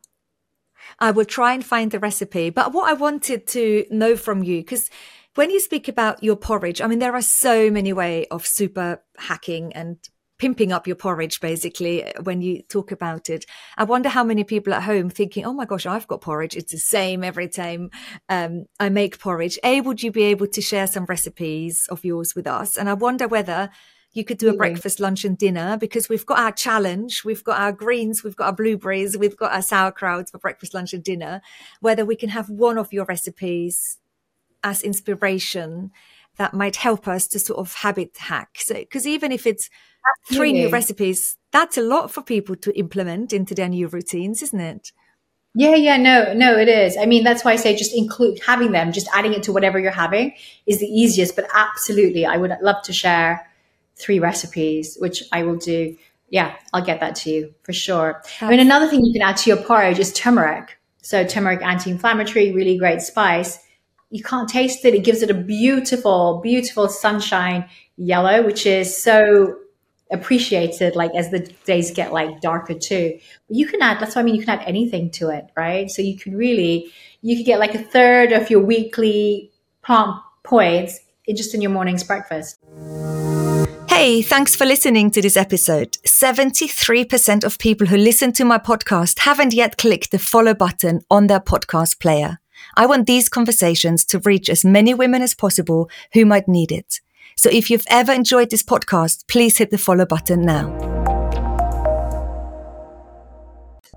I 0.99 1.11
will 1.11 1.25
try 1.25 1.53
and 1.53 1.65
find 1.65 1.91
the 1.91 1.99
recipe. 1.99 2.51
But 2.51 2.73
what 2.73 2.89
I 2.89 2.95
wanted 2.95 3.47
to 3.49 3.85
know 3.91 4.17
from 4.17 4.43
you, 4.43 4.59
because 4.59 4.91
when 5.35 5.51
you 5.51 5.61
speak 5.61 5.89
about 5.89 6.23
your 6.23 6.37
porridge, 6.37 6.81
I 6.81 6.87
mean, 6.87 6.99
there 6.99 7.15
are 7.15 7.23
so 7.23 7.71
many 7.71 7.93
ways 7.93 8.27
of 8.31 8.47
super 8.47 9.03
hacking 9.19 9.73
and 9.73 9.99
pimping 10.39 10.73
up 10.73 10.87
your 10.87 10.97
porridge, 10.97 11.41
basically, 11.41 12.05
when 12.23 12.41
you 12.41 12.63
talk 12.63 12.93
about 12.93 13.29
it. 13.29 13.45
I 13.77 13.85
wonder 13.85 14.09
how 14.09 14.23
many 14.23 14.45
people 14.45 14.73
at 14.73 14.85
home 14.85 15.11
thinking, 15.11 15.45
oh 15.45 15.53
my 15.53 15.65
gosh, 15.65 15.85
I've 15.85 16.07
got 16.07 16.21
porridge. 16.21 16.57
It's 16.57 16.73
the 16.73 16.79
same 16.79 17.25
every 17.25 17.49
time 17.49 17.91
um, 18.29 18.67
I 18.79 18.89
make 18.89 19.19
porridge. 19.19 19.59
A, 19.65 19.81
would 19.81 20.03
you 20.03 20.13
be 20.13 20.25
able 20.25 20.47
to 20.47 20.61
share 20.61 20.87
some 20.87 21.07
recipes 21.07 21.87
of 21.89 22.05
yours 22.05 22.35
with 22.37 22.47
us? 22.47 22.77
And 22.77 22.89
I 22.89 22.95
wonder 22.95 23.27
whether 23.27 23.71
you 24.13 24.25
could 24.25 24.39
do 24.39 24.49
a 24.49 24.51
mm-hmm. 24.51 24.59
breakfast, 24.59 25.01
lunch, 25.01 25.25
and 25.25 25.37
dinner 25.37 25.77
because 25.77 26.09
we've 26.09 26.27
got 26.27 26.39
our 26.39 26.53
challenge, 26.53 27.25
we've 27.25 27.45
got 27.45 27.61
our 27.61 27.73
greens, 27.73 28.25
we've 28.25 28.37
got 28.37 28.47
our 28.47 28.53
blueberries, 28.53 29.17
we've 29.17 29.37
got 29.37 29.53
our 29.53 29.63
sauerkraut 29.63 30.31
for 30.31 30.39
breakfast, 30.39 30.75
lunch, 30.75 30.93
and 30.93 31.05
dinner. 31.05 31.43
Whether 31.81 32.05
we 32.05 32.17
can 32.17 32.31
have 32.31 32.49
one 32.49 32.79
of 32.79 32.93
your 32.93 33.05
recipes 33.05 33.99
as 34.65 34.83
inspiration 34.83 35.91
that 36.37 36.55
might 36.55 36.77
help 36.77 37.07
us 37.07 37.27
to 37.29 37.39
sort 37.39 37.59
of 37.59 37.75
habit 37.75 38.17
hack. 38.17 38.51
So, 38.57 38.75
because 38.75 39.07
even 39.07 39.33
if 39.33 39.47
it's 39.47 39.69
Absolutely. 40.23 40.37
three 40.37 40.53
new 40.53 40.69
recipes, 40.71 41.37
that's 41.53 41.77
a 41.77 41.83
lot 41.83 42.11
for 42.11 42.23
people 42.23 42.57
to 42.57 42.79
implement 42.79 43.33
into 43.33 43.55
their 43.55 43.69
new 43.69 43.89
routines, 43.89 44.43
isn't 44.43 44.61
it? 44.61 44.93
Yeah, 45.55 45.75
yeah, 45.75 45.97
no, 45.97 46.33
no, 46.35 46.57
it 46.57 46.69
is. 46.69 46.97
I 46.97 47.07
mean, 47.07 47.25
that's 47.25 47.45
why 47.45 47.53
I 47.53 47.57
say 47.57 47.75
just 47.75 47.97
include 47.97 48.39
having 48.47 48.73
them, 48.73 48.93
just 48.93 49.09
adding 49.13 49.33
it 49.33 49.43
to 49.45 49.53
whatever 49.53 49.79
you're 49.79 49.91
having 49.91 50.35
is 50.67 50.79
the 50.79 50.87
easiest. 50.87 51.35
But 51.35 51.49
absolutely, 51.53 52.25
I 52.25 52.37
would 52.37 52.53
love 52.63 52.83
to 52.85 52.93
share 52.93 53.48
three 53.99 54.19
recipes, 54.19 54.97
which 54.99 55.23
I 55.33 55.43
will 55.43 55.57
do. 55.57 55.97
Yeah, 56.31 56.55
I'll 56.73 56.85
get 56.85 57.01
that 57.01 57.17
to 57.17 57.31
you 57.31 57.55
for 57.63 57.73
sure. 57.73 58.21
That's- 58.25 58.43
I 58.43 58.51
mean, 58.51 58.61
another 58.61 58.89
thing 58.89 59.05
you 59.05 59.13
can 59.13 59.23
add 59.23 59.37
to 59.39 59.51
your 59.51 59.57
porridge 59.59 59.99
is 59.99 60.13
turmeric. 60.13 60.79
So 61.03 61.25
turmeric 61.25 61.63
anti-inflammatory, 61.63 62.53
really 62.53 62.77
great 62.77 63.01
spice. 63.01 63.59
You 64.11 64.23
can't 64.23 64.49
taste 64.49 64.85
it. 64.85 64.95
It 64.95 65.05
gives 65.05 65.23
it 65.23 65.31
a 65.31 65.35
beautiful, 65.35 66.41
beautiful 66.43 66.89
sunshine 66.89 67.69
yellow, 67.97 68.45
which 68.45 68.67
is 68.67 68.97
so 68.97 69.57
appreciated 70.11 70.97
like 70.97 71.15
as 71.15 71.31
the 71.31 71.41
days 71.67 71.91
get 71.91 72.13
like 72.13 72.41
darker 72.41 72.75
too. 72.75 73.19
But 73.47 73.57
you 73.57 73.67
can 73.67 73.83
add 73.83 74.01
that's 74.01 74.17
what 74.17 74.23
I 74.23 74.25
mean 74.25 74.35
you 74.37 74.45
can 74.45 74.59
add 74.59 74.67
anything 74.67 75.11
to 75.13 75.29
it, 75.31 75.47
right? 75.57 75.91
So 75.91 76.03
you 76.03 76.17
can 76.17 76.37
really 76.37 76.91
you 77.21 77.37
could 77.37 77.47
get 77.47 77.59
like 77.59 77.75
a 77.75 77.83
third 77.83 78.33
of 78.33 78.49
your 78.51 78.61
weekly 78.61 79.51
plant 79.83 80.17
points 80.45 81.01
in 81.27 81.37
just 81.37 81.55
in 81.55 81.61
your 81.61 81.71
morning's 81.71 82.05
breakfast. 82.05 82.59
Hey, 83.99 84.23
thanks 84.23 84.55
for 84.55 84.65
listening 84.65 85.11
to 85.11 85.21
this 85.21 85.37
episode. 85.37 85.99
73% 86.07 87.43
of 87.43 87.59
people 87.59 87.89
who 87.89 87.97
listen 87.97 88.31
to 88.35 88.45
my 88.45 88.57
podcast 88.57 89.19
haven't 89.19 89.53
yet 89.53 89.77
clicked 89.77 90.13
the 90.13 90.21
follow 90.21 90.55
button 90.55 91.01
on 91.11 91.27
their 91.27 91.41
podcast 91.41 91.99
player. 91.99 92.39
I 92.77 92.87
want 92.87 93.09
these 93.09 93.29
conversations 93.29 94.05
to 94.05 94.21
reach 94.21 94.49
as 94.49 94.65
many 94.65 94.95
women 94.95 95.21
as 95.21 95.35
possible 95.35 95.91
who 96.13 96.25
might 96.25 96.47
need 96.47 96.71
it. 96.71 97.01
So 97.37 97.51
if 97.51 97.71
you've 97.71 97.89
ever 97.91 98.13
enjoyed 98.13 98.51
this 98.51 98.63
podcast, 98.63 99.27
please 99.27 99.59
hit 99.59 99.73
the 99.73 99.79
follow 99.79 100.07
button 100.07 100.43
now. 100.43 100.69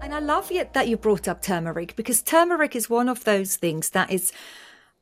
And 0.01 0.15
I 0.15 0.19
love 0.19 0.51
it 0.51 0.73
that 0.73 0.87
you 0.87 0.97
brought 0.97 1.27
up 1.27 1.43
turmeric 1.43 1.95
because 1.95 2.23
turmeric 2.23 2.75
is 2.75 2.89
one 2.89 3.07
of 3.07 3.23
those 3.23 3.55
things 3.55 3.91
that 3.91 4.09
is 4.09 4.33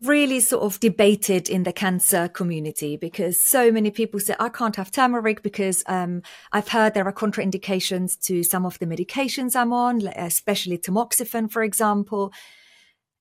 really 0.02 0.39
sort 0.39 0.64
of 0.64 0.80
debated 0.80 1.50
in 1.50 1.64
the 1.64 1.74
cancer 1.74 2.30
community 2.30 2.95
because 2.95 3.39
so 3.39 3.72
many 3.72 3.91
people 3.91 4.20
say, 4.20 4.36
I 4.39 4.50
can't 4.50 4.78
have 4.78 4.91
turmeric 4.91 5.43
because 5.43 5.84
um, 5.88 6.22
I've 6.54 6.70
heard 6.70 6.93
there 6.93 7.08
are 7.08 7.14
contraindications 7.14 8.20
to 8.22 8.43
some 8.43 8.66
of 8.66 8.80
the 8.80 8.86
medications 8.86 9.56
I'm 9.56 9.74
on, 9.74 10.08
especially 10.16 10.78
tamoxifen, 10.78 11.52
for 11.52 11.64
example. 11.64 12.32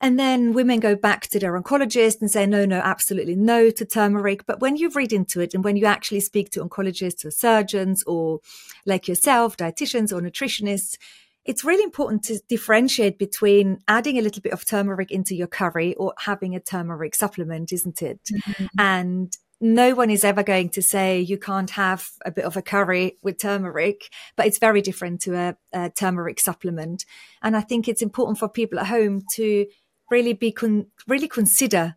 And 0.00 0.18
then 0.18 0.52
women 0.52 0.78
go 0.78 0.94
back 0.94 1.26
to 1.28 1.40
their 1.40 1.60
oncologist 1.60 2.20
and 2.20 2.30
say, 2.30 2.46
no, 2.46 2.64
no, 2.64 2.78
absolutely 2.78 3.34
no 3.34 3.70
to 3.70 3.84
turmeric. 3.84 4.46
But 4.46 4.60
when 4.60 4.76
you 4.76 4.90
read 4.90 5.12
into 5.12 5.40
it 5.40 5.54
and 5.54 5.64
when 5.64 5.76
you 5.76 5.86
actually 5.86 6.20
speak 6.20 6.50
to 6.50 6.64
oncologists 6.64 7.24
or 7.24 7.32
surgeons 7.32 8.04
or 8.04 8.38
like 8.86 9.08
yourself, 9.08 9.56
dietitians 9.56 10.12
or 10.12 10.20
nutritionists, 10.20 10.96
it's 11.44 11.64
really 11.64 11.82
important 11.82 12.22
to 12.24 12.40
differentiate 12.48 13.18
between 13.18 13.78
adding 13.88 14.18
a 14.18 14.22
little 14.22 14.42
bit 14.42 14.52
of 14.52 14.66
turmeric 14.66 15.10
into 15.10 15.34
your 15.34 15.46
curry 15.46 15.94
or 15.94 16.12
having 16.18 16.54
a 16.54 16.60
turmeric 16.60 17.14
supplement, 17.14 17.72
isn't 17.72 18.02
it? 18.02 18.20
Mm-hmm. 18.24 18.66
And 18.78 19.36
no 19.60 19.94
one 19.94 20.10
is 20.10 20.24
ever 20.24 20.42
going 20.42 20.68
to 20.70 20.82
say 20.82 21.20
you 21.20 21.38
can't 21.38 21.70
have 21.70 22.10
a 22.24 22.30
bit 22.30 22.44
of 22.44 22.56
a 22.56 22.62
curry 22.62 23.16
with 23.22 23.38
turmeric, 23.38 24.08
but 24.36 24.46
it's 24.46 24.58
very 24.58 24.80
different 24.80 25.20
to 25.22 25.34
a, 25.34 25.56
a 25.72 25.90
turmeric 25.90 26.38
supplement. 26.38 27.04
And 27.42 27.56
I 27.56 27.62
think 27.62 27.88
it's 27.88 28.02
important 28.02 28.38
for 28.38 28.48
people 28.48 28.78
at 28.78 28.86
home 28.86 29.22
to 29.34 29.66
really 30.10 30.32
be 30.32 30.52
con- 30.52 30.86
really 31.06 31.28
consider 31.28 31.96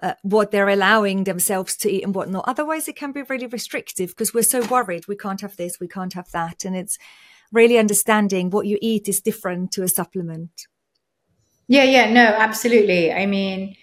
uh, 0.00 0.14
what 0.22 0.50
they're 0.50 0.68
allowing 0.68 1.24
themselves 1.24 1.76
to 1.76 1.90
eat 1.90 2.04
and 2.04 2.14
whatnot. 2.14 2.44
Otherwise, 2.46 2.88
it 2.88 2.96
can 2.96 3.12
be 3.12 3.22
really 3.22 3.46
restrictive 3.46 4.10
because 4.10 4.34
we're 4.34 4.42
so 4.42 4.64
worried 4.66 5.08
we 5.08 5.16
can't 5.16 5.40
have 5.40 5.56
this, 5.56 5.80
we 5.80 5.88
can't 5.88 6.12
have 6.12 6.30
that, 6.32 6.64
and 6.64 6.76
it's 6.76 6.98
really 7.52 7.78
understanding 7.78 8.50
what 8.50 8.66
you 8.66 8.78
eat 8.80 9.08
is 9.08 9.20
different 9.20 9.72
to 9.72 9.82
a 9.82 9.88
supplement. 9.88 10.66
Yeah, 11.66 11.84
yeah, 11.84 12.10
no, 12.10 12.24
absolutely. 12.24 13.12
I 13.12 13.26
mean, 13.26 13.76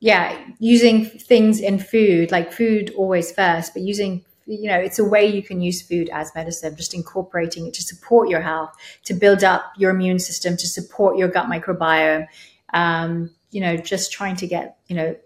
yeah, 0.00 0.38
using 0.58 1.06
things 1.06 1.60
in 1.60 1.78
food, 1.78 2.30
like 2.30 2.52
food 2.52 2.92
always 2.96 3.32
first, 3.32 3.72
but 3.72 3.82
using, 3.82 4.24
you 4.46 4.68
know, 4.68 4.78
it's 4.78 4.98
a 4.98 5.04
way 5.04 5.24
you 5.24 5.42
can 5.42 5.62
use 5.62 5.80
food 5.80 6.10
as 6.12 6.30
medicine, 6.34 6.76
just 6.76 6.92
incorporating 6.92 7.66
it 7.66 7.74
to 7.74 7.82
support 7.82 8.28
your 8.28 8.42
health, 8.42 8.74
to 9.04 9.14
build 9.14 9.42
up 9.42 9.72
your 9.78 9.90
immune 9.90 10.18
system, 10.18 10.56
to 10.58 10.66
support 10.66 11.16
your 11.16 11.28
gut 11.28 11.46
microbiome. 11.46 12.26
Um, 12.74 13.30
you 13.50 13.60
know, 13.60 13.76
just 13.76 14.12
trying 14.12 14.36
to 14.36 14.46
get, 14.46 14.76
you 14.88 14.96
know, 14.96 15.16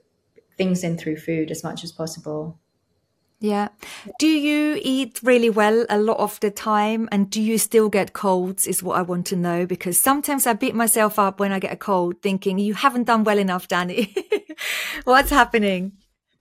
things 0.57 0.85
in 0.85 0.99
through 0.99 1.17
food 1.17 1.51
as 1.51 1.65
much 1.65 1.83
as 1.83 1.91
possible. 1.91 2.59
Yeah. 3.41 3.69
Do 4.19 4.27
you 4.27 4.81
eat 4.83 5.21
really 5.23 5.49
well 5.49 5.87
a 5.89 5.99
lot 5.99 6.19
of 6.19 6.41
the 6.41 6.51
time? 6.51 7.09
And 7.13 7.31
do 7.31 7.41
you 7.41 7.57
still 7.57 7.89
get 7.89 8.13
colds? 8.13 8.67
Is 8.67 8.83
what 8.83 8.99
I 8.99 9.03
want 9.03 9.27
to 9.27 9.37
know 9.37 9.65
because 9.65 9.99
sometimes 9.99 10.47
I 10.47 10.55
beat 10.55 10.75
myself 10.75 11.19
up 11.19 11.39
when 11.39 11.53
I 11.53 11.61
get 11.61 11.73
a 11.73 11.77
cold 11.77 12.21
thinking 12.21 12.59
you 12.59 12.75
haven't 12.75 13.05
done 13.05 13.23
well 13.23 13.39
enough, 13.39 13.69
Dani. 13.69 14.13
What's 15.05 15.31
happening? 15.31 15.93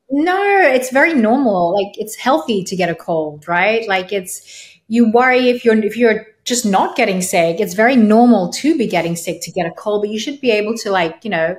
No, 0.10 0.42
it's 0.62 0.92
very 0.92 1.14
normal. 1.14 1.76
Like 1.76 1.98
it's 2.00 2.16
healthy 2.16 2.64
to 2.64 2.76
get 2.76 2.90
a 2.90 2.96
cold, 2.96 3.48
right? 3.48 3.88
Like 3.88 4.12
it's, 4.12 4.42
you 4.88 5.12
worry 5.12 5.50
if 5.50 5.64
you're, 5.64 5.78
if 5.84 5.98
you're 5.98 6.26
just 6.46 6.66
not 6.66 6.96
getting 6.96 7.22
sick. 7.22 7.60
It's 7.60 7.74
very 7.76 7.96
normal 7.96 8.52
to 8.54 8.76
be 8.76 8.88
getting 8.88 9.16
sick 9.16 9.42
to 9.44 9.52
get 9.52 9.68
a 9.68 9.72
cold, 9.72 10.02
but 10.02 10.10
you 10.10 10.18
should 10.18 10.42
be 10.42 10.50
able 10.50 10.76
to 10.78 10.90
like, 10.90 11.24
you 11.24 11.30
know, 11.30 11.58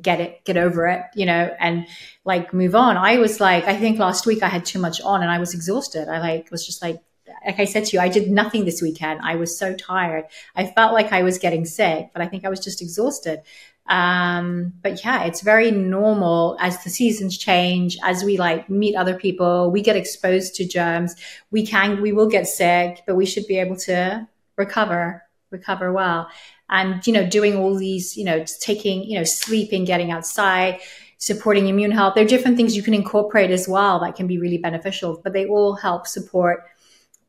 get 0.00 0.20
it, 0.20 0.44
get 0.44 0.56
over 0.56 0.86
it, 0.86 1.02
you 1.14 1.26
know, 1.26 1.54
and 1.58 1.86
like 2.24 2.52
move 2.52 2.74
on. 2.74 2.96
I 2.96 3.18
was 3.18 3.40
like, 3.40 3.64
I 3.64 3.76
think 3.76 3.98
last 3.98 4.26
week 4.26 4.42
I 4.42 4.48
had 4.48 4.64
too 4.64 4.78
much 4.78 5.00
on 5.00 5.22
and 5.22 5.30
I 5.30 5.38
was 5.38 5.54
exhausted. 5.54 6.08
I 6.08 6.18
like 6.18 6.50
was 6.50 6.66
just 6.66 6.82
like, 6.82 7.00
like 7.44 7.58
I 7.58 7.64
said 7.64 7.84
to 7.86 7.96
you, 7.96 8.00
I 8.00 8.08
did 8.08 8.30
nothing 8.30 8.64
this 8.64 8.82
weekend. 8.82 9.20
I 9.22 9.36
was 9.36 9.58
so 9.58 9.74
tired. 9.74 10.24
I 10.54 10.66
felt 10.66 10.92
like 10.92 11.12
I 11.12 11.22
was 11.22 11.38
getting 11.38 11.64
sick, 11.64 12.10
but 12.12 12.22
I 12.22 12.26
think 12.26 12.44
I 12.44 12.48
was 12.48 12.60
just 12.60 12.82
exhausted. 12.82 13.42
Um, 13.88 14.72
but 14.82 15.04
yeah, 15.04 15.24
it's 15.24 15.42
very 15.42 15.70
normal 15.70 16.56
as 16.60 16.82
the 16.82 16.90
seasons 16.90 17.38
change, 17.38 17.96
as 18.02 18.24
we 18.24 18.36
like 18.36 18.68
meet 18.68 18.96
other 18.96 19.16
people, 19.16 19.70
we 19.70 19.80
get 19.80 19.96
exposed 19.96 20.56
to 20.56 20.66
germs. 20.66 21.14
We 21.50 21.64
can, 21.64 22.02
we 22.02 22.12
will 22.12 22.28
get 22.28 22.48
sick, 22.48 23.02
but 23.06 23.16
we 23.16 23.26
should 23.26 23.46
be 23.46 23.58
able 23.58 23.76
to 23.76 24.28
recover, 24.56 25.22
recover 25.56 25.92
well. 25.92 26.28
And, 26.68 27.06
you 27.06 27.12
know, 27.12 27.26
doing 27.28 27.56
all 27.56 27.76
these, 27.76 28.16
you 28.16 28.24
know, 28.24 28.44
taking, 28.60 29.04
you 29.04 29.18
know, 29.18 29.24
sleeping, 29.24 29.84
getting 29.84 30.10
outside, 30.10 30.80
supporting 31.18 31.68
immune 31.68 31.92
health. 31.92 32.14
There 32.14 32.24
are 32.24 32.28
different 32.28 32.56
things 32.56 32.76
you 32.76 32.82
can 32.82 32.94
incorporate 32.94 33.50
as 33.50 33.68
well 33.68 34.00
that 34.00 34.16
can 34.16 34.26
be 34.26 34.38
really 34.38 34.58
beneficial, 34.58 35.20
but 35.22 35.32
they 35.32 35.46
all 35.46 35.74
help 35.74 36.06
support 36.06 36.64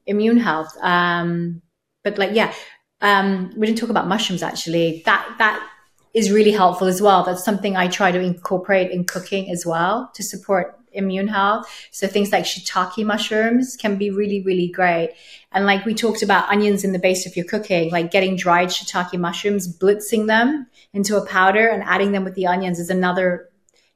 immune 0.06 0.38
health. 0.38 0.76
Um, 0.82 1.62
but 2.04 2.18
like, 2.18 2.32
yeah, 2.34 2.54
um, 3.02 3.54
we 3.56 3.68
didn't 3.68 3.80
talk 3.80 3.90
about 3.90 4.08
mushrooms 4.08 4.42
actually. 4.42 5.04
That, 5.06 5.36
that, 5.38 5.70
is 6.18 6.32
really 6.32 6.52
helpful 6.52 6.88
as 6.88 7.00
well. 7.00 7.24
That's 7.24 7.44
something 7.44 7.76
I 7.76 7.88
try 7.88 8.12
to 8.12 8.20
incorporate 8.20 8.90
in 8.90 9.06
cooking 9.06 9.52
as 9.52 9.68
well 9.68 10.10
to 10.16 10.24
support 10.24 10.77
immune 10.98 11.28
health. 11.28 11.68
So 11.92 12.08
things 12.08 12.32
like 12.32 12.44
shiitake 12.44 13.06
mushrooms 13.06 13.78
can 13.78 13.98
be 13.98 14.10
really, 14.10 14.42
really 14.42 14.68
great. 14.68 15.14
And 15.52 15.66
like 15.66 15.86
we 15.86 15.94
talked 15.94 16.24
about 16.24 16.50
onions 16.50 16.84
in 16.84 16.92
the 16.92 17.00
base 17.00 17.26
of 17.26 17.36
your 17.38 17.46
cooking, 17.46 17.92
like 17.92 18.12
getting 18.12 18.36
dried 18.36 18.70
shiitake 18.70 19.18
mushrooms, 19.18 19.68
blitzing 19.78 20.28
them 20.28 20.68
into 20.94 21.16
a 21.16 21.26
powder 21.26 21.68
and 21.68 21.84
adding 21.84 22.12
them 22.12 22.24
with 22.24 22.36
the 22.36 22.48
onions 22.48 22.80
is 22.80 22.90
another 22.90 23.50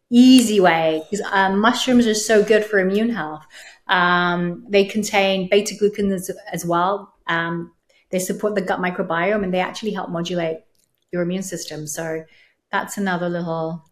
easy 0.10 0.60
way 0.60 1.04
because 1.10 1.26
um, 1.32 1.60
mushrooms 1.60 2.06
are 2.06 2.14
so 2.14 2.43
good 2.43 2.66
for 2.66 2.80
immune 2.80 3.10
health. 3.10 3.45
Um, 3.88 4.66
they 4.70 4.86
contain 4.86 5.49
beta 5.49 5.76
glucan 5.76 6.14
as, 6.14 6.30
as 6.52 6.66
well. 6.66 7.14
Um, 7.28 7.74
they 8.12 8.20
support 8.20 8.56
the 8.56 8.62
gut 8.62 8.80
microbiome 8.80 9.43
and 9.43 9.54
they 9.54 9.60
actually 9.60 9.91
help 9.91 10.10
modulate 10.10 10.60
your 11.12 11.22
immune 11.22 11.43
system. 11.43 11.88
So 11.88 12.26
that's 12.72 12.97
another 12.97 13.30
little 13.30 13.84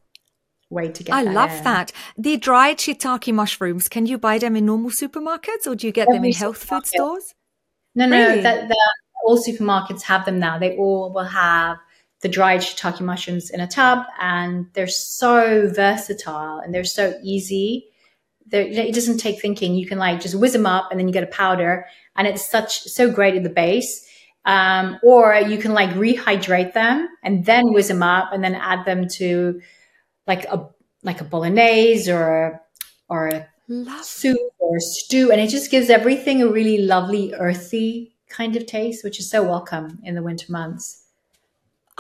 way 0.70 0.90
to 0.90 1.04
get. 1.04 1.14
I 1.14 1.24
that 1.24 1.34
love 1.34 1.52
in. 1.52 1.64
that. 1.64 1.92
The 2.18 2.38
dried 2.38 2.78
shiitake 2.78 3.34
mushrooms. 3.34 3.90
Can 3.90 4.06
you 4.06 4.18
buy 4.18 4.38
them 4.38 4.56
in 4.56 4.66
normal 4.66 4.92
supermarkets, 4.92 5.68
or 5.68 5.76
do 5.76 5.88
you 5.88 5.94
get 5.94 6.08
Every 6.08 6.18
them 6.18 6.26
in 6.26 6.34
health 6.34 6.64
food 6.64 6.86
stores? 6.86 7.36
No, 7.96 8.08
no, 8.08 8.18
Really? 8.18 8.42
that, 8.42 8.70
that 8.70 8.92
all 9.24 9.42
supermarkets 9.44 10.04
have 10.04 10.26
them 10.26 10.40
now. 10.40 10.60
They 10.60 10.76
all 10.78 11.12
will 11.12 11.24
have 11.24 11.78
the 12.22 12.30
dried 12.30 12.62
shiitake 12.62 13.02
mushrooms 13.02 13.50
in 13.50 13.60
a 13.60 13.68
tub, 13.68 14.06
and 14.20 14.68
they're 14.74 14.88
so 14.88 15.72
versatile 15.74 16.60
and 16.60 16.74
they're 16.74 16.84
so 16.84 17.18
easy. 17.24 17.86
They're, 18.48 18.68
it 18.68 18.94
doesn't 18.94 19.18
take 19.20 19.42
thinking. 19.42 19.76
You 19.76 19.88
can 19.88 19.98
like 19.98 20.22
just 20.22 20.36
whiz 20.36 20.54
them 20.54 20.66
up, 20.66 20.90
and 20.92 21.00
then 21.00 21.08
you 21.08 21.14
get 21.14 21.24
a 21.24 21.28
powder, 21.28 21.86
and 22.16 22.28
it's 22.28 22.46
such 22.46 22.84
so 22.84 23.10
great 23.10 23.36
at 23.36 23.44
the 23.44 23.50
base. 23.50 24.06
Um, 24.46 24.98
or 25.04 25.36
you 25.36 25.58
can 25.58 25.74
like 25.74 25.90
rehydrate 25.92 26.74
them 26.74 27.10
and 27.24 27.46
then 27.46 27.74
whiz 27.74 27.90
them 27.90 28.02
up, 28.02 28.32
and 28.34 28.44
then 28.44 28.56
add 28.56 28.86
them 28.86 29.08
to 29.16 29.62
like 30.30 30.46
a 30.46 30.70
like 31.04 31.20
a 31.20 31.26
bolognese 31.26 32.10
or 32.10 32.62
or 33.10 33.28
a 33.28 33.48
Love. 33.68 34.06
soup 34.06 34.38
or 34.60 34.80
stew, 34.80 35.32
and 35.32 35.42
it 35.42 35.50
just 35.50 35.72
gives 35.72 35.90
everything 35.90 36.42
a 36.42 36.48
really 36.48 36.78
lovely 36.78 37.34
earthy 37.34 38.16
kind 38.30 38.56
of 38.56 38.66
taste, 38.66 39.04
which 39.04 39.20
is 39.20 39.30
so 39.30 39.44
welcome 39.44 40.00
in 40.04 40.16
the 40.16 40.24
winter 40.24 40.52
months. 40.52 41.04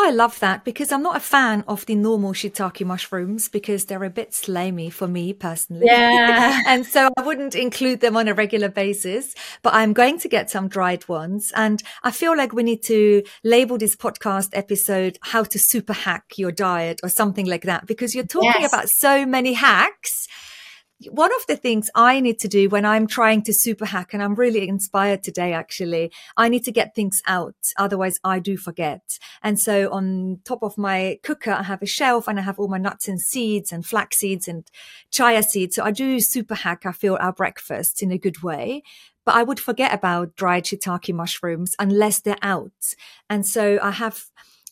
I 0.01 0.11
love 0.11 0.39
that 0.39 0.63
because 0.63 0.93
I'm 0.93 1.03
not 1.03 1.17
a 1.17 1.19
fan 1.19 1.65
of 1.67 1.85
the 1.85 1.93
normal 1.93 2.31
shiitake 2.31 2.85
mushrooms 2.85 3.49
because 3.49 3.85
they're 3.85 4.05
a 4.05 4.09
bit 4.09 4.33
slimy 4.33 4.89
for 4.89 5.07
me 5.09 5.33
personally. 5.33 5.87
Yeah. 5.87 6.61
and 6.67 6.85
so 6.85 7.09
I 7.17 7.21
wouldn't 7.21 7.53
include 7.53 7.99
them 7.99 8.15
on 8.15 8.29
a 8.29 8.33
regular 8.33 8.69
basis, 8.69 9.35
but 9.61 9.73
I'm 9.73 9.91
going 9.91 10.17
to 10.19 10.29
get 10.29 10.49
some 10.49 10.69
dried 10.69 11.07
ones. 11.09 11.51
And 11.53 11.83
I 12.01 12.11
feel 12.11 12.35
like 12.37 12.53
we 12.53 12.63
need 12.63 12.81
to 12.83 13.23
label 13.43 13.77
this 13.77 13.95
podcast 13.97 14.49
episode 14.53 15.17
how 15.21 15.43
to 15.43 15.59
super 15.59 15.93
hack 15.93 16.23
your 16.37 16.53
diet 16.53 17.01
or 17.03 17.09
something 17.09 17.45
like 17.45 17.63
that 17.63 17.85
because 17.85 18.15
you're 18.15 18.23
talking 18.23 18.61
Yes. 18.61 18.71
about 18.73 18.89
so 18.89 19.25
many 19.25 19.53
hacks. 19.53 20.27
One 21.07 21.31
of 21.33 21.47
the 21.47 21.55
things 21.55 21.89
I 21.95 22.19
need 22.19 22.39
to 22.39 22.49
do 22.49 22.67
when 22.67 22.83
I'm 22.83 23.07
trying 23.07 23.41
to 23.43 23.53
super 23.53 23.85
hack, 23.85 24.13
and 24.13 24.21
I'm 24.21 24.35
really 24.35 24.67
inspired 24.67 25.23
today, 25.23 25.53
actually, 25.53 26.11
I 26.35 26.49
need 26.49 26.65
to 26.65 26.73
get 26.73 26.93
things 26.93 27.21
out. 27.25 27.55
Otherwise, 27.77 28.19
I 28.25 28.39
do 28.39 28.57
forget. 28.57 29.17
And 29.41 29.57
so 29.57 29.89
on 29.91 30.41
top 30.43 30.61
of 30.61 30.77
my 30.77 31.19
cooker, 31.23 31.51
I 31.51 31.63
have 31.63 31.81
a 31.81 31.85
shelf 31.85 32.27
and 32.27 32.37
I 32.37 32.41
have 32.41 32.59
all 32.59 32.67
my 32.67 32.77
nuts 32.77 33.07
and 33.07 33.21
seeds 33.21 33.71
and 33.71 33.85
flax 33.85 34.17
seeds 34.17 34.49
and 34.49 34.69
chia 35.09 35.41
seeds. 35.41 35.75
So 35.75 35.85
I 35.85 35.91
do 35.91 36.19
super 36.19 36.55
hack, 36.55 36.85
I 36.85 36.91
feel, 36.91 37.17
our 37.21 37.31
breakfast 37.31 38.03
in 38.03 38.11
a 38.11 38.17
good 38.17 38.43
way. 38.43 38.83
But 39.23 39.35
I 39.35 39.43
would 39.43 39.59
forget 39.59 39.93
about 39.93 40.35
dried 40.35 40.65
shiitake 40.65 41.13
mushrooms 41.13 41.75
unless 41.79 42.19
they're 42.19 42.35
out. 42.41 42.95
And 43.29 43.45
so 43.45 43.79
I 43.81 43.91
have, 43.91 44.25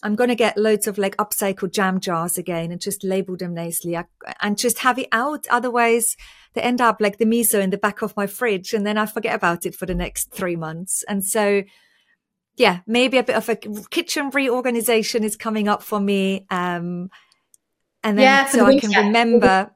I'm 0.04 0.16
going 0.16 0.30
to 0.30 0.36
get 0.36 0.58
loads 0.58 0.88
of 0.88 0.98
like 0.98 1.18
upcycled 1.18 1.72
jam 1.72 2.00
jars 2.00 2.38
again 2.38 2.72
and 2.72 2.80
just 2.80 3.04
label 3.04 3.36
them 3.36 3.54
nicely 3.54 3.98
I- 3.98 4.06
and 4.42 4.58
just 4.58 4.80
have 4.80 5.00
it 5.00 5.08
out. 5.12 5.48
Otherwise, 5.50 6.16
they 6.54 6.62
end 6.62 6.82
up 6.82 7.02
like 7.02 7.18
the 7.18 7.26
miso 7.26 7.62
in 7.62 7.72
the 7.72 7.78
back 7.78 8.02
of 8.02 8.16
my 8.16 8.28
fridge 8.28 8.74
and 8.74 8.86
then 8.86 8.98
I 8.98 9.08
forget 9.08 9.36
about 9.36 9.66
it 9.66 9.76
for 9.76 9.86
the 9.86 9.96
next 9.96 10.32
three 10.32 10.56
months. 10.56 11.04
And 11.08 11.26
so, 11.26 11.64
yeah, 12.58 12.80
maybe 12.86 13.18
a 13.18 13.24
bit 13.24 13.36
of 13.36 13.50
a 13.50 13.56
kitchen 13.56 14.30
reorganization 14.30 15.24
is 15.24 15.36
coming 15.36 15.68
up 15.68 15.82
for 15.82 16.00
me. 16.00 16.46
Um, 16.50 17.10
and 18.04 18.18
then 18.18 18.24
Yeah, 18.24 18.46
so 18.46 18.58
the 18.58 18.66
I 18.66 18.80
can 18.80 19.06
remember. 19.06 19.72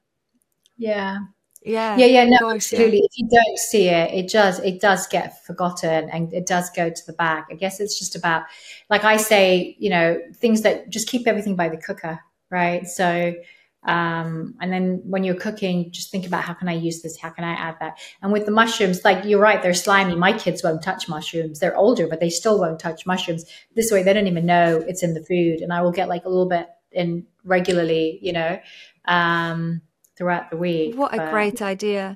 Yeah. 0.77 1.17
Yeah. 1.63 1.95
Yeah, 1.95 2.07
yeah, 2.07 2.23
no, 2.25 2.37
yeah. 2.49 2.55
absolutely. 2.55 2.99
If 2.99 3.11
you 3.17 3.27
don't 3.29 3.57
see 3.57 3.87
it, 3.87 4.11
it 4.13 4.31
does 4.31 4.59
it 4.59 4.81
does 4.81 5.07
get 5.07 5.45
forgotten 5.45 6.09
and 6.09 6.33
it 6.33 6.47
does 6.47 6.69
go 6.71 6.89
to 6.89 7.05
the 7.05 7.13
back. 7.13 7.47
I 7.51 7.55
guess 7.55 7.79
it's 7.79 7.99
just 7.99 8.15
about 8.15 8.43
like 8.89 9.03
I 9.03 9.17
say, 9.17 9.75
you 9.79 9.89
know, 9.91 10.19
things 10.35 10.61
that 10.63 10.89
just 10.89 11.07
keep 11.07 11.27
everything 11.27 11.55
by 11.55 11.69
the 11.69 11.77
cooker, 11.77 12.19
right? 12.49 12.87
So 12.87 13.35
um 13.83 14.55
and 14.59 14.71
then 14.73 15.01
when 15.05 15.23
you're 15.23 15.35
cooking, 15.35 15.91
just 15.91 16.09
think 16.11 16.25
about 16.25 16.43
how 16.43 16.53
can 16.53 16.67
I 16.67 16.73
use 16.73 17.03
this? 17.03 17.19
How 17.19 17.29
can 17.29 17.43
I 17.43 17.53
add 17.53 17.75
that? 17.79 17.99
And 18.23 18.31
with 18.31 18.45
the 18.47 18.51
mushrooms, 18.51 19.05
like 19.05 19.23
you're 19.25 19.39
right, 19.39 19.61
they're 19.61 19.75
slimy. 19.75 20.15
My 20.15 20.33
kids 20.33 20.63
won't 20.63 20.81
touch 20.81 21.07
mushrooms. 21.07 21.59
They're 21.59 21.77
older, 21.77 22.07
but 22.07 22.19
they 22.19 22.31
still 22.31 22.59
won't 22.59 22.79
touch 22.79 23.05
mushrooms. 23.05 23.45
This 23.75 23.91
way 23.91 24.01
they 24.01 24.13
don't 24.13 24.27
even 24.27 24.47
know 24.47 24.83
it's 24.87 25.03
in 25.03 25.13
the 25.13 25.23
food. 25.23 25.61
And 25.61 25.71
I 25.71 25.81
will 25.83 25.91
get 25.91 26.09
like 26.09 26.25
a 26.25 26.29
little 26.29 26.49
bit 26.49 26.67
in 26.91 27.27
regularly, 27.43 28.17
you 28.23 28.33
know. 28.33 28.59
Um 29.05 29.81
throughout 30.21 30.51
the 30.51 30.57
week. 30.57 30.95
What 30.95 31.15
a 31.15 31.31
great 31.31 31.63
idea. 31.63 32.15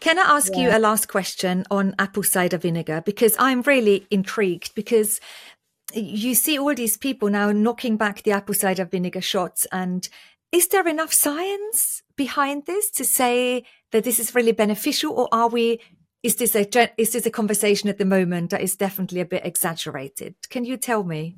Can 0.00 0.18
I 0.18 0.22
ask 0.22 0.56
you 0.56 0.68
a 0.68 0.80
last 0.80 1.06
question 1.06 1.64
on 1.70 1.94
apple 1.96 2.24
cider 2.24 2.58
vinegar? 2.58 3.02
Because 3.06 3.36
I'm 3.38 3.62
really 3.62 4.04
intrigued 4.10 4.74
because 4.74 5.20
you 5.94 6.34
see 6.34 6.58
all 6.58 6.74
these 6.74 6.96
people 6.96 7.28
now 7.28 7.52
knocking 7.52 7.96
back 7.96 8.24
the 8.24 8.32
apple 8.32 8.56
cider 8.56 8.84
vinegar 8.84 9.20
shots. 9.20 9.64
And 9.70 10.08
is 10.50 10.66
there 10.66 10.88
enough 10.88 11.12
science 11.12 12.02
behind 12.16 12.66
this 12.66 12.90
to 12.90 13.04
say 13.04 13.62
that 13.92 14.02
this 14.02 14.18
is 14.18 14.34
really 14.34 14.50
beneficial? 14.50 15.12
Or 15.12 15.28
are 15.30 15.48
we, 15.48 15.78
is 16.24 16.34
this 16.34 16.56
a, 16.56 16.66
is 17.00 17.12
this 17.12 17.26
a 17.26 17.30
conversation 17.30 17.88
at 17.88 17.98
the 17.98 18.04
moment 18.04 18.50
that 18.50 18.60
is 18.60 18.74
definitely 18.74 19.20
a 19.20 19.24
bit 19.24 19.46
exaggerated? 19.46 20.34
Can 20.50 20.64
you 20.64 20.76
tell 20.76 21.04
me? 21.04 21.36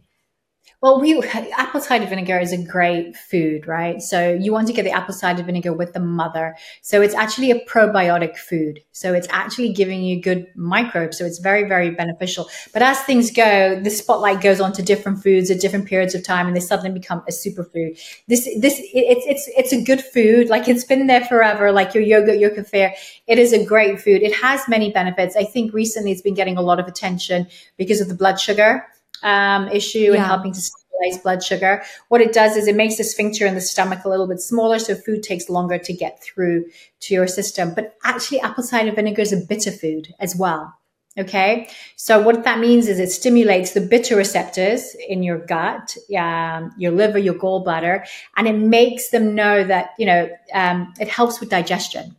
Well, 0.81 1.01
we 1.01 1.21
apple 1.57 1.81
cider 1.81 2.07
vinegar 2.07 2.39
is 2.39 2.53
a 2.53 2.63
great 2.63 3.17
food, 3.17 3.67
right? 3.67 4.01
So 4.01 4.33
you 4.33 4.53
want 4.53 4.69
to 4.69 4.73
get 4.73 4.85
the 4.85 4.93
apple 4.93 5.13
cider 5.15 5.43
vinegar 5.43 5.73
with 5.73 5.93
the 5.93 6.01
mother. 6.01 6.57
So 6.83 7.03
it's 7.03 7.15
actually 7.15 7.51
a 7.51 7.65
probiotic 7.65 8.37
food. 8.37 8.81
So 8.93 9.13
it's 9.13 9.27
actually 9.31 9.73
giving 9.73 10.03
you 10.03 10.23
good 10.23 10.47
microbes. 10.55 11.19
So 11.19 11.25
it's 11.25 11.39
very, 11.39 11.65
very 11.65 11.91
beneficial. 11.91 12.49
But 12.73 12.83
as 12.83 13.01
things 13.01 13.31
go, 13.31 13.81
the 13.81 13.91
spotlight 13.91 14.41
goes 14.41 14.61
on 14.61 14.73
to 14.75 14.83
different 14.83 15.23
foods 15.23 15.51
at 15.51 15.61
different 15.61 15.87
periods 15.87 16.15
of 16.15 16.25
time, 16.25 16.47
and 16.47 16.55
they 16.55 16.61
suddenly 16.61 16.97
become 16.99 17.25
a 17.29 17.33
superfood. 17.33 17.99
This, 18.29 18.49
this, 18.61 18.81
it's 18.95 19.27
it's 19.27 19.49
it's 19.57 19.73
a 19.73 19.83
good 19.83 20.03
food. 20.03 20.49
Like 20.49 20.69
it's 20.69 20.85
been 20.85 21.09
there 21.09 21.25
forever. 21.25 21.73
Like 21.73 21.95
your 21.95 22.05
yogurt, 22.05 22.39
your 22.39 22.51
kefir. 22.51 22.93
It 23.27 23.39
is 23.39 23.53
a 23.53 23.65
great 23.65 24.01
food. 24.01 24.23
It 24.23 24.35
has 24.37 24.69
many 24.69 24.93
benefits. 24.93 25.35
I 25.37 25.45
think 25.45 25.73
recently 25.73 26.13
it's 26.13 26.23
been 26.23 26.35
getting 26.35 26.57
a 26.57 26.63
lot 26.63 26.79
of 26.79 26.87
attention 26.87 27.49
because 27.77 28.01
of 28.01 28.09
the 28.09 28.15
blood 28.15 28.39
sugar 28.39 28.87
um, 29.23 29.69
issue 29.69 30.13
and 30.13 30.23
helping 30.23 30.53
to 30.53 30.61
stabilize 30.61 31.23
blood 31.23 31.43
sugar. 31.43 31.83
What 32.09 32.21
it 32.21 32.33
does 32.33 32.57
is 32.57 32.67
it 32.67 32.77
makes 32.77 32.97
the 32.97 33.05
sphincter 33.05 33.47
in 33.47 33.55
the 33.55 33.61
stomach 33.61 34.05
a 34.05 34.09
little 34.09 34.27
bit 34.27 34.41
smaller, 34.41 34.79
so 34.79 34.95
food 34.95 35.23
takes 35.23 35.49
longer 35.49 35.79
to 35.79 35.93
get 35.93 36.23
through 36.23 36.67
to 37.01 37.15
your 37.15 37.27
system. 37.27 37.75
But 37.75 37.97
actually, 38.05 38.41
apple 38.41 38.65
cider 38.65 38.93
vinegar 38.93 39.23
is 39.23 39.33
a 39.33 39.37
bitter 39.37 39.73
food 39.73 40.15
as 40.19 40.37
well. 40.37 40.75
Okay, 41.19 41.69
so 41.97 42.23
what 42.23 42.45
that 42.45 42.61
means 42.61 42.87
is 42.87 43.01
it 43.01 43.11
stimulates 43.11 43.73
the 43.73 43.81
bitter 43.81 44.15
receptors 44.15 44.95
in 45.09 45.25
your 45.25 45.39
gut, 45.39 45.97
um, 46.17 46.73
your 46.79 46.93
liver, 46.93 47.19
your 47.19 47.35
gallbladder, 47.35 48.07
and 48.37 48.47
it 48.47 48.53
makes 48.53 49.11
them 49.11 49.35
know 49.35 49.65
that 49.65 49.91
you 49.99 50.07
know 50.07 50.29
um, 50.55 50.95
it 51.01 51.09
helps 51.09 51.41
with 51.41 51.49
digestion. 51.49 52.15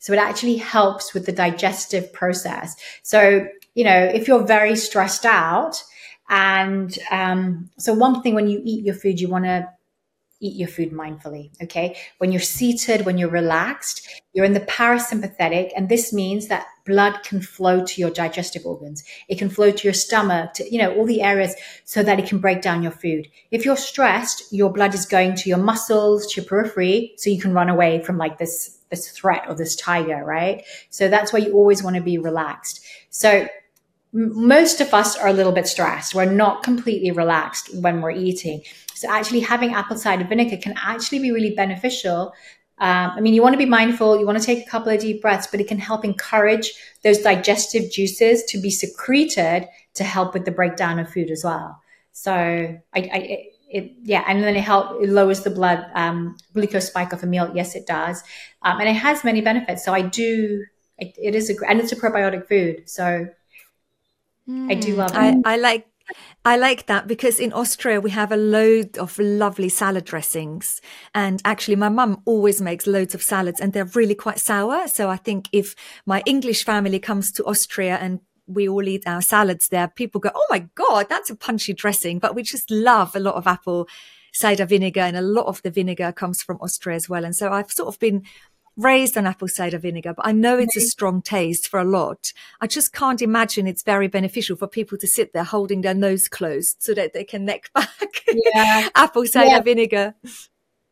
So 0.00 0.12
it 0.12 0.18
actually 0.18 0.56
helps 0.56 1.14
with 1.14 1.24
the 1.24 1.32
digestive 1.32 2.12
process. 2.12 2.76
So 3.02 3.46
you 3.74 3.84
know 3.84 3.98
if 4.04 4.28
you're 4.28 4.44
very 4.44 4.76
stressed 4.76 5.24
out, 5.24 5.82
and 6.32 6.98
um, 7.10 7.70
so 7.78 7.92
one 7.92 8.22
thing 8.22 8.34
when 8.34 8.48
you 8.48 8.62
eat 8.64 8.86
your 8.86 8.94
food, 8.94 9.20
you 9.20 9.28
want 9.28 9.44
to 9.44 9.68
eat 10.40 10.56
your 10.56 10.66
food 10.66 10.90
mindfully. 10.90 11.50
Okay. 11.62 11.94
When 12.16 12.32
you're 12.32 12.40
seated, 12.40 13.04
when 13.04 13.18
you're 13.18 13.28
relaxed, 13.28 14.08
you're 14.32 14.46
in 14.46 14.54
the 14.54 14.60
parasympathetic. 14.60 15.72
And 15.76 15.90
this 15.90 16.10
means 16.10 16.48
that 16.48 16.66
blood 16.86 17.22
can 17.22 17.42
flow 17.42 17.84
to 17.84 18.00
your 18.00 18.10
digestive 18.10 18.64
organs. 18.64 19.04
It 19.28 19.38
can 19.38 19.50
flow 19.50 19.70
to 19.70 19.84
your 19.84 19.92
stomach, 19.92 20.54
to, 20.54 20.72
you 20.72 20.78
know, 20.78 20.94
all 20.94 21.04
the 21.04 21.20
areas 21.20 21.54
so 21.84 22.02
that 22.02 22.18
it 22.18 22.26
can 22.26 22.38
break 22.38 22.62
down 22.62 22.82
your 22.82 22.92
food. 22.92 23.28
If 23.50 23.66
you're 23.66 23.76
stressed, 23.76 24.50
your 24.52 24.72
blood 24.72 24.94
is 24.94 25.04
going 25.04 25.34
to 25.36 25.50
your 25.50 25.58
muscles, 25.58 26.26
to 26.32 26.40
your 26.40 26.48
periphery, 26.48 27.12
so 27.18 27.28
you 27.28 27.40
can 27.40 27.52
run 27.52 27.68
away 27.68 28.02
from 28.02 28.16
like 28.16 28.38
this, 28.38 28.78
this 28.88 29.10
threat 29.10 29.44
or 29.48 29.54
this 29.54 29.76
tiger, 29.76 30.24
right? 30.24 30.64
So 30.88 31.08
that's 31.08 31.30
why 31.30 31.40
you 31.40 31.52
always 31.52 31.82
want 31.82 31.96
to 31.96 32.02
be 32.02 32.16
relaxed. 32.16 32.80
So 33.10 33.48
most 34.12 34.80
of 34.80 34.92
us 34.92 35.16
are 35.16 35.28
a 35.28 35.32
little 35.32 35.52
bit 35.52 35.66
stressed. 35.66 36.14
We're 36.14 36.30
not 36.30 36.62
completely 36.62 37.10
relaxed 37.10 37.74
when 37.74 38.02
we're 38.02 38.10
eating. 38.10 38.62
So 38.94 39.10
actually 39.10 39.40
having 39.40 39.74
apple 39.74 39.96
cider 39.96 40.24
vinegar 40.24 40.58
can 40.58 40.74
actually 40.76 41.20
be 41.20 41.32
really 41.32 41.54
beneficial. 41.54 42.32
Um, 42.78 43.12
I 43.16 43.20
mean, 43.20 43.32
you 43.32 43.42
want 43.42 43.54
to 43.54 43.58
be 43.58 43.66
mindful, 43.66 44.18
you 44.18 44.26
want 44.26 44.38
to 44.38 44.44
take 44.44 44.66
a 44.66 44.70
couple 44.70 44.92
of 44.92 45.00
deep 45.00 45.22
breaths, 45.22 45.46
but 45.46 45.60
it 45.60 45.68
can 45.68 45.78
help 45.78 46.04
encourage 46.04 46.72
those 47.02 47.18
digestive 47.18 47.90
juices 47.90 48.44
to 48.44 48.60
be 48.60 48.70
secreted 48.70 49.68
to 49.94 50.04
help 50.04 50.34
with 50.34 50.44
the 50.44 50.50
breakdown 50.50 50.98
of 50.98 51.08
food 51.08 51.30
as 51.30 51.42
well. 51.44 51.80
So 52.12 52.32
I, 52.32 52.80
I 52.94 53.48
it, 53.74 53.92
yeah, 54.02 54.22
and 54.26 54.44
then 54.44 54.54
it 54.54 54.60
help 54.60 55.02
it 55.02 55.08
lowers 55.08 55.42
the 55.42 55.50
blood 55.50 55.86
um, 55.94 56.36
glucose 56.52 56.88
spike 56.88 57.14
of 57.14 57.22
a 57.22 57.26
meal. 57.26 57.50
Yes, 57.54 57.74
it 57.74 57.86
does, 57.86 58.22
um, 58.62 58.78
and 58.80 58.88
it 58.88 58.94
has 58.94 59.24
many 59.24 59.40
benefits. 59.40 59.82
So 59.82 59.94
I 59.94 60.02
do. 60.02 60.64
it, 60.98 61.16
it 61.16 61.34
is 61.34 61.48
a 61.50 61.54
and 61.68 61.80
it's 61.80 61.92
a 61.92 61.96
probiotic 61.96 62.46
food. 62.48 62.88
So 62.88 63.28
Mm. 64.48 64.70
I 64.70 64.74
do 64.74 64.96
love 64.96 65.10
it. 65.12 65.16
I, 65.16 65.40
I 65.44 65.56
like 65.56 65.86
I 66.44 66.56
like 66.56 66.86
that 66.86 67.06
because 67.06 67.38
in 67.38 67.52
Austria 67.52 68.00
we 68.00 68.10
have 68.10 68.32
a 68.32 68.36
load 68.36 68.98
of 68.98 69.18
lovely 69.18 69.68
salad 69.68 70.04
dressings. 70.04 70.80
And 71.14 71.40
actually 71.44 71.76
my 71.76 71.88
mum 71.88 72.22
always 72.24 72.60
makes 72.60 72.86
loads 72.86 73.14
of 73.14 73.22
salads 73.22 73.60
and 73.60 73.72
they're 73.72 73.84
really 73.94 74.14
quite 74.14 74.40
sour. 74.40 74.88
So 74.88 75.08
I 75.08 75.16
think 75.16 75.48
if 75.52 75.74
my 76.04 76.22
English 76.26 76.64
family 76.64 76.98
comes 76.98 77.30
to 77.32 77.44
Austria 77.44 77.98
and 78.00 78.20
we 78.46 78.68
all 78.68 78.86
eat 78.86 79.04
our 79.06 79.22
salads 79.22 79.68
there, 79.68 79.88
people 79.88 80.20
go, 80.20 80.30
Oh 80.34 80.46
my 80.50 80.66
God, 80.74 81.08
that's 81.08 81.30
a 81.30 81.36
punchy 81.36 81.72
dressing. 81.72 82.18
But 82.18 82.34
we 82.34 82.42
just 82.42 82.70
love 82.70 83.14
a 83.14 83.20
lot 83.20 83.36
of 83.36 83.46
apple 83.46 83.88
cider 84.32 84.66
vinegar 84.66 85.00
and 85.00 85.16
a 85.16 85.22
lot 85.22 85.46
of 85.46 85.62
the 85.62 85.70
vinegar 85.70 86.10
comes 86.10 86.42
from 86.42 86.56
Austria 86.60 86.96
as 86.96 87.08
well. 87.08 87.24
And 87.24 87.36
so 87.36 87.52
I've 87.52 87.70
sort 87.70 87.88
of 87.88 88.00
been 88.00 88.24
raised 88.76 89.16
on 89.16 89.26
apple 89.26 89.48
cider 89.48 89.78
vinegar, 89.78 90.14
but 90.14 90.26
I 90.26 90.32
know 90.32 90.58
it's 90.58 90.76
a 90.76 90.80
strong 90.80 91.22
taste 91.22 91.68
for 91.68 91.78
a 91.80 91.84
lot. 91.84 92.32
I 92.60 92.66
just 92.66 92.92
can't 92.92 93.20
imagine 93.22 93.66
it's 93.66 93.82
very 93.82 94.08
beneficial 94.08 94.56
for 94.56 94.66
people 94.66 94.98
to 94.98 95.06
sit 95.06 95.32
there 95.32 95.44
holding 95.44 95.82
their 95.82 95.94
nose 95.94 96.28
closed 96.28 96.82
so 96.82 96.94
that 96.94 97.12
they 97.12 97.24
can 97.24 97.44
neck 97.44 97.70
back 97.74 98.24
yeah. 98.54 98.88
apple 98.94 99.26
cider 99.26 99.50
yeah. 99.50 99.60
vinegar. 99.60 100.14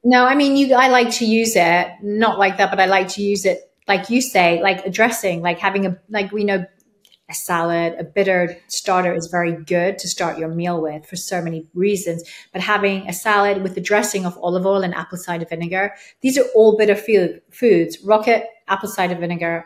No, 0.02 0.24
I 0.24 0.34
mean, 0.34 0.56
you, 0.56 0.74
I 0.74 0.88
like 0.88 1.10
to 1.16 1.26
use 1.26 1.56
it, 1.56 1.88
not 2.02 2.38
like 2.38 2.56
that, 2.56 2.70
but 2.70 2.80
I 2.80 2.86
like 2.86 3.08
to 3.08 3.22
use 3.22 3.44
it, 3.44 3.70
like 3.86 4.08
you 4.08 4.22
say, 4.22 4.62
like 4.62 4.86
a 4.86 4.90
dressing, 4.90 5.42
like 5.42 5.58
having 5.58 5.86
a, 5.86 5.98
like 6.08 6.32
we 6.32 6.44
know 6.44 6.64
a 7.30 7.34
salad, 7.34 7.94
a 7.98 8.04
bitter 8.04 8.58
starter 8.66 9.14
is 9.14 9.28
very 9.30 9.52
good 9.52 9.98
to 9.98 10.08
start 10.08 10.38
your 10.38 10.48
meal 10.48 10.80
with 10.80 11.06
for 11.06 11.16
so 11.16 11.40
many 11.40 11.66
reasons. 11.74 12.22
But 12.52 12.62
having 12.62 13.08
a 13.08 13.12
salad 13.12 13.62
with 13.62 13.74
the 13.74 13.80
dressing 13.80 14.26
of 14.26 14.36
olive 14.42 14.66
oil 14.66 14.82
and 14.82 14.94
apple 14.94 15.18
cider 15.18 15.46
vinegar, 15.46 15.94
these 16.20 16.36
are 16.36 16.46
all 16.54 16.76
bitter 16.76 16.96
food, 16.96 17.40
foods. 17.50 17.98
Rocket, 18.04 18.46
apple 18.68 18.88
cider 18.88 19.14
vinegar, 19.14 19.64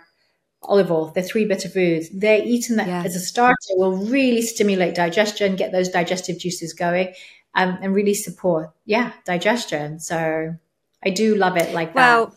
olive 0.62 0.90
oil, 0.90 1.10
they're 1.14 1.22
three 1.22 1.46
bitter 1.46 1.68
foods. 1.68 2.08
They're 2.10 2.42
eaten 2.44 2.78
yes. 2.78 3.06
as 3.06 3.16
a 3.16 3.20
starter 3.20 3.56
will 3.70 3.96
really 3.96 4.42
stimulate 4.42 4.94
digestion, 4.94 5.56
get 5.56 5.72
those 5.72 5.88
digestive 5.88 6.38
juices 6.38 6.72
going, 6.72 7.14
um, 7.54 7.78
and 7.80 7.94
really 7.94 8.14
support, 8.14 8.70
yeah, 8.84 9.12
digestion. 9.24 10.00
So 10.00 10.54
I 11.04 11.10
do 11.10 11.34
love 11.34 11.56
it 11.56 11.72
like 11.74 11.94
well, 11.94 12.26
that 12.26 12.36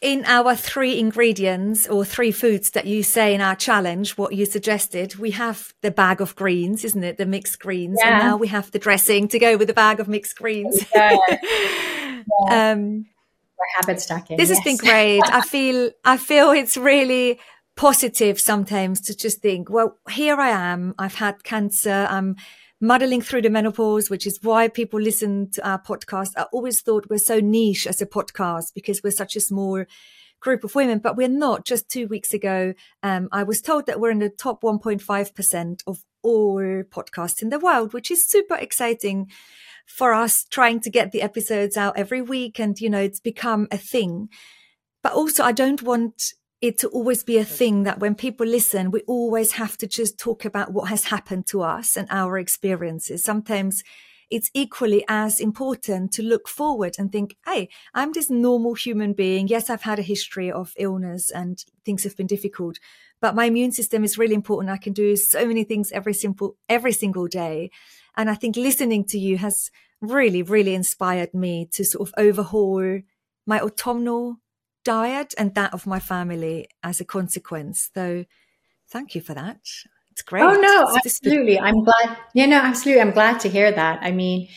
in 0.00 0.24
our 0.26 0.54
three 0.54 0.98
ingredients 0.98 1.88
or 1.88 2.04
three 2.04 2.30
foods 2.30 2.70
that 2.70 2.86
you 2.86 3.02
say 3.02 3.34
in 3.34 3.40
our 3.40 3.56
challenge, 3.56 4.18
what 4.18 4.34
you 4.34 4.44
suggested, 4.44 5.16
we 5.16 5.30
have 5.30 5.72
the 5.80 5.90
bag 5.90 6.20
of 6.20 6.36
greens, 6.36 6.84
isn't 6.84 7.02
it? 7.02 7.16
The 7.16 7.26
mixed 7.26 7.60
greens. 7.60 7.98
Yeah. 8.02 8.10
And 8.10 8.24
now 8.24 8.36
we 8.36 8.48
have 8.48 8.70
the 8.70 8.78
dressing 8.78 9.26
to 9.28 9.38
go 9.38 9.56
with 9.56 9.68
the 9.68 9.74
bag 9.74 9.98
of 9.98 10.08
mixed 10.08 10.36
greens. 10.36 10.84
Yeah. 10.94 11.16
yeah. 11.30 12.22
um, 12.50 13.06
We're 13.58 13.80
habit 13.80 14.00
stacking. 14.00 14.36
This 14.36 14.50
yes. 14.50 14.58
has 14.58 14.64
been 14.64 14.76
great. 14.88 15.22
I 15.24 15.40
feel, 15.40 15.90
I 16.04 16.18
feel 16.18 16.50
it's 16.50 16.76
really 16.76 17.40
positive 17.74 18.38
sometimes 18.38 19.00
to 19.02 19.16
just 19.16 19.40
think, 19.40 19.70
well, 19.70 19.98
here 20.10 20.36
I 20.36 20.50
am. 20.50 20.94
I've 20.98 21.14
had 21.14 21.42
cancer. 21.42 22.06
I'm 22.10 22.36
muddling 22.80 23.22
through 23.22 23.42
the 23.42 23.50
menopause, 23.50 24.10
which 24.10 24.26
is 24.26 24.38
why 24.42 24.68
people 24.68 25.00
listen 25.00 25.50
to 25.52 25.68
our 25.68 25.80
podcast. 25.80 26.30
I 26.36 26.42
always 26.52 26.80
thought 26.80 27.06
we're 27.08 27.18
so 27.18 27.40
niche 27.40 27.86
as 27.86 28.02
a 28.02 28.06
podcast 28.06 28.74
because 28.74 29.02
we're 29.02 29.10
such 29.10 29.36
a 29.36 29.40
small 29.40 29.84
group 30.40 30.64
of 30.64 30.74
women, 30.74 30.98
but 30.98 31.16
we're 31.16 31.28
not. 31.28 31.64
Just 31.64 31.88
two 31.88 32.06
weeks 32.06 32.34
ago, 32.34 32.74
um, 33.02 33.28
I 33.32 33.42
was 33.42 33.60
told 33.62 33.86
that 33.86 34.00
we're 34.00 34.10
in 34.10 34.18
the 34.18 34.28
top 34.28 34.62
1.5% 34.62 35.82
of 35.86 36.04
all 36.22 36.60
podcasts 36.84 37.42
in 37.42 37.48
the 37.48 37.58
world, 37.58 37.92
which 37.92 38.10
is 38.10 38.28
super 38.28 38.56
exciting 38.56 39.30
for 39.86 40.12
us 40.12 40.44
trying 40.44 40.80
to 40.80 40.90
get 40.90 41.12
the 41.12 41.22
episodes 41.22 41.76
out 41.76 41.96
every 41.96 42.20
week. 42.20 42.58
And, 42.58 42.78
you 42.80 42.90
know, 42.90 43.00
it's 43.00 43.20
become 43.20 43.68
a 43.70 43.78
thing. 43.78 44.28
But 45.02 45.12
also, 45.12 45.44
I 45.44 45.52
don't 45.52 45.82
want 45.82 46.34
it 46.60 46.78
to 46.78 46.88
always 46.88 47.22
be 47.22 47.38
a 47.38 47.44
thing 47.44 47.82
that 47.82 48.00
when 48.00 48.14
people 48.14 48.46
listen, 48.46 48.90
we 48.90 49.00
always 49.02 49.52
have 49.52 49.76
to 49.78 49.86
just 49.86 50.18
talk 50.18 50.44
about 50.44 50.72
what 50.72 50.88
has 50.88 51.04
happened 51.04 51.46
to 51.48 51.62
us 51.62 51.96
and 51.96 52.08
our 52.10 52.38
experiences. 52.38 53.22
Sometimes 53.22 53.82
it's 54.30 54.50
equally 54.54 55.04
as 55.08 55.38
important 55.38 56.12
to 56.12 56.22
look 56.22 56.48
forward 56.48 56.94
and 56.98 57.12
think, 57.12 57.36
Hey, 57.44 57.68
I'm 57.94 58.12
this 58.12 58.30
normal 58.30 58.74
human 58.74 59.12
being. 59.12 59.48
Yes, 59.48 59.70
I've 59.70 59.82
had 59.82 59.98
a 59.98 60.02
history 60.02 60.50
of 60.50 60.72
illness 60.78 61.30
and 61.30 61.62
things 61.84 62.04
have 62.04 62.16
been 62.16 62.26
difficult, 62.26 62.78
but 63.20 63.34
my 63.34 63.44
immune 63.44 63.72
system 63.72 64.02
is 64.02 64.18
really 64.18 64.34
important. 64.34 64.70
I 64.70 64.78
can 64.78 64.92
do 64.92 65.14
so 65.16 65.46
many 65.46 65.62
things 65.62 65.92
every 65.92 66.14
simple, 66.14 66.56
every 66.68 66.92
single 66.92 67.28
day. 67.28 67.70
And 68.16 68.30
I 68.30 68.34
think 68.34 68.56
listening 68.56 69.04
to 69.06 69.18
you 69.18 69.38
has 69.38 69.70
really, 70.00 70.42
really 70.42 70.74
inspired 70.74 71.32
me 71.32 71.68
to 71.72 71.84
sort 71.84 72.08
of 72.08 72.14
overhaul 72.16 73.00
my 73.46 73.60
autumnal 73.60 74.38
diet 74.86 75.34
and 75.36 75.54
that 75.56 75.74
of 75.74 75.86
my 75.86 75.98
family 75.98 76.68
as 76.82 77.00
a 77.00 77.04
consequence. 77.04 77.90
So 77.92 78.24
thank 78.88 79.14
you 79.16 79.20
for 79.20 79.34
that. 79.34 79.58
It's 80.12 80.22
great. 80.22 80.44
Oh 80.44 80.54
no, 80.54 80.88
absolutely. 80.96 81.58
I'm 81.58 81.82
glad. 81.82 82.16
Yeah, 82.34 82.46
no, 82.46 82.56
absolutely. 82.56 83.02
I'm 83.02 83.10
glad 83.10 83.40
to 83.40 83.48
hear 83.48 83.72
that. 83.72 83.98
I 84.00 84.12
mean, 84.12 84.48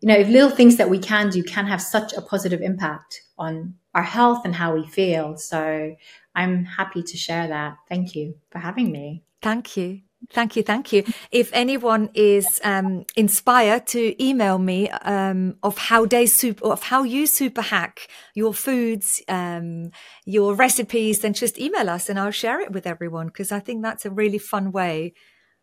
you 0.00 0.08
know, 0.08 0.16
if 0.16 0.28
little 0.28 0.50
things 0.50 0.76
that 0.78 0.88
we 0.88 0.98
can 0.98 1.28
do 1.28 1.42
can 1.42 1.66
have 1.66 1.82
such 1.82 2.14
a 2.14 2.22
positive 2.22 2.62
impact 2.62 3.22
on 3.36 3.74
our 3.94 4.02
health 4.02 4.40
and 4.46 4.54
how 4.54 4.74
we 4.74 4.86
feel. 4.86 5.36
So 5.36 5.94
I'm 6.34 6.64
happy 6.64 7.02
to 7.02 7.16
share 7.16 7.46
that. 7.48 7.76
Thank 7.88 8.16
you 8.16 8.36
for 8.50 8.58
having 8.58 8.90
me. 8.90 9.22
Thank 9.42 9.76
you. 9.76 10.00
Thank 10.30 10.56
you, 10.56 10.62
thank 10.62 10.92
you. 10.92 11.04
If 11.30 11.50
anyone 11.52 12.10
is 12.14 12.60
um, 12.64 13.04
inspired 13.16 13.86
to 13.88 14.22
email 14.22 14.58
me 14.58 14.88
um, 14.90 15.56
of 15.62 15.76
how 15.76 16.06
they 16.06 16.26
super 16.26 16.66
of 16.72 16.82
how 16.82 17.02
you 17.02 17.26
super 17.26 17.62
hack 17.62 18.08
your 18.34 18.54
foods, 18.54 19.22
um, 19.28 19.90
your 20.24 20.54
recipes, 20.54 21.20
then 21.20 21.34
just 21.34 21.58
email 21.58 21.90
us 21.90 22.08
and 22.08 22.18
I'll 22.18 22.30
share 22.30 22.60
it 22.60 22.72
with 22.72 22.86
everyone 22.86 23.26
because 23.26 23.52
I 23.52 23.60
think 23.60 23.82
that's 23.82 24.06
a 24.06 24.10
really 24.10 24.38
fun 24.38 24.72
way 24.72 25.14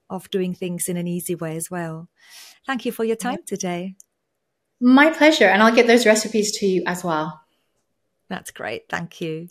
of 0.10 0.30
doing 0.30 0.54
things 0.54 0.90
in 0.90 0.98
an 0.98 1.08
easy 1.08 1.36
way 1.36 1.56
as 1.56 1.72
well. 1.72 2.10
Thank 2.68 2.86
you 2.86 2.92
for 2.92 3.04
your 3.04 3.16
time 3.16 3.40
today. 3.48 3.96
My 4.80 5.12
pleasure, 5.12 5.46
and 5.46 5.62
I'll 5.62 5.76
get 5.76 5.88
those 5.88 6.06
recipes 6.06 6.52
to 6.58 6.66
you 6.66 6.84
as 6.86 7.04
well. 7.04 7.42
That's 8.30 8.52
great. 8.52 8.90
Thank 8.90 9.22
you. 9.22 9.48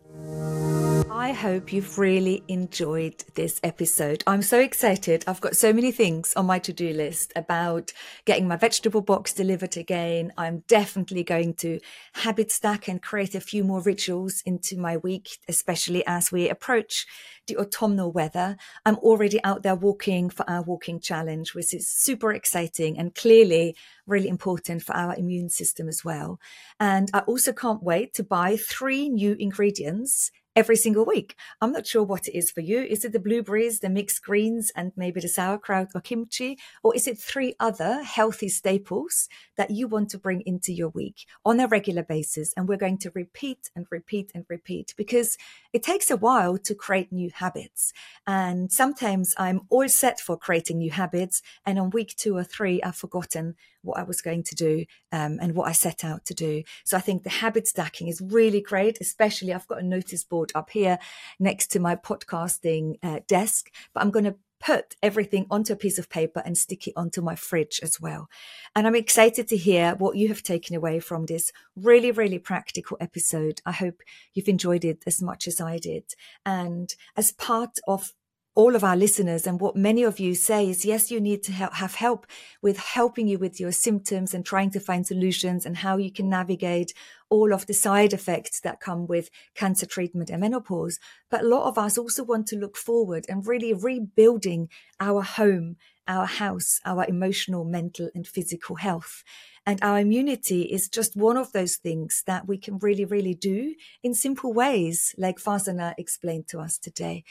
I 1.13 1.33
hope 1.33 1.73
you've 1.73 1.99
really 1.99 2.45
enjoyed 2.47 3.25
this 3.35 3.61
episode. 3.65 4.23
I'm 4.29 4.43
so 4.43 4.61
excited. 4.61 5.25
I've 5.27 5.41
got 5.41 5.57
so 5.57 5.73
many 5.73 5.91
things 5.91 6.33
on 6.35 6.47
my 6.47 6.61
to 6.61 6.73
do 6.73 6.93
list 6.93 7.33
about 7.35 7.93
getting 8.27 8.47
my 8.47 8.55
vegetable 8.55 9.01
box 9.01 9.33
delivered 9.33 9.77
again. 9.77 10.33
I'm 10.39 10.63
definitely 10.69 11.25
going 11.25 11.55
to 11.55 11.81
habit 12.15 12.53
stack 12.53 12.87
and 12.87 13.03
create 13.03 13.35
a 13.35 13.41
few 13.41 13.65
more 13.65 13.83
rituals 13.83 14.41
into 14.47 14.79
my 14.79 14.99
week, 14.99 15.39
especially 15.49 16.07
as 16.07 16.31
we 16.31 16.49
approach 16.49 17.07
the 17.49 17.57
autumnal 17.57 18.13
weather. 18.13 18.57
I'm 18.87 18.97
already 18.97 19.43
out 19.43 19.65
there 19.65 19.75
walking 19.75 20.31
for 20.31 20.49
our 20.49 20.63
walking 20.63 21.01
challenge, 21.01 21.55
which 21.55 21.75
is 21.75 21.91
super 21.91 22.33
exciting 22.33 22.97
and 22.97 23.15
clearly 23.17 23.75
really 24.07 24.29
important 24.29 24.83
for 24.83 24.95
our 24.95 25.17
immune 25.17 25.49
system 25.49 25.89
as 25.89 26.05
well. 26.05 26.39
And 26.79 27.11
I 27.13 27.21
also 27.21 27.53
can't 27.53 27.83
wait 27.83 28.15
to 28.15 28.23
buy 28.23 28.57
three 28.57 29.09
new 29.09 29.37
ingredients 29.39 30.31
every 30.57 30.77
single 30.77 31.05
week. 31.05 31.37
I'm 31.61 31.73
not 31.73 31.87
sure 31.87 32.03
what 32.03 32.27
it 32.27 32.37
is 32.37 32.51
for 32.51 32.61
you. 32.61 32.81
Is 32.83 33.05
it 33.05 33.13
the 33.13 33.21
blueberries, 33.21 33.81
the 33.81 33.89
mixed 33.89 34.23
greens, 34.23 34.73
and 34.75 34.93
maybe 34.97 35.21
the 35.21 35.29
sauerkraut 35.29 35.89
or 35.95 36.01
kimchi? 36.01 36.59
Or 36.83 36.95
is 36.95 37.07
it 37.07 37.19
three 37.19 37.55
other 37.61 38.03
healthy 38.03 38.49
staples 38.49 39.29
that 39.57 39.71
you 39.71 39.87
want 39.87 40.11
to 40.11 40.19
bring 40.19 40.43
into 40.43 40.73
your 40.73 40.89
week 40.89 41.27
on 41.45 41.61
a 41.61 41.69
regular 41.69 42.03
basis? 42.03 42.53
And 42.57 42.69
we're 42.69 42.77
going 42.77 42.99
to 42.99 43.13
repeat 43.15 43.71
and 43.77 43.87
repeat 43.91 44.33
and 44.35 44.45
repeat 44.49 44.95
because 44.97 45.37
it 45.73 45.83
takes 45.83 46.11
a 46.11 46.17
while 46.17 46.59
to 46.59 46.75
create 46.75 47.13
new 47.13 47.31
habits. 47.33 47.93
And 48.27 48.73
sometimes 48.73 49.35
I'm 49.39 49.63
all 49.71 49.89
set 49.89 50.21
for 50.21 50.37
creating 50.37 50.79
new 50.79 50.91
habits. 50.91 51.43
And 51.65 51.79
on 51.79 51.91
week 51.91 52.17
two 52.17 52.37
or 52.37 52.45
three, 52.45 52.83
I've 52.83 52.97
forgotten 52.97 53.55
what 53.83 53.99
I 53.99 54.03
was 54.03 54.23
going 54.23 54.43
to 54.45 54.55
do 54.55 54.85
um, 55.13 55.39
and 55.41 55.55
what 55.55 55.69
I 55.69 55.73
set 55.73 56.05
out 56.05 56.25
to 56.27 56.35
do. 56.35 56.63
So 56.85 56.97
I 56.97 57.01
think 57.01 57.23
the 57.23 57.31
habit 57.31 57.67
stacking 57.67 58.09
is 58.09 58.21
really 58.21 58.61
great, 58.61 58.99
especially 59.01 59.53
I've 59.53 59.67
got 59.67 59.81
a 59.81 59.87
notice 59.87 60.25
board 60.25 60.53
up 60.55 60.71
here 60.71 60.99
next 61.39 61.69
to 61.69 61.81
my 61.81 61.97
podcasting 61.97 62.99
uh, 63.03 63.21
desk, 63.27 63.71
but 63.93 64.03
I'm 64.03 64.11
going 64.11 64.25
to 64.25 64.37
put 64.61 64.95
everything 65.03 65.47
onto 65.51 65.73
a 65.73 65.77
piece 65.77 65.99
of 65.99 66.11
paper 66.11 66.43
and 66.45 66.57
stick 66.57 66.87
it 66.87 66.93
onto 66.95 67.23
my 67.23 67.35
fridge 67.35 67.81
as 67.83 68.01
well. 68.01 68.29
And 68.77 68.87
I'm 68.87 68.95
excited 68.95 69.49
to 69.49 69.57
hear 69.57 69.95
what 69.95 70.17
you 70.17 70.29
have 70.29 70.43
taken 70.43 70.77
away 70.77 71.01
from 71.01 71.27
this 71.27 71.51
really, 71.75 72.11
really 72.11 72.39
practical 72.39 72.99
episode. 73.01 73.61
I 73.65 73.73
hope 73.73 74.03
you've 74.35 74.49
enjoyed 74.49 74.85
it 74.85 75.03
as 75.07 75.23
much 75.23 75.49
as 75.49 75.61
I 75.61 75.79
did. 75.79 76.05
And 76.45 76.95
as 77.17 77.33
part 77.33 77.79
of 77.89 78.13
all 78.55 78.75
of 78.75 78.83
our 78.83 78.97
listeners 78.97 79.47
and 79.47 79.61
what 79.61 79.77
many 79.77 80.03
of 80.03 80.19
you 80.19 80.35
say 80.35 80.69
is 80.69 80.85
yes, 80.85 81.11
you 81.11 81.21
need 81.21 81.43
to 81.45 81.53
help, 81.53 81.75
have 81.75 81.95
help 81.95 82.27
with 82.61 82.79
helping 82.79 83.29
you 83.29 83.39
with 83.39 83.61
your 83.61 83.73
symptoms 83.73 84.35
and 84.35 84.45
trying 84.45 84.71
to 84.71 84.81
find 84.81 85.07
solutions 85.07 85.65
and 85.65 85.79
how 85.79 85.97
you 85.97 86.11
can 86.11 86.29
navigate 86.29 86.93
all 87.29 87.53
of 87.53 87.67
the 87.67 87.75
side 87.75 88.13
effects 88.13 88.61
that 88.61 88.81
come 88.81 89.07
with 89.07 89.31
cancer 89.55 89.87
treatment 89.87 90.31
and 90.31 90.41
menopause. 90.41 90.99
But 91.31 91.43
a 91.43 91.49
lot 91.49 91.69
of 91.69 91.79
us 91.79 91.97
also 91.97 92.25
want 92.25 92.49
to 92.49 92.59
look 92.59 92.77
forward 92.77 93.25
and 93.29 93.47
really 93.47 93.73
rebuilding 93.73 94.69
our 94.99 95.23
home, 95.23 95.77
our 96.09 96.27
house, 96.27 96.81
our 96.85 97.07
emotional, 97.07 97.65
mental 97.65 98.11
and 98.17 98.27
physical 98.27 98.77
health. 98.77 99.23
And 99.65 99.79
our 99.81 100.01
immunity 100.01 100.63
is 100.63 100.89
just 100.89 101.15
one 101.15 101.37
of 101.37 101.53
those 101.53 101.77
things 101.77 102.25
that 102.27 102.49
we 102.49 102.59
can 102.59 102.79
really, 102.79 103.05
really 103.05 103.35
do 103.35 103.77
in 104.03 104.13
simple 104.13 104.53
ways, 104.53 105.15
like 105.17 105.39
Farzanah 105.39 105.95
explained 105.99 106.49
to 106.49 106.59
us 106.59 106.79
today. 106.79 107.23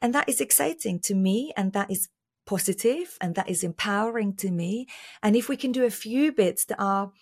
And 0.00 0.14
that 0.14 0.28
is 0.28 0.40
exciting 0.40 1.00
to 1.00 1.14
me. 1.14 1.52
And 1.56 1.72
that 1.72 1.90
is 1.90 2.08
positive 2.46 3.18
and 3.20 3.34
that 3.34 3.50
is 3.50 3.64
empowering 3.64 4.34
to 4.36 4.50
me. 4.50 4.86
And 5.22 5.36
if 5.36 5.48
we 5.48 5.56
can 5.56 5.72
do 5.72 5.84
a 5.84 5.90
few 5.90 6.32
bits 6.32 6.64
that 6.66 6.80
are 6.80 7.12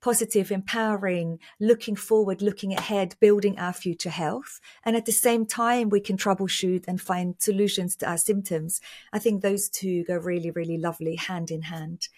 positive, 0.00 0.52
empowering, 0.52 1.38
looking 1.58 1.96
forward, 1.96 2.42
looking 2.42 2.72
ahead, 2.72 3.16
building 3.20 3.58
our 3.58 3.72
future 3.72 4.10
health. 4.10 4.60
And 4.84 4.94
at 4.94 5.06
the 5.06 5.12
same 5.12 5.46
time, 5.46 5.88
we 5.88 6.00
can 6.00 6.16
troubleshoot 6.16 6.84
and 6.86 7.00
find 7.00 7.34
solutions 7.38 7.96
to 7.96 8.08
our 8.08 8.18
symptoms. 8.18 8.80
I 9.12 9.18
think 9.18 9.42
those 9.42 9.68
two 9.68 10.04
go 10.04 10.14
really, 10.16 10.50
really 10.50 10.78
lovely 10.78 11.16
hand 11.16 11.50
in 11.50 11.62
hand. 11.62 12.08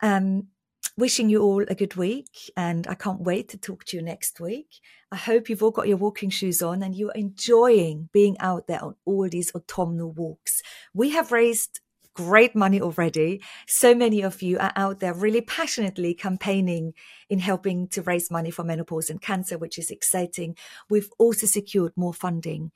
Um, 0.00 0.48
wishing 0.96 1.28
you 1.28 1.42
all 1.42 1.64
a 1.68 1.74
good 1.74 1.96
week 1.96 2.50
and 2.56 2.86
I 2.86 2.94
can't 2.94 3.20
wait 3.20 3.48
to 3.50 3.58
talk 3.58 3.84
to 3.86 3.96
you 3.96 4.02
next 4.02 4.40
week. 4.40 4.80
I 5.10 5.16
hope 5.16 5.48
you've 5.48 5.62
all 5.62 5.70
got 5.70 5.88
your 5.88 5.96
walking 5.96 6.30
shoes 6.30 6.62
on 6.62 6.82
and 6.82 6.94
you're 6.94 7.12
enjoying 7.12 8.08
being 8.12 8.36
out 8.40 8.66
there 8.66 8.84
on 8.84 8.96
all 9.04 9.28
these 9.28 9.54
autumnal 9.54 10.12
walks. 10.12 10.62
We 10.94 11.10
have 11.10 11.32
raised 11.32 11.80
great 12.14 12.54
money 12.54 12.80
already. 12.80 13.42
So 13.66 13.94
many 13.94 14.22
of 14.22 14.42
you 14.42 14.58
are 14.58 14.72
out 14.76 15.00
there 15.00 15.14
really 15.14 15.40
passionately 15.40 16.14
campaigning 16.14 16.92
in 17.30 17.38
helping 17.38 17.88
to 17.88 18.02
raise 18.02 18.30
money 18.30 18.50
for 18.50 18.64
menopause 18.64 19.08
and 19.08 19.20
cancer, 19.20 19.56
which 19.56 19.78
is 19.78 19.90
exciting. 19.90 20.56
We've 20.90 21.08
also 21.18 21.46
secured 21.46 21.92
more 21.96 22.12
funding 22.12 22.72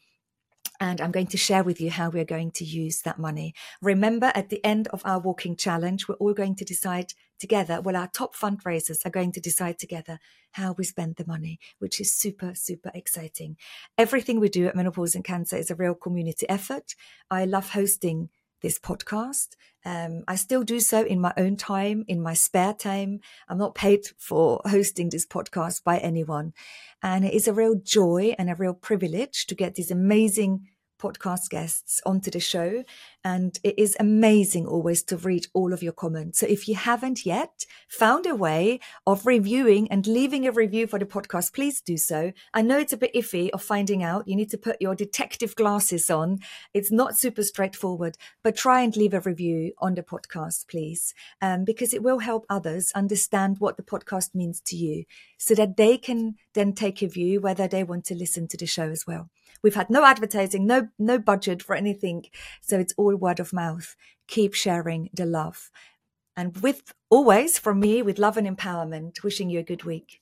and 0.80 1.00
I'm 1.00 1.10
going 1.10 1.26
to 1.28 1.36
share 1.36 1.62
with 1.62 1.80
you 1.80 1.90
how 1.90 2.10
we're 2.10 2.24
going 2.24 2.50
to 2.52 2.64
use 2.64 3.02
that 3.02 3.18
money. 3.18 3.54
Remember, 3.82 4.32
at 4.34 4.48
the 4.48 4.64
end 4.64 4.88
of 4.88 5.02
our 5.04 5.18
walking 5.18 5.56
challenge, 5.56 6.08
we're 6.08 6.16
all 6.16 6.34
going 6.34 6.56
to 6.56 6.64
decide 6.64 7.12
together. 7.38 7.80
Well, 7.80 7.96
our 7.96 8.08
top 8.08 8.34
fundraisers 8.34 9.04
are 9.04 9.10
going 9.10 9.32
to 9.32 9.40
decide 9.40 9.78
together 9.78 10.18
how 10.52 10.74
we 10.78 10.84
spend 10.84 11.16
the 11.16 11.26
money, 11.26 11.58
which 11.78 12.00
is 12.00 12.14
super, 12.14 12.54
super 12.54 12.90
exciting. 12.94 13.56
Everything 13.98 14.40
we 14.40 14.48
do 14.48 14.66
at 14.66 14.76
Menopause 14.76 15.14
and 15.14 15.24
Cancer 15.24 15.56
is 15.56 15.70
a 15.70 15.74
real 15.74 15.94
community 15.94 16.48
effort. 16.48 16.94
I 17.30 17.44
love 17.44 17.70
hosting 17.70 18.30
this 18.62 18.78
podcast. 18.78 19.48
Um, 19.84 20.24
I 20.26 20.34
still 20.36 20.62
do 20.62 20.80
so 20.80 21.04
in 21.04 21.20
my 21.20 21.32
own 21.36 21.56
time, 21.56 22.04
in 22.08 22.20
my 22.20 22.34
spare 22.34 22.74
time. 22.74 23.20
I'm 23.48 23.58
not 23.58 23.74
paid 23.74 24.06
for 24.18 24.60
hosting 24.64 25.10
this 25.10 25.26
podcast 25.26 25.84
by 25.84 25.98
anyone. 25.98 26.52
And 27.02 27.24
it 27.24 27.34
is 27.34 27.46
a 27.46 27.52
real 27.52 27.76
joy 27.76 28.34
and 28.38 28.50
a 28.50 28.56
real 28.56 28.74
privilege 28.74 29.46
to 29.46 29.54
get 29.54 29.74
these 29.74 29.90
amazing 29.90 30.66
podcast 31.00 31.50
guests 31.50 32.00
onto 32.06 32.30
the 32.30 32.40
show. 32.40 32.82
And 33.26 33.58
it 33.64 33.76
is 33.76 33.96
amazing 33.98 34.68
always 34.68 35.02
to 35.02 35.16
read 35.16 35.48
all 35.52 35.72
of 35.72 35.82
your 35.82 35.92
comments. 35.92 36.38
So 36.38 36.46
if 36.46 36.68
you 36.68 36.76
haven't 36.76 37.26
yet 37.26 37.66
found 37.88 38.24
a 38.24 38.36
way 38.36 38.78
of 39.04 39.26
reviewing 39.26 39.90
and 39.90 40.06
leaving 40.06 40.46
a 40.46 40.52
review 40.52 40.86
for 40.86 41.00
the 41.00 41.06
podcast, 41.06 41.52
please 41.52 41.80
do 41.80 41.96
so. 41.96 42.30
I 42.54 42.62
know 42.62 42.78
it's 42.78 42.92
a 42.92 42.96
bit 42.96 43.12
iffy 43.14 43.50
of 43.50 43.64
finding 43.64 44.04
out. 44.04 44.28
You 44.28 44.36
need 44.36 44.50
to 44.50 44.58
put 44.58 44.80
your 44.80 44.94
detective 44.94 45.56
glasses 45.56 46.08
on. 46.08 46.38
It's 46.72 46.92
not 46.92 47.18
super 47.18 47.42
straightforward, 47.42 48.16
but 48.44 48.54
try 48.54 48.82
and 48.82 48.96
leave 48.96 49.12
a 49.12 49.18
review 49.18 49.72
on 49.78 49.96
the 49.96 50.04
podcast, 50.04 50.68
please, 50.68 51.12
um, 51.42 51.64
because 51.64 51.92
it 51.92 52.04
will 52.04 52.20
help 52.20 52.46
others 52.48 52.92
understand 52.94 53.56
what 53.58 53.76
the 53.76 53.82
podcast 53.82 54.36
means 54.36 54.60
to 54.66 54.76
you 54.76 55.02
so 55.36 55.56
that 55.56 55.76
they 55.76 55.98
can 55.98 56.36
then 56.54 56.74
take 56.74 57.02
a 57.02 57.08
view 57.08 57.40
whether 57.40 57.66
they 57.66 57.82
want 57.82 58.04
to 58.04 58.14
listen 58.14 58.46
to 58.46 58.56
the 58.56 58.66
show 58.66 58.88
as 58.88 59.04
well. 59.04 59.30
We've 59.62 59.74
had 59.74 59.90
no 59.90 60.04
advertising, 60.04 60.66
no 60.66 60.88
no 60.98 61.18
budget 61.18 61.62
for 61.62 61.74
anything, 61.74 62.26
so 62.60 62.78
it's 62.78 62.94
all 62.96 63.15
word 63.16 63.40
of 63.40 63.52
mouth. 63.52 63.96
Keep 64.28 64.54
sharing 64.54 65.10
the 65.12 65.26
love. 65.26 65.70
And 66.36 66.56
with 66.58 66.92
always 67.10 67.58
from 67.58 67.80
me 67.80 68.02
with 68.02 68.18
love 68.18 68.36
and 68.36 68.46
empowerment, 68.46 69.22
wishing 69.22 69.50
you 69.50 69.60
a 69.60 69.64
good 69.64 69.84
week. 69.84 70.20